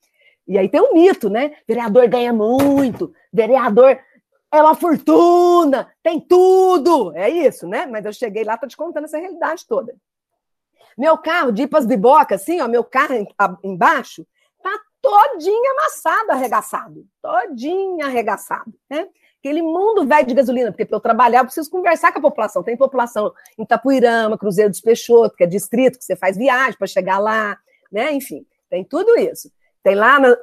E 0.48 0.56
aí 0.56 0.68
tem 0.68 0.80
um 0.80 0.94
mito, 0.94 1.28
né? 1.28 1.54
Vereador 1.68 2.08
ganha 2.08 2.32
muito, 2.32 3.12
vereador 3.32 3.98
é 4.52 4.62
uma 4.62 4.74
fortuna, 4.74 5.92
tem 6.02 6.18
tudo. 6.18 7.14
É 7.14 7.28
isso, 7.28 7.68
né? 7.68 7.86
Mas 7.86 8.04
eu 8.04 8.12
cheguei 8.12 8.42
lá, 8.42 8.56
tô 8.56 8.66
te 8.66 8.76
contando 8.76 9.04
essa 9.04 9.18
realidade 9.18 9.66
toda. 9.66 9.94
Meu 10.96 11.16
carro, 11.18 11.52
de 11.52 11.62
ir 11.62 11.66
para 11.68 11.84
bibocas, 11.84 12.40
assim, 12.40 12.60
ó, 12.60 12.66
meu 12.66 12.82
carro 12.82 13.14
embaixo, 13.62 14.26
todinho 15.00 15.72
amassado, 15.72 16.32
arregaçado. 16.32 17.06
Todinho 17.22 18.04
arregaçado, 18.04 18.72
né? 18.88 19.08
aquele 19.40 19.62
mundo 19.62 20.06
velho 20.06 20.26
de 20.26 20.34
gasolina, 20.34 20.70
porque 20.70 20.84
para 20.84 20.96
eu 20.96 21.00
trabalhar 21.00 21.40
eu 21.40 21.44
preciso 21.46 21.70
conversar 21.70 22.12
com 22.12 22.18
a 22.18 22.22
população. 22.22 22.62
Tem 22.62 22.76
população 22.76 23.32
em 23.58 23.62
Itapuirama, 23.62 24.38
Cruzeiro 24.38 24.70
dos 24.70 24.80
Peixoto, 24.80 25.34
que 25.34 25.44
é 25.44 25.46
distrito, 25.46 25.98
que 25.98 26.04
você 26.04 26.14
faz 26.14 26.36
viagem 26.36 26.76
para 26.76 26.86
chegar 26.86 27.18
lá, 27.18 27.58
né? 27.90 28.12
Enfim, 28.12 28.46
tem 28.68 28.84
tudo 28.84 29.18
isso. 29.18 29.50
Tem 29.82 29.94
lá 29.94 30.20
na, 30.20 30.36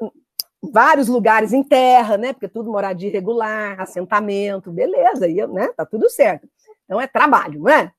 vários 0.61 1.07
lugares 1.07 1.53
em 1.53 1.63
terra, 1.63 2.17
né? 2.17 2.33
Porque 2.33 2.47
tudo 2.47 2.71
moradia 2.71 3.09
irregular, 3.09 3.79
assentamento, 3.79 4.71
beleza, 4.71 5.25
aí, 5.25 5.45
né? 5.47 5.69
Tá 5.77 5.85
tudo 5.85 6.09
certo. 6.09 6.49
Então 6.85 6.99
é 6.99 7.05
trabalho, 7.05 7.59
não 7.61 7.69
é? 7.69 7.91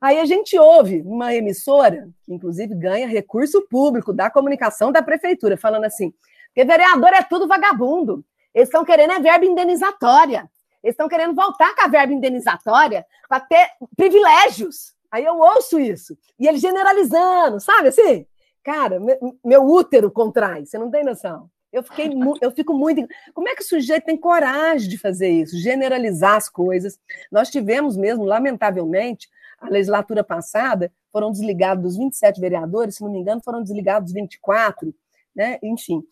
Aí 0.00 0.18
a 0.18 0.24
gente 0.24 0.58
ouve 0.58 1.02
uma 1.02 1.34
emissora, 1.34 2.08
que 2.22 2.32
inclusive 2.32 2.74
ganha 2.74 3.06
recurso 3.06 3.66
público 3.68 4.12
da 4.12 4.30
comunicação 4.30 4.92
da 4.92 5.02
prefeitura, 5.02 5.56
falando 5.56 5.84
assim: 5.84 6.12
que 6.54 6.64
vereador 6.64 7.12
é 7.12 7.22
tudo 7.22 7.48
vagabundo. 7.48 8.24
Eles 8.54 8.68
estão 8.68 8.84
querendo 8.84 9.12
a 9.12 9.18
verba 9.18 9.44
indenizatória. 9.44 10.48
Eles 10.82 10.92
estão 10.92 11.08
querendo 11.08 11.34
voltar 11.34 11.74
com 11.74 11.82
a 11.82 11.88
verba 11.88 12.12
indenizatória 12.12 13.04
para 13.28 13.40
ter 13.40 13.70
privilégios. 13.96 14.94
Aí 15.10 15.24
eu 15.24 15.38
ouço 15.38 15.80
isso. 15.80 16.16
E 16.38 16.46
ele 16.46 16.58
generalizando, 16.58 17.58
sabe 17.60 17.88
assim? 17.88 18.26
Cara, 18.62 18.98
meu 19.44 19.62
útero 19.64 20.10
contrai, 20.10 20.64
você 20.64 20.78
não 20.78 20.90
tem 20.90 21.04
noção. 21.04 21.50
Eu, 21.72 21.82
fiquei, 21.82 22.08
eu 22.40 22.50
fico 22.52 22.72
muito. 22.72 23.04
Como 23.32 23.48
é 23.48 23.54
que 23.54 23.62
o 23.62 23.66
sujeito 23.66 24.04
tem 24.04 24.16
coragem 24.16 24.88
de 24.88 24.96
fazer 24.96 25.28
isso? 25.28 25.58
Generalizar 25.58 26.36
as 26.36 26.48
coisas. 26.48 26.98
Nós 27.32 27.50
tivemos 27.50 27.96
mesmo, 27.96 28.24
lamentavelmente, 28.24 29.28
a 29.60 29.68
legislatura 29.68 30.22
passada, 30.22 30.92
foram 31.12 31.30
desligados 31.30 31.82
dos 31.82 31.96
27 31.96 32.40
vereadores, 32.40 32.96
se 32.96 33.02
não 33.02 33.10
me 33.10 33.18
engano, 33.18 33.40
foram 33.44 33.62
desligados 33.62 34.12
24, 34.12 34.94
né? 35.34 35.58
Enfim 35.62 36.02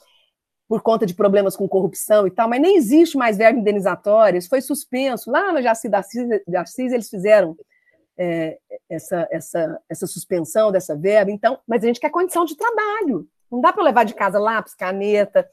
por 0.73 0.81
conta 0.81 1.05
de 1.05 1.13
problemas 1.13 1.55
com 1.55 1.69
corrupção 1.69 2.27
e 2.27 2.31
tal, 2.31 2.49
mas 2.49 2.59
nem 2.59 2.79
existe 2.79 3.15
mais 3.15 3.37
verba 3.37 3.59
indenizatória, 3.59 4.39
isso 4.39 4.49
foi 4.49 4.63
suspenso. 4.63 5.31
Lá 5.31 5.53
na 5.53 5.61
Jaci 5.61 5.87
da 5.87 5.99
Assis, 5.99 6.93
eles 6.93 7.11
fizeram 7.11 7.55
é, 8.17 8.59
essa, 8.89 9.29
essa, 9.31 9.81
essa 9.87 10.07
suspensão 10.07 10.73
dessa 10.73 10.97
verba, 10.97 11.31
então, 11.31 11.59
mas 11.67 11.85
a 11.85 11.87
gente 11.87 12.01
quer 12.01 12.09
condição 12.09 12.47
de 12.47 12.57
trabalho. 12.57 13.29
Não 13.51 13.61
dá 13.61 13.71
para 13.71 13.83
levar 13.83 14.05
de 14.05 14.15
casa 14.15 14.39
lápis, 14.39 14.75
caneta, 14.75 15.47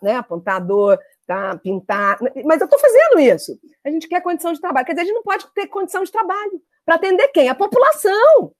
né, 0.00 0.14
apontador, 0.14 0.98
tá, 1.26 1.54
pintar. 1.58 2.18
Mas 2.42 2.62
eu 2.62 2.64
estou 2.64 2.78
fazendo 2.78 3.20
isso. 3.20 3.58
A 3.84 3.90
gente 3.90 4.08
quer 4.08 4.22
condição 4.22 4.54
de 4.54 4.60
trabalho. 4.60 4.86
Quer 4.86 4.92
dizer, 4.92 5.02
a 5.02 5.04
gente 5.04 5.14
não 5.16 5.22
pode 5.22 5.46
ter 5.52 5.66
condição 5.66 6.02
de 6.02 6.10
trabalho. 6.10 6.62
Para 6.84 6.96
atender 6.96 7.28
quem? 7.28 7.48
A 7.48 7.54
população. 7.54 8.52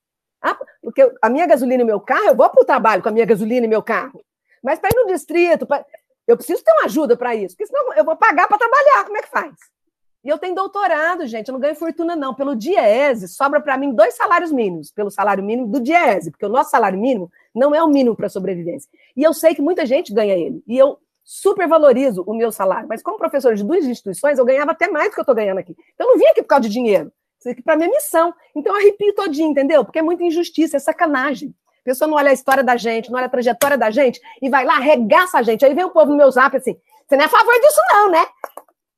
porque 0.82 1.12
a 1.20 1.28
minha 1.28 1.46
gasolina 1.46 1.82
e 1.82 1.86
meu 1.86 2.00
carro, 2.00 2.28
eu 2.28 2.36
vou 2.36 2.48
para 2.48 2.62
o 2.62 2.64
trabalho 2.64 3.02
com 3.02 3.08
a 3.08 3.12
minha 3.12 3.26
gasolina 3.26 3.66
e 3.66 3.68
meu 3.68 3.82
carro. 3.82 4.22
Mas 4.62 4.78
para 4.78 4.90
ir 4.90 4.96
no 4.96 5.06
distrito, 5.06 5.66
pra... 5.66 5.84
eu 6.26 6.36
preciso 6.36 6.62
ter 6.62 6.72
uma 6.72 6.84
ajuda 6.84 7.16
para 7.16 7.34
isso, 7.34 7.56
porque 7.56 7.66
senão 7.66 7.92
eu 7.94 8.04
vou 8.04 8.16
pagar 8.16 8.48
para 8.48 8.58
trabalhar. 8.58 9.04
Como 9.04 9.16
é 9.16 9.22
que 9.22 9.28
faz? 9.28 9.54
E 10.24 10.28
eu 10.28 10.38
tenho 10.38 10.54
doutorado, 10.54 11.26
gente, 11.26 11.48
eu 11.48 11.52
não 11.52 11.60
ganho 11.60 11.74
fortuna, 11.74 12.14
não. 12.14 12.32
Pelo 12.32 12.54
Diese, 12.54 13.26
sobra 13.26 13.60
para 13.60 13.76
mim 13.76 13.92
dois 13.92 14.14
salários 14.14 14.52
mínimos, 14.52 14.92
pelo 14.92 15.10
salário 15.10 15.42
mínimo 15.42 15.66
do 15.66 15.80
Diese, 15.80 16.30
porque 16.30 16.46
o 16.46 16.48
nosso 16.48 16.70
salário 16.70 16.98
mínimo 16.98 17.28
não 17.52 17.74
é 17.74 17.82
o 17.82 17.88
mínimo 17.88 18.14
para 18.14 18.28
sobrevivência. 18.28 18.88
E 19.16 19.22
eu 19.22 19.34
sei 19.34 19.52
que 19.52 19.60
muita 19.60 19.84
gente 19.84 20.14
ganha 20.14 20.34
ele. 20.34 20.62
E 20.66 20.78
eu 20.78 20.96
super 21.24 21.66
valorizo 21.66 22.22
o 22.24 22.34
meu 22.34 22.52
salário. 22.52 22.88
Mas 22.88 23.02
como 23.02 23.18
professor 23.18 23.54
de 23.56 23.64
duas 23.64 23.84
instituições, 23.84 24.38
eu 24.38 24.44
ganhava 24.44 24.70
até 24.70 24.88
mais 24.88 25.08
do 25.08 25.14
que 25.14 25.20
eu 25.20 25.22
estou 25.22 25.34
ganhando 25.34 25.58
aqui. 25.58 25.76
Então 25.94 26.06
eu 26.06 26.12
não 26.12 26.18
vim 26.18 26.26
aqui 26.26 26.42
por 26.42 26.48
causa 26.48 26.68
de 26.68 26.68
dinheiro. 26.68 27.12
Para 27.64 27.76
minha 27.76 27.90
missão. 27.90 28.34
Então 28.54 28.74
eu 28.74 28.80
arrepio 28.80 29.14
todinho, 29.14 29.50
entendeu? 29.50 29.84
Porque 29.84 29.98
é 29.98 30.02
muita 30.02 30.24
injustiça, 30.24 30.76
é 30.76 30.80
sacanagem. 30.80 31.54
A 31.80 31.84
pessoa 31.84 32.08
não 32.08 32.16
olha 32.16 32.30
a 32.30 32.34
história 32.34 32.62
da 32.62 32.76
gente, 32.76 33.10
não 33.10 33.18
olha 33.18 33.26
a 33.26 33.30
trajetória 33.30 33.76
da 33.76 33.90
gente 33.90 34.20
e 34.40 34.48
vai 34.48 34.64
lá, 34.64 34.74
arregaça 34.74 35.38
a 35.38 35.42
gente. 35.42 35.64
Aí 35.64 35.74
vem 35.74 35.84
o 35.84 35.90
povo 35.90 36.12
no 36.12 36.16
meu 36.16 36.30
zap 36.30 36.56
assim: 36.56 36.76
você 37.06 37.16
não 37.16 37.24
é 37.24 37.26
a 37.26 37.30
favor 37.30 37.54
disso, 37.60 37.80
não, 37.90 38.10
né? 38.10 38.26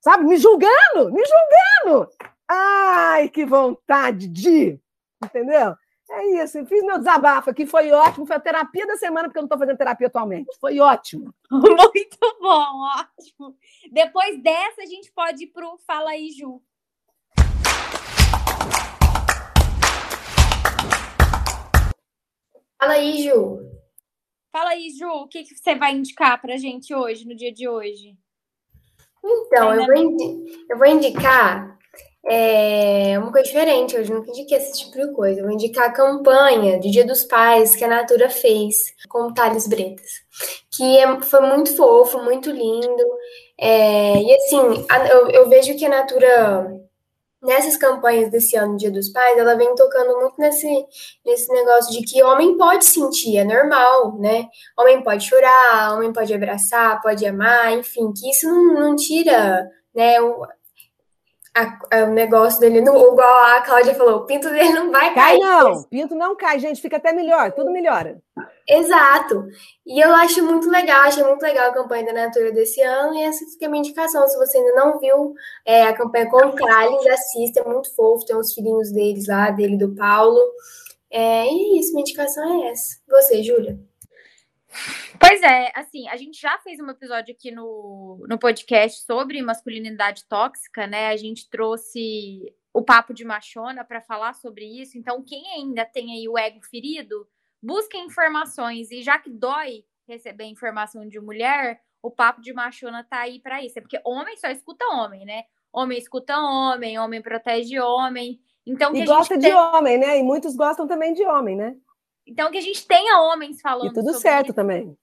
Sabe? 0.00 0.24
Me 0.24 0.36
julgando, 0.36 1.10
me 1.10 1.22
julgando. 1.24 2.08
Ai, 2.46 3.28
que 3.30 3.46
vontade 3.46 4.28
de. 4.28 4.78
Entendeu? 5.24 5.74
É 6.10 6.44
isso, 6.44 6.64
fiz 6.66 6.84
meu 6.84 6.98
desabafo 6.98 7.48
aqui, 7.48 7.64
foi 7.64 7.90
ótimo. 7.90 8.26
Foi 8.26 8.36
a 8.36 8.40
terapia 8.40 8.86
da 8.86 8.96
semana, 8.96 9.28
porque 9.28 9.38
eu 9.38 9.42
não 9.42 9.46
estou 9.46 9.58
fazendo 9.58 9.78
terapia 9.78 10.06
atualmente. 10.06 10.54
Foi 10.60 10.78
ótimo. 10.78 11.34
Muito 11.50 12.38
bom, 12.40 12.86
ótimo. 12.98 13.56
Depois 13.90 14.42
dessa, 14.42 14.82
a 14.82 14.86
gente 14.86 15.10
pode 15.12 15.44
ir 15.44 15.46
para 15.48 15.66
o 15.66 15.78
Fala 15.78 16.10
aí, 16.10 16.30
Ju. 16.30 16.62
Fala 22.78 22.94
aí, 22.94 23.22
Ju. 23.22 23.58
Fala 24.52 24.70
aí, 24.70 24.90
Ju, 24.90 25.08
o 25.08 25.28
que, 25.28 25.42
que 25.42 25.54
você 25.54 25.74
vai 25.74 25.92
indicar 25.92 26.40
para 26.40 26.54
a 26.54 26.58
gente 26.58 26.94
hoje, 26.94 27.26
no 27.26 27.34
dia 27.34 27.52
de 27.52 27.68
hoje? 27.68 28.16
Então, 29.24 29.74
eu 29.74 29.86
vou, 29.86 30.46
eu 30.70 30.78
vou 30.78 30.86
indicar 30.86 31.78
é, 32.26 33.18
uma 33.18 33.32
coisa 33.32 33.46
diferente. 33.46 33.96
Hoje 33.96 34.12
nunca 34.12 34.30
indiquei 34.30 34.58
esse 34.58 34.78
tipo 34.78 34.98
de 34.98 35.12
coisa. 35.12 35.40
Eu 35.40 35.44
vou 35.44 35.52
indicar 35.52 35.88
a 35.88 35.92
campanha 35.92 36.78
de 36.78 36.90
Dia 36.90 37.06
dos 37.06 37.24
Pais 37.24 37.74
que 37.74 37.84
a 37.84 37.88
Natura 37.88 38.28
fez 38.28 38.94
com 39.08 39.28
o 39.28 39.34
Thales 39.34 39.66
Bretas, 39.66 40.10
que 40.70 40.98
é, 40.98 41.20
foi 41.22 41.40
muito 41.40 41.74
fofo, 41.76 42.22
muito 42.22 42.50
lindo. 42.50 43.04
É, 43.58 44.20
e 44.20 44.34
assim, 44.34 44.86
a, 44.90 45.06
eu, 45.08 45.30
eu 45.30 45.48
vejo 45.48 45.76
que 45.76 45.86
a 45.86 45.90
Natura 45.90 46.83
nessas 47.44 47.76
campanhas 47.76 48.30
desse 48.30 48.56
ano, 48.56 48.76
Dia 48.76 48.90
dos 48.90 49.10
Pais, 49.10 49.38
ela 49.38 49.54
vem 49.54 49.74
tocando 49.74 50.18
muito 50.18 50.34
nesse, 50.38 50.66
nesse 51.24 51.52
negócio 51.52 51.92
de 51.92 52.04
que 52.04 52.22
homem 52.22 52.56
pode 52.56 52.84
sentir, 52.84 53.36
é 53.36 53.44
normal, 53.44 54.18
né? 54.18 54.46
Homem 54.78 55.02
pode 55.02 55.28
chorar, 55.28 55.94
homem 55.94 56.12
pode 56.12 56.32
abraçar, 56.32 57.00
pode 57.02 57.24
amar, 57.26 57.72
enfim, 57.72 58.12
que 58.12 58.30
isso 58.30 58.48
não, 58.48 58.74
não 58.74 58.96
tira, 58.96 59.68
né, 59.94 60.16
a, 61.54 61.78
a, 61.90 62.04
o 62.04 62.10
negócio 62.10 62.58
dele, 62.58 62.80
no, 62.80 62.96
igual 62.96 63.44
a 63.44 63.60
Cláudia 63.60 63.94
falou, 63.94 64.16
o 64.16 64.26
pinto 64.26 64.50
dele 64.50 64.70
não 64.70 64.90
vai 64.90 65.14
cair. 65.14 65.38
Cai 65.38 65.38
não, 65.38 65.82
pinto 65.84 66.14
não 66.14 66.36
cai, 66.36 66.58
gente, 66.58 66.82
fica 66.82 66.96
até 66.96 67.12
melhor, 67.12 67.52
tudo 67.52 67.70
melhora. 67.70 68.20
Exato. 68.68 69.46
E 69.86 70.00
eu 70.00 70.12
acho 70.14 70.42
muito 70.44 70.68
legal, 70.68 71.02
achei 71.02 71.22
muito 71.22 71.42
legal 71.42 71.70
a 71.70 71.74
campanha 71.74 72.06
da 72.06 72.12
Natura 72.12 72.50
desse 72.50 72.80
ano, 72.82 73.14
e 73.14 73.22
essa 73.22 73.44
fica 73.46 73.66
a 73.66 73.68
minha 73.68 73.80
indicação. 73.80 74.26
Se 74.26 74.36
você 74.36 74.58
ainda 74.58 74.74
não 74.74 74.98
viu 74.98 75.34
é, 75.64 75.84
a 75.84 75.94
campanha 75.94 76.28
com 76.28 76.38
o 76.38 76.52
Thales, 76.52 77.06
assista, 77.06 77.60
é 77.60 77.64
muito 77.64 77.94
fofo, 77.94 78.26
tem 78.26 78.36
os 78.36 78.52
filhinhos 78.52 78.90
deles 78.90 79.28
lá, 79.28 79.50
dele 79.50 79.76
do 79.76 79.94
Paulo. 79.94 80.40
É, 81.10 81.46
e 81.46 81.76
é 81.76 81.78
isso, 81.78 81.92
minha 81.92 82.02
indicação 82.02 82.64
é 82.64 82.70
essa. 82.70 82.96
Você, 83.08 83.42
Júlia? 83.44 83.78
Pois 85.18 85.42
é, 85.42 85.72
assim, 85.74 86.08
a 86.08 86.16
gente 86.16 86.40
já 86.40 86.58
fez 86.58 86.80
um 86.80 86.88
episódio 86.90 87.34
aqui 87.34 87.50
no, 87.50 88.24
no 88.28 88.38
podcast 88.38 89.04
sobre 89.04 89.40
masculinidade 89.42 90.24
tóxica, 90.28 90.86
né? 90.86 91.08
A 91.08 91.16
gente 91.16 91.48
trouxe 91.48 92.52
o 92.72 92.82
papo 92.82 93.14
de 93.14 93.24
machona 93.24 93.84
para 93.84 94.00
falar 94.00 94.34
sobre 94.34 94.64
isso. 94.64 94.98
Então, 94.98 95.22
quem 95.22 95.46
ainda 95.52 95.84
tem 95.84 96.12
aí 96.12 96.28
o 96.28 96.36
ego 96.36 96.60
ferido, 96.62 97.26
busquem 97.62 98.06
informações. 98.06 98.90
E 98.90 99.02
já 99.02 99.18
que 99.18 99.30
dói 99.30 99.84
receber 100.06 100.44
informação 100.44 101.06
de 101.08 101.20
mulher, 101.20 101.80
o 102.02 102.10
papo 102.10 102.40
de 102.40 102.52
machona 102.52 103.06
tá 103.08 103.20
aí 103.20 103.40
para 103.40 103.64
isso. 103.64 103.78
É 103.78 103.82
porque 103.82 104.00
homem 104.04 104.36
só 104.36 104.48
escuta 104.48 104.84
homem, 104.86 105.24
né? 105.24 105.44
Homem 105.72 105.98
escuta 105.98 106.36
homem, 106.36 106.98
homem 106.98 107.22
protege 107.22 107.78
homem. 107.80 108.40
Então, 108.66 108.94
e 108.94 109.04
gosta 109.04 109.36
de 109.36 109.46
tem... 109.46 109.54
homem, 109.54 109.98
né? 109.98 110.18
E 110.18 110.22
muitos 110.22 110.56
gostam 110.56 110.86
também 110.86 111.14
de 111.14 111.24
homem, 111.24 111.56
né? 111.56 111.76
Então, 112.26 112.50
que 112.50 112.58
a 112.58 112.62
gente 112.62 112.86
tenha 112.86 113.20
homens 113.20 113.60
falando. 113.60 113.90
E 113.90 113.92
tudo 113.92 114.14
certo 114.14 114.46
isso, 114.46 114.54
também. 114.54 114.96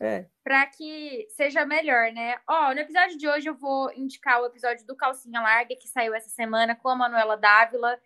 É. 0.00 0.26
Para 0.44 0.64
que 0.66 1.26
seja 1.30 1.66
melhor, 1.66 2.12
né? 2.12 2.36
Ó, 2.48 2.72
no 2.72 2.80
episódio 2.80 3.18
de 3.18 3.28
hoje 3.28 3.48
eu 3.48 3.54
vou 3.54 3.92
indicar 3.92 4.40
o 4.40 4.46
episódio 4.46 4.86
do 4.86 4.96
Calcinha 4.96 5.40
Larga, 5.40 5.74
que 5.74 5.88
saiu 5.88 6.14
essa 6.14 6.28
semana 6.28 6.76
com 6.76 6.88
a 6.88 6.96
Manuela 6.96 7.36
Dávila. 7.36 7.98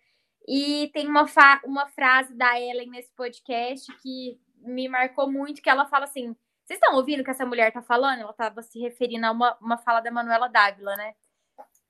E 0.47 0.89
tem 0.93 1.07
uma, 1.07 1.25
uma 1.63 1.87
frase 1.87 2.35
da 2.35 2.59
Ellen 2.59 2.89
nesse 2.89 3.13
podcast 3.13 3.85
que 4.01 4.39
me 4.57 4.89
marcou 4.89 5.31
muito, 5.31 5.61
que 5.61 5.69
ela 5.69 5.85
fala 5.85 6.05
assim: 6.05 6.35
vocês 6.65 6.79
estão 6.79 6.95
ouvindo 6.95 7.21
o 7.21 7.23
que 7.23 7.31
essa 7.31 7.45
mulher 7.45 7.71
tá 7.71 7.81
falando? 7.81 8.21
Ela 8.21 8.31
estava 8.31 8.61
se 8.61 8.79
referindo 8.79 9.25
a 9.25 9.31
uma, 9.31 9.57
uma 9.61 9.77
fala 9.77 9.99
da 9.99 10.09
Manuela 10.09 10.47
Dávila, 10.47 10.95
né? 10.95 11.13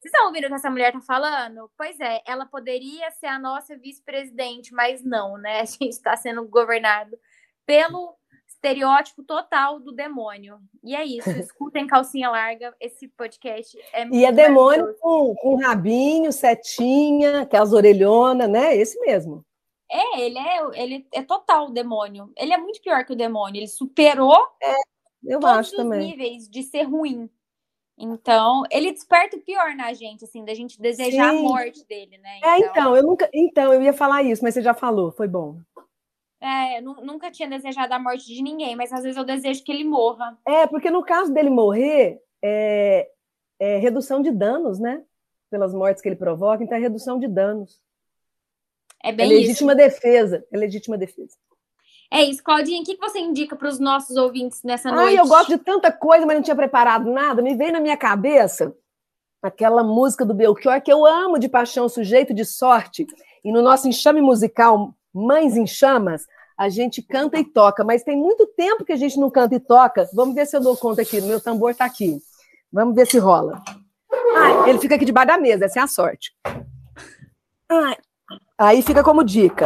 Vocês 0.04 0.12
estão 0.12 0.28
ouvindo 0.28 0.44
o 0.44 0.48
que 0.50 0.56
essa 0.56 0.70
mulher 0.70 0.92
tá 0.92 1.00
falando? 1.00 1.72
Pois 1.78 1.98
é, 2.02 2.22
ela 2.28 2.46
poderia 2.46 3.10
ser 3.12 3.28
a 3.28 3.40
nossa 3.40 3.78
vice-presidente, 3.78 4.74
mas 4.74 5.02
não, 5.02 5.38
né? 5.38 5.62
A 5.62 5.66
gente 5.66 5.92
está 5.92 6.18
sendo 6.18 6.46
governado 6.46 7.18
pelo 7.66 8.14
estereótipo 8.46 9.24
total 9.24 9.80
do 9.80 9.94
demônio. 9.94 10.60
E 10.84 10.94
é 10.94 11.06
isso, 11.06 11.30
escutem 11.40 11.88
calcinha 11.88 12.30
larga, 12.30 12.76
esse 12.82 13.08
podcast 13.08 13.80
é 13.94 14.06
E 14.10 14.26
é 14.26 14.32
demônio 14.34 14.94
com, 15.00 15.34
com 15.36 15.56
rabinho, 15.56 16.34
setinha, 16.34 17.44
aquelas 17.44 17.72
orelhonas, 17.72 18.50
né? 18.50 18.76
Esse 18.76 19.00
mesmo. 19.00 19.46
É, 19.90 20.20
ele 20.20 20.38
é, 20.38 20.84
ele 20.84 21.08
é 21.14 21.24
total 21.24 21.72
demônio. 21.72 22.30
Ele 22.36 22.52
é 22.52 22.58
muito 22.58 22.82
pior 22.82 23.06
que 23.06 23.14
o 23.14 23.18
demônio. 23.18 23.58
Ele 23.58 23.70
superou 23.70 24.36
é, 24.62 24.76
eu 25.24 25.40
todos 25.40 25.58
acho 25.58 25.72
os 25.72 25.78
também. 25.78 26.10
níveis 26.10 26.50
de 26.50 26.62
ser 26.62 26.84
ruim. 26.84 27.30
Então, 27.98 28.64
ele 28.72 28.92
desperta 28.92 29.38
o 29.38 29.42
pior 29.42 29.76
na 29.76 29.94
gente, 29.94 30.26
assim, 30.26 30.44
da 30.44 30.54
gente 30.54 30.82
desejar 30.82 31.32
Sim. 31.32 31.40
a 31.40 31.42
morte 31.42 31.86
dele, 31.86 32.18
né? 32.18 32.38
Então... 32.38 32.50
É, 32.50 32.60
então, 32.60 32.96
eu 32.96 33.04
nunca. 33.04 33.30
Então, 33.34 33.74
eu 33.74 33.82
ia 33.82 33.94
falar 33.94 34.24
isso, 34.24 34.44
mas 34.44 34.54
você 34.54 34.62
já 34.62 34.74
falou, 34.74 35.12
foi 35.12 35.28
bom. 35.28 35.60
É, 36.42 36.82
nunca 36.82 37.32
tinha 37.32 37.48
desejado 37.48 37.94
a 37.94 38.00
morte 38.00 38.26
de 38.26 38.42
ninguém, 38.42 38.76
mas 38.76 38.92
às 38.92 39.04
vezes 39.04 39.18
eu 39.18 39.24
desejo 39.24 39.64
que 39.64 39.72
ele 39.72 39.86
morra. 39.86 40.38
É, 40.46 40.68
porque 40.68 40.92
no 40.92 41.02
caso 41.02 41.34
dele 41.34 41.50
morrer, 41.50 42.20
é, 42.42 43.10
é 43.58 43.78
redução 43.78 44.22
de 44.22 44.30
danos, 44.30 44.78
né? 44.78 45.02
Pelas 45.50 45.74
mortes 45.74 46.02
que 46.02 46.10
ele 46.10 46.18
provoca, 46.18 46.62
então 46.62 46.78
é 46.78 46.82
redução 46.82 47.18
de 47.18 47.30
danos. 47.30 47.82
É 49.02 49.14
bem 49.14 49.26
é 49.26 49.30
legítima 49.30 49.72
isso. 49.72 49.78
defesa. 49.78 50.46
É 50.52 50.58
legítima 50.58 50.98
defesa. 50.98 51.38
É 52.14 52.24
isso, 52.24 52.44
Claudinha, 52.44 52.80
o 52.80 52.86
que 52.86 52.96
você 52.96 53.18
indica 53.18 53.56
para 53.56 53.68
os 53.68 53.80
nossos 53.80 54.16
ouvintes 54.16 54.62
nessa 54.62 54.90
Ai, 54.90 54.96
noite? 54.96 55.16
eu 55.16 55.28
gosto 55.28 55.50
de 55.50 55.58
tanta 55.58 55.92
coisa, 55.92 56.28
mas 56.28 56.36
não 56.36 56.44
tinha 56.44 56.56
preparado 56.56 57.12
nada. 57.12 57.42
Me 57.42 57.56
veio 57.56 57.74
na 57.74 57.80
minha 57.80 57.98
cabeça 57.98 58.72
aquela 59.42 59.84
música 59.84 60.24
do 60.24 60.32
Belchior 60.32 60.80
que 60.80 60.94
eu 60.94 61.08
amo 61.08 61.40
de 61.40 61.50
paixão, 61.50 61.90
sujeito 61.90 62.32
de 62.32 62.46
sorte. 62.46 63.08
E 63.44 63.52
no 63.52 63.64
nosso 63.64 63.88
enxame 63.88 64.22
musical 64.22 64.94
Mães 65.12 65.58
em 65.58 65.66
Chamas, 65.66 66.28
a 66.56 66.70
gente 66.70 67.02
canta 67.02 67.40
e 67.40 67.44
toca, 67.44 67.84
mas 67.84 68.04
tem 68.04 68.16
muito 68.16 68.46
tempo 68.46 68.86
que 68.86 68.94
a 68.94 68.96
gente 68.96 69.20
não 69.20 69.32
canta 69.32 69.56
e 69.56 69.60
toca. 69.60 70.08
Vamos 70.14 70.36
ver 70.36 70.46
se 70.46 70.56
eu 70.56 70.62
dou 70.62 70.78
conta 70.78 71.02
aqui. 71.02 71.20
Meu 71.20 71.42
tambor 71.42 71.72
está 71.72 71.86
aqui. 71.86 72.20
Vamos 72.72 72.94
ver 72.94 73.08
se 73.08 73.18
rola. 73.18 73.60
Ah, 74.38 74.70
ele 74.70 74.78
fica 74.78 74.94
aqui 74.94 75.06
debaixo 75.06 75.30
da 75.30 75.40
mesa, 75.40 75.66
essa 75.66 75.80
é 75.80 75.82
a 75.82 75.88
sorte. 75.88 76.32
Ah, 77.68 77.98
aí 78.56 78.84
fica 78.84 79.04
como 79.04 79.24
dica. 79.24 79.66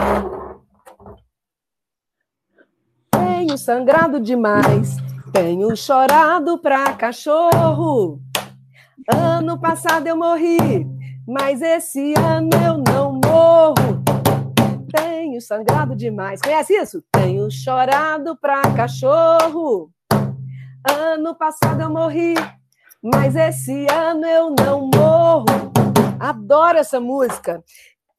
Sangrado 3.58 4.20
demais, 4.20 4.98
tenho 5.34 5.76
chorado 5.76 6.60
pra 6.60 6.94
cachorro. 6.94 8.22
Ano 9.12 9.60
passado 9.60 10.06
eu 10.06 10.16
morri, 10.16 10.86
mas 11.28 11.62
esse 11.62 12.14
ano 12.18 12.50
eu 12.64 12.78
não 12.78 13.14
morro. 13.14 14.04
Tenho 14.96 15.42
sangrado 15.42 15.96
demais. 15.96 16.40
Conhece 16.40 16.74
isso? 16.76 17.04
Tenho 17.12 17.50
chorado 17.50 18.38
pra 18.38 18.62
cachorro. 18.76 19.90
Ano 20.90 21.36
passado 21.36 21.82
eu 21.82 21.90
morri, 21.90 22.36
mas 23.02 23.36
esse 23.36 23.88
ano 23.92 24.26
eu 24.26 24.56
não 24.58 24.90
morro. 24.94 25.46
Adoro 26.20 26.78
essa 26.78 27.00
música. 27.00 27.64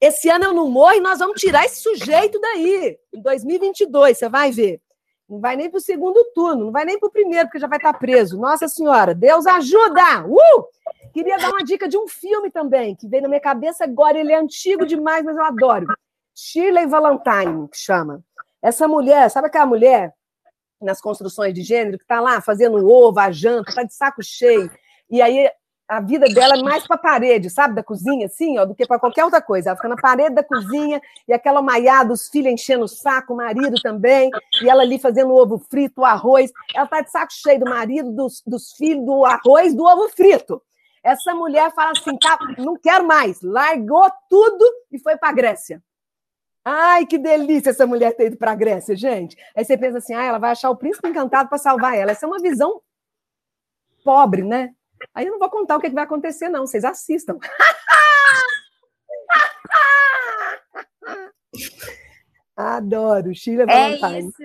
Esse 0.01 0.28
ano 0.28 0.47
eu 0.47 0.55
não 0.55 0.68
morro 0.68 0.95
e 0.95 1.01
nós 1.01 1.20
vamos 1.20 1.41
tirar 1.41 1.64
esse 1.64 1.80
sujeito 1.80 2.41
daí. 2.41 2.97
Em 3.14 3.22
2022, 3.22 4.18
você 4.18 4.28
vai 4.28 4.51
ver. 4.51 4.80
Não 5.29 5.41
vai 5.41 5.57
nem 5.57 5.68
para 5.68 5.76
o 5.76 5.81
segundo 5.81 6.24
turno, 6.35 6.66
não 6.66 6.72
vai 6.72 6.85
nem 6.85 6.99
para 6.99 7.09
o 7.09 7.12
primeiro, 7.12 7.47
porque 7.47 7.59
já 7.59 7.66
vai 7.66 7.79
estar 7.79 7.93
tá 7.93 7.99
preso. 7.99 8.39
Nossa 8.39 8.66
Senhora, 8.66 9.14
Deus 9.14 9.47
ajuda! 9.47 10.24
Uh! 10.26 10.64
Queria 11.12 11.37
dar 11.37 11.51
uma 11.51 11.64
dica 11.64 11.89
de 11.89 11.99
um 11.99 12.09
filme 12.09 12.51
também, 12.51 12.95
que 12.95 13.07
veio 13.09 13.24
na 13.24 13.29
minha 13.29 13.41
cabeça 13.41 13.85
agora. 13.85 14.18
Ele 14.18 14.33
é 14.33 14.39
antigo 14.39 14.87
demais, 14.87 15.24
mas 15.24 15.37
eu 15.37 15.45
adoro. 15.45 15.87
Shirley 16.35 16.87
Valentine, 16.87 17.68
que 17.68 17.76
chama. 17.76 18.22
Essa 18.62 18.89
mulher, 18.89 19.29
sabe 19.31 19.49
aquela 19.49 19.66
mulher 19.66 20.14
nas 20.81 21.01
construções 21.01 21.53
de 21.53 21.62
gênero 21.62 21.99
que 21.99 22.05
está 22.05 22.20
lá 22.20 22.41
fazendo 22.41 22.87
ovo, 22.89 23.18
a 23.18 23.31
janta, 23.31 23.70
está 23.70 23.83
de 23.83 23.93
saco 23.93 24.22
cheio, 24.22 24.70
e 25.11 25.20
aí 25.20 25.51
a 25.89 26.01
vida 26.01 26.26
dela 26.28 26.55
é 26.55 26.62
mais 26.62 26.86
para 26.86 26.97
a 26.97 26.99
parede, 26.99 27.49
sabe, 27.49 27.74
da 27.74 27.82
cozinha, 27.82 28.26
assim, 28.26 28.59
ó, 28.59 28.66
do 28.66 28.74
que 28.74 28.86
para 28.86 28.99
qualquer 28.99 29.24
outra 29.24 29.41
coisa. 29.41 29.70
Ela 29.70 29.76
fica 29.76 29.89
na 29.89 29.97
parede 29.97 30.34
da 30.34 30.45
cozinha 30.45 31.01
e 31.26 31.32
aquela 31.32 31.62
maiada, 31.62 32.12
os 32.12 32.28
filhos 32.28 32.53
enchendo 32.53 32.84
o 32.84 32.89
saco, 32.89 33.32
o 33.32 33.36
marido 33.36 33.80
também, 33.80 34.30
e 34.61 34.68
ela 34.68 34.82
ali 34.82 34.99
fazendo 34.99 35.30
o 35.32 35.41
ovo 35.41 35.59
frito, 35.59 36.03
o 36.03 36.05
arroz. 36.05 36.53
Ela 36.74 36.84
está 36.84 37.01
de 37.01 37.11
saco 37.11 37.32
cheio 37.32 37.61
do 37.61 37.70
marido, 37.70 38.12
dos, 38.12 38.43
dos 38.47 38.72
filhos, 38.72 39.07
do 39.07 39.24
arroz, 39.24 39.74
do 39.74 39.84
ovo 39.84 40.11
frito. 40.11 40.61
Essa 41.03 41.34
mulher 41.34 41.72
fala 41.74 41.93
assim: 41.93 42.18
tá, 42.18 42.39
não 42.59 42.76
quero 42.76 43.07
mais, 43.07 43.41
largou 43.41 44.11
tudo 44.28 44.64
e 44.93 44.99
foi 44.99 45.16
para 45.16 45.30
a 45.30 45.32
Grécia. 45.32 45.82
Ai, 46.62 47.07
que 47.07 47.16
delícia 47.16 47.70
essa 47.70 47.86
mulher 47.86 48.14
ter 48.14 48.26
ido 48.26 48.36
para 48.36 48.53
a 48.53 48.55
Grécia, 48.55 48.95
gente. 48.95 49.39
Aí 49.57 49.64
você 49.64 49.78
pensa 49.78 49.99
assim: 49.99 50.12
ah, 50.12 50.24
ela 50.24 50.39
vai 50.39 50.51
achar 50.51 50.68
o 50.68 50.76
príncipe 50.76 51.09
encantado 51.09 51.49
para 51.49 51.57
salvar 51.57 51.97
ela. 51.97 52.11
Essa 52.11 52.26
é 52.26 52.28
uma 52.28 52.41
visão 52.41 52.82
pobre, 54.05 54.43
né? 54.43 54.74
Aí 55.15 55.27
eu 55.27 55.33
não 55.33 55.39
vou 55.39 55.51
contar 55.51 55.77
o 55.77 55.81
que 55.81 55.89
vai 55.91 56.05
acontecer, 56.05 56.49
não. 56.49 56.67
Vocês 56.67 56.85
assistam. 56.85 57.39
Adoro, 62.57 63.35
Sheila 63.35 63.65
É 63.65 63.97
Valentine. 63.97 64.29
isso. 64.29 64.43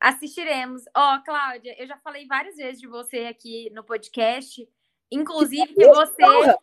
Assistiremos. 0.00 0.82
Ó, 0.96 1.16
oh, 1.16 1.22
Cláudia, 1.22 1.80
eu 1.80 1.86
já 1.86 1.96
falei 1.98 2.26
várias 2.26 2.56
vezes 2.56 2.80
de 2.80 2.88
você 2.88 3.26
aqui 3.26 3.70
no 3.74 3.84
podcast, 3.84 4.66
inclusive 5.10 5.74
que 5.74 5.86
você 5.86 6.56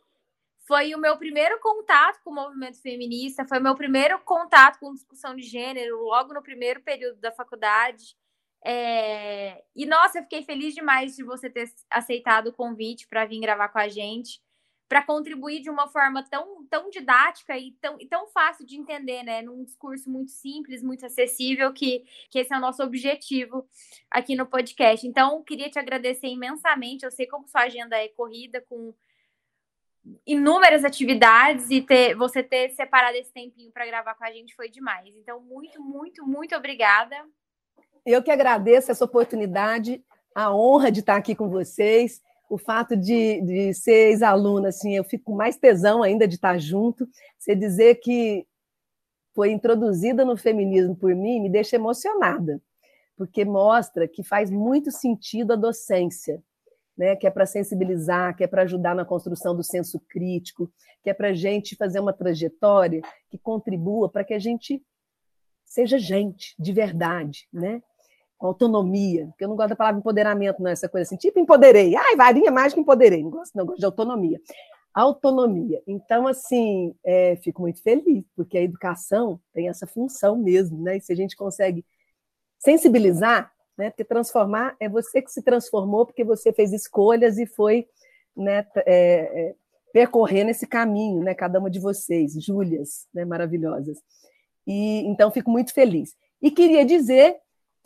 foi 0.67 0.93
o 0.93 0.99
meu 0.99 1.17
primeiro 1.17 1.59
contato 1.59 2.19
com 2.23 2.31
o 2.31 2.35
movimento 2.35 2.81
feminista, 2.81 3.47
foi 3.47 3.59
o 3.59 3.63
meu 3.63 3.75
primeiro 3.75 4.19
contato 4.19 4.79
com 4.79 4.93
discussão 4.93 5.35
de 5.35 5.43
gênero, 5.43 6.03
logo 6.03 6.33
no 6.33 6.43
primeiro 6.43 6.81
período 6.81 7.19
da 7.19 7.31
faculdade. 7.31 8.15
É... 8.65 9.63
E, 9.75 9.85
nossa, 9.85 10.19
eu 10.19 10.23
fiquei 10.23 10.43
feliz 10.43 10.73
demais 10.73 11.15
de 11.15 11.23
você 11.23 11.49
ter 11.49 11.69
aceitado 11.89 12.47
o 12.47 12.53
convite 12.53 13.07
para 13.07 13.25
vir 13.25 13.39
gravar 13.39 13.69
com 13.69 13.79
a 13.79 13.87
gente 13.87 14.41
para 14.89 15.03
contribuir 15.03 15.61
de 15.61 15.69
uma 15.69 15.87
forma 15.87 16.23
tão, 16.23 16.65
tão 16.65 16.89
didática 16.89 17.55
e 17.55 17.73
tão, 17.73 17.95
e 18.01 18.07
tão 18.07 18.25
fácil 18.29 18.65
de 18.65 18.75
entender, 18.75 19.21
né? 19.21 19.43
Num 19.43 19.63
discurso 19.63 20.09
muito 20.09 20.31
simples, 20.31 20.81
muito 20.81 21.05
acessível, 21.05 21.71
que, 21.71 22.03
que 22.31 22.39
esse 22.39 22.51
é 22.51 22.57
o 22.57 22.59
nosso 22.59 22.81
objetivo 22.81 23.69
aqui 24.09 24.35
no 24.35 24.47
podcast. 24.47 25.05
Então, 25.05 25.43
queria 25.43 25.69
te 25.69 25.77
agradecer 25.77 26.27
imensamente. 26.27 27.05
Eu 27.05 27.11
sei 27.11 27.27
como 27.27 27.47
sua 27.47 27.61
agenda 27.61 27.95
é 27.97 28.07
corrida, 28.07 28.61
com 28.67 28.91
inúmeras 30.25 30.83
atividades, 30.83 31.69
e 31.69 31.81
ter, 31.81 32.15
você 32.15 32.41
ter 32.41 32.71
separado 32.71 33.15
esse 33.15 33.31
tempinho 33.31 33.71
para 33.71 33.85
gravar 33.85 34.15
com 34.15 34.23
a 34.23 34.31
gente 34.31 34.55
foi 34.55 34.69
demais. 34.69 35.15
Então, 35.15 35.39
muito, 35.39 35.79
muito, 35.83 36.25
muito 36.25 36.55
obrigada. 36.55 37.15
Eu 38.11 38.23
que 38.23 38.31
agradeço 38.31 38.91
essa 38.91 39.05
oportunidade, 39.05 40.03
a 40.33 40.51
honra 40.51 40.91
de 40.91 41.01
estar 41.01 41.15
aqui 41.15 41.35
com 41.35 41.47
vocês 41.47 42.23
o 42.49 42.57
fato 42.57 42.97
de, 42.97 43.39
de 43.41 43.73
ser 43.75 44.09
ex-aluna, 44.09 44.69
assim, 44.69 44.95
eu 44.95 45.03
fico 45.03 45.25
com 45.25 45.35
mais 45.35 45.57
tesão 45.57 46.01
ainda 46.01 46.27
de 46.27 46.33
estar 46.33 46.57
junto. 46.57 47.07
Você 47.37 47.53
dizer 47.53 47.99
que 47.99 48.47
foi 49.35 49.51
introduzida 49.51 50.25
no 50.25 50.35
feminismo 50.35 50.95
por 50.95 51.13
mim 51.13 51.39
me 51.39 51.51
deixa 51.51 51.75
emocionada, 51.75 52.59
porque 53.15 53.45
mostra 53.45 54.07
que 54.07 54.23
faz 54.23 54.49
muito 54.49 54.89
sentido 54.89 55.53
a 55.53 55.55
docência, 55.55 56.41
né? 56.97 57.15
que 57.15 57.27
é 57.27 57.29
para 57.29 57.45
sensibilizar, 57.45 58.35
que 58.35 58.43
é 58.43 58.47
para 58.47 58.63
ajudar 58.63 58.95
na 58.95 59.05
construção 59.05 59.55
do 59.55 59.63
senso 59.63 59.99
crítico, 60.09 60.67
que 61.03 61.11
é 61.11 61.13
para 61.13 61.27
a 61.27 61.33
gente 61.33 61.75
fazer 61.75 61.99
uma 61.99 62.11
trajetória 62.11 63.03
que 63.29 63.37
contribua 63.37 64.09
para 64.09 64.23
que 64.23 64.33
a 64.33 64.39
gente 64.39 64.83
seja 65.63 65.99
gente 65.99 66.55
de 66.57 66.73
verdade, 66.73 67.47
né? 67.53 67.83
Com 68.39 68.47
autonomia, 68.47 69.27
porque 69.27 69.43
eu 69.43 69.49
não 69.49 69.55
gosto 69.57 69.69
da 69.69 69.75
palavra 69.75 69.99
empoderamento, 69.99 70.63
não, 70.63 70.71
essa 70.71 70.87
coisa 70.87 71.05
assim, 71.05 71.17
tipo 71.17 71.37
empoderei, 71.39 71.93
ai, 71.95 72.15
varinha 72.15 72.49
mágica 72.49 72.79
empoderei, 72.79 73.21
não 73.21 73.29
gosto, 73.29 73.55
não, 73.55 73.65
gosto 73.65 73.79
de 73.79 73.85
autonomia. 73.85 74.41
Autonomia. 74.93 75.83
Então, 75.85 76.25
assim, 76.25 76.95
é, 77.03 77.35
fico 77.43 77.61
muito 77.61 77.83
feliz, 77.83 78.23
porque 78.35 78.57
a 78.57 78.61
educação 78.61 79.39
tem 79.53 79.67
essa 79.67 79.85
função 79.85 80.37
mesmo, 80.37 80.81
né? 80.81 80.97
E 80.97 81.01
se 81.01 81.11
a 81.11 81.15
gente 81.15 81.35
consegue 81.35 81.85
sensibilizar, 82.57 83.51
né? 83.77 83.89
Porque 83.89 84.05
transformar 84.05 84.75
é 84.79 84.89
você 84.89 85.21
que 85.21 85.31
se 85.31 85.43
transformou, 85.43 86.05
porque 86.05 86.23
você 86.23 86.51
fez 86.51 86.73
escolhas 86.73 87.37
e 87.37 87.45
foi 87.45 87.87
né, 88.35 88.65
é, 88.77 88.85
é, 88.85 89.55
percorrendo 89.93 90.49
esse 90.49 90.65
caminho, 90.65 91.23
né? 91.23 91.35
Cada 91.35 91.59
uma 91.59 91.69
de 91.69 91.79
vocês, 91.79 92.33
Júlias, 92.41 93.05
né, 93.13 93.25
maravilhosas. 93.25 93.99
E 94.65 95.05
então 95.05 95.29
fico 95.29 95.51
muito 95.51 95.73
feliz. 95.73 96.15
E 96.41 96.49
queria 96.49 96.85
dizer 96.85 97.37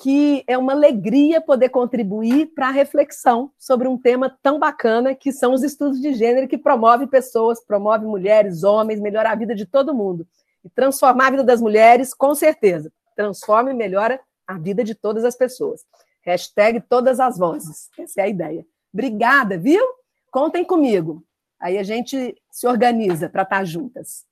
que 0.03 0.43
é 0.47 0.57
uma 0.57 0.73
alegria 0.73 1.39
poder 1.39 1.69
contribuir 1.69 2.47
para 2.47 2.67
a 2.67 2.71
reflexão 2.71 3.49
sobre 3.57 3.87
um 3.87 3.97
tema 3.97 4.37
tão 4.43 4.59
bacana 4.59 5.15
que 5.15 5.31
são 5.31 5.53
os 5.53 5.63
estudos 5.63 6.01
de 6.01 6.13
gênero 6.13 6.45
que 6.45 6.57
promove 6.57 7.07
pessoas, 7.07 7.63
promove 7.65 8.05
mulheres, 8.05 8.65
homens, 8.65 8.99
melhora 8.99 9.31
a 9.31 9.35
vida 9.35 9.55
de 9.55 9.65
todo 9.65 9.93
mundo. 9.93 10.27
E 10.61 10.69
transformar 10.69 11.27
a 11.27 11.31
vida 11.31 11.43
das 11.45 11.61
mulheres, 11.61 12.13
com 12.13 12.35
certeza. 12.35 12.91
Transforma 13.15 13.71
e 13.71 13.73
melhora 13.73 14.19
a 14.45 14.57
vida 14.57 14.83
de 14.83 14.93
todas 14.93 15.23
as 15.23 15.37
pessoas. 15.37 15.85
Hashtag 16.21 16.81
todas 16.81 17.21
as 17.21 17.37
vozes. 17.37 17.89
Essa 17.97 18.19
é 18.19 18.23
a 18.25 18.27
ideia. 18.27 18.65
Obrigada, 18.93 19.57
viu? 19.57 19.85
Contem 20.29 20.65
comigo. 20.65 21.23
Aí 21.57 21.77
a 21.77 21.83
gente 21.83 22.35
se 22.51 22.67
organiza 22.67 23.29
para 23.29 23.43
estar 23.43 23.63
juntas. 23.63 24.25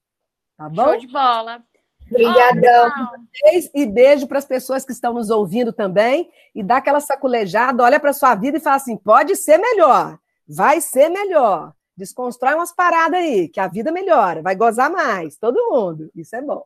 Tá 0.58 0.68
bom? 0.68 0.84
Show 0.84 0.98
de 0.98 1.08
bola. 1.08 1.64
Obrigadão. 2.12 2.92
e 3.74 3.86
beijo 3.86 4.28
para 4.28 4.38
as 4.38 4.46
pessoas 4.46 4.86
que 4.86 4.92
estão 4.92 5.14
nos 5.14 5.30
ouvindo 5.30 5.72
também. 5.72 6.30
E 6.54 6.62
dá 6.62 6.78
aquela 6.78 7.00
saculejada, 7.00 7.84
olha 7.84 8.00
para 8.00 8.14
sua 8.14 8.36
vida 8.36 8.58
e 8.58 8.62
fala 8.62 8.76
assim: 8.76 8.98
pode 8.98 9.36
ser 9.36 9.58
melhor, 9.58 10.20
vai 10.48 10.82
ser 10.82 11.10
melhor. 11.10 11.74
Desconstrói 11.96 12.56
umas 12.56 12.74
paradas 12.74 13.20
aí, 13.20 13.48
que 13.48 13.60
a 13.60 13.68
vida 13.68 13.92
melhora, 13.92 14.42
vai 14.42 14.56
gozar 14.56 14.92
mais, 14.92 15.38
todo 15.38 15.70
mundo. 15.70 16.10
Isso 16.16 16.36
é 16.36 16.42
bom. 16.42 16.66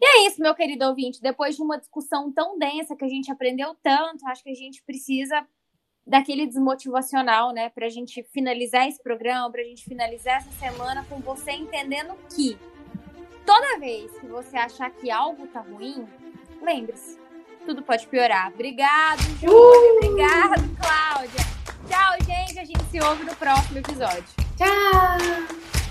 E 0.00 0.06
é 0.06 0.26
isso, 0.26 0.40
meu 0.40 0.54
querido 0.54 0.86
ouvinte. 0.86 1.20
Depois 1.20 1.54
de 1.54 1.62
uma 1.62 1.78
discussão 1.78 2.32
tão 2.32 2.58
densa 2.58 2.96
que 2.96 3.04
a 3.04 3.08
gente 3.08 3.30
aprendeu 3.30 3.76
tanto, 3.82 4.26
acho 4.26 4.42
que 4.42 4.50
a 4.50 4.54
gente 4.54 4.82
precisa 4.84 5.46
daquele 6.06 6.46
desmotivacional, 6.46 7.52
né? 7.52 7.70
Para 7.70 7.86
a 7.86 7.90
gente 7.90 8.22
finalizar 8.24 8.88
esse 8.88 9.02
programa, 9.02 9.50
para 9.50 9.62
a 9.62 9.64
gente 9.64 9.84
finalizar 9.84 10.38
essa 10.38 10.50
semana 10.52 11.04
com 11.08 11.20
você 11.20 11.52
entendendo 11.52 12.14
que 12.34 12.58
Toda 13.44 13.78
vez 13.78 14.10
que 14.18 14.26
você 14.26 14.56
achar 14.56 14.90
que 14.90 15.10
algo 15.10 15.46
tá 15.48 15.60
ruim, 15.60 16.06
lembre-se, 16.62 17.18
tudo 17.66 17.82
pode 17.82 18.06
piorar. 18.06 18.50
Obrigado, 18.52 19.20
Júlia. 19.40 19.52
Uh! 19.52 19.96
Obrigado, 19.96 20.76
Cláudia. 20.76 21.44
Tchau, 21.88 22.14
gente. 22.24 22.58
A 22.58 22.64
gente 22.64 22.84
se 22.90 23.00
ouve 23.00 23.24
no 23.24 23.34
próximo 23.36 23.78
episódio. 23.78 24.24
Tchau. 24.56 25.83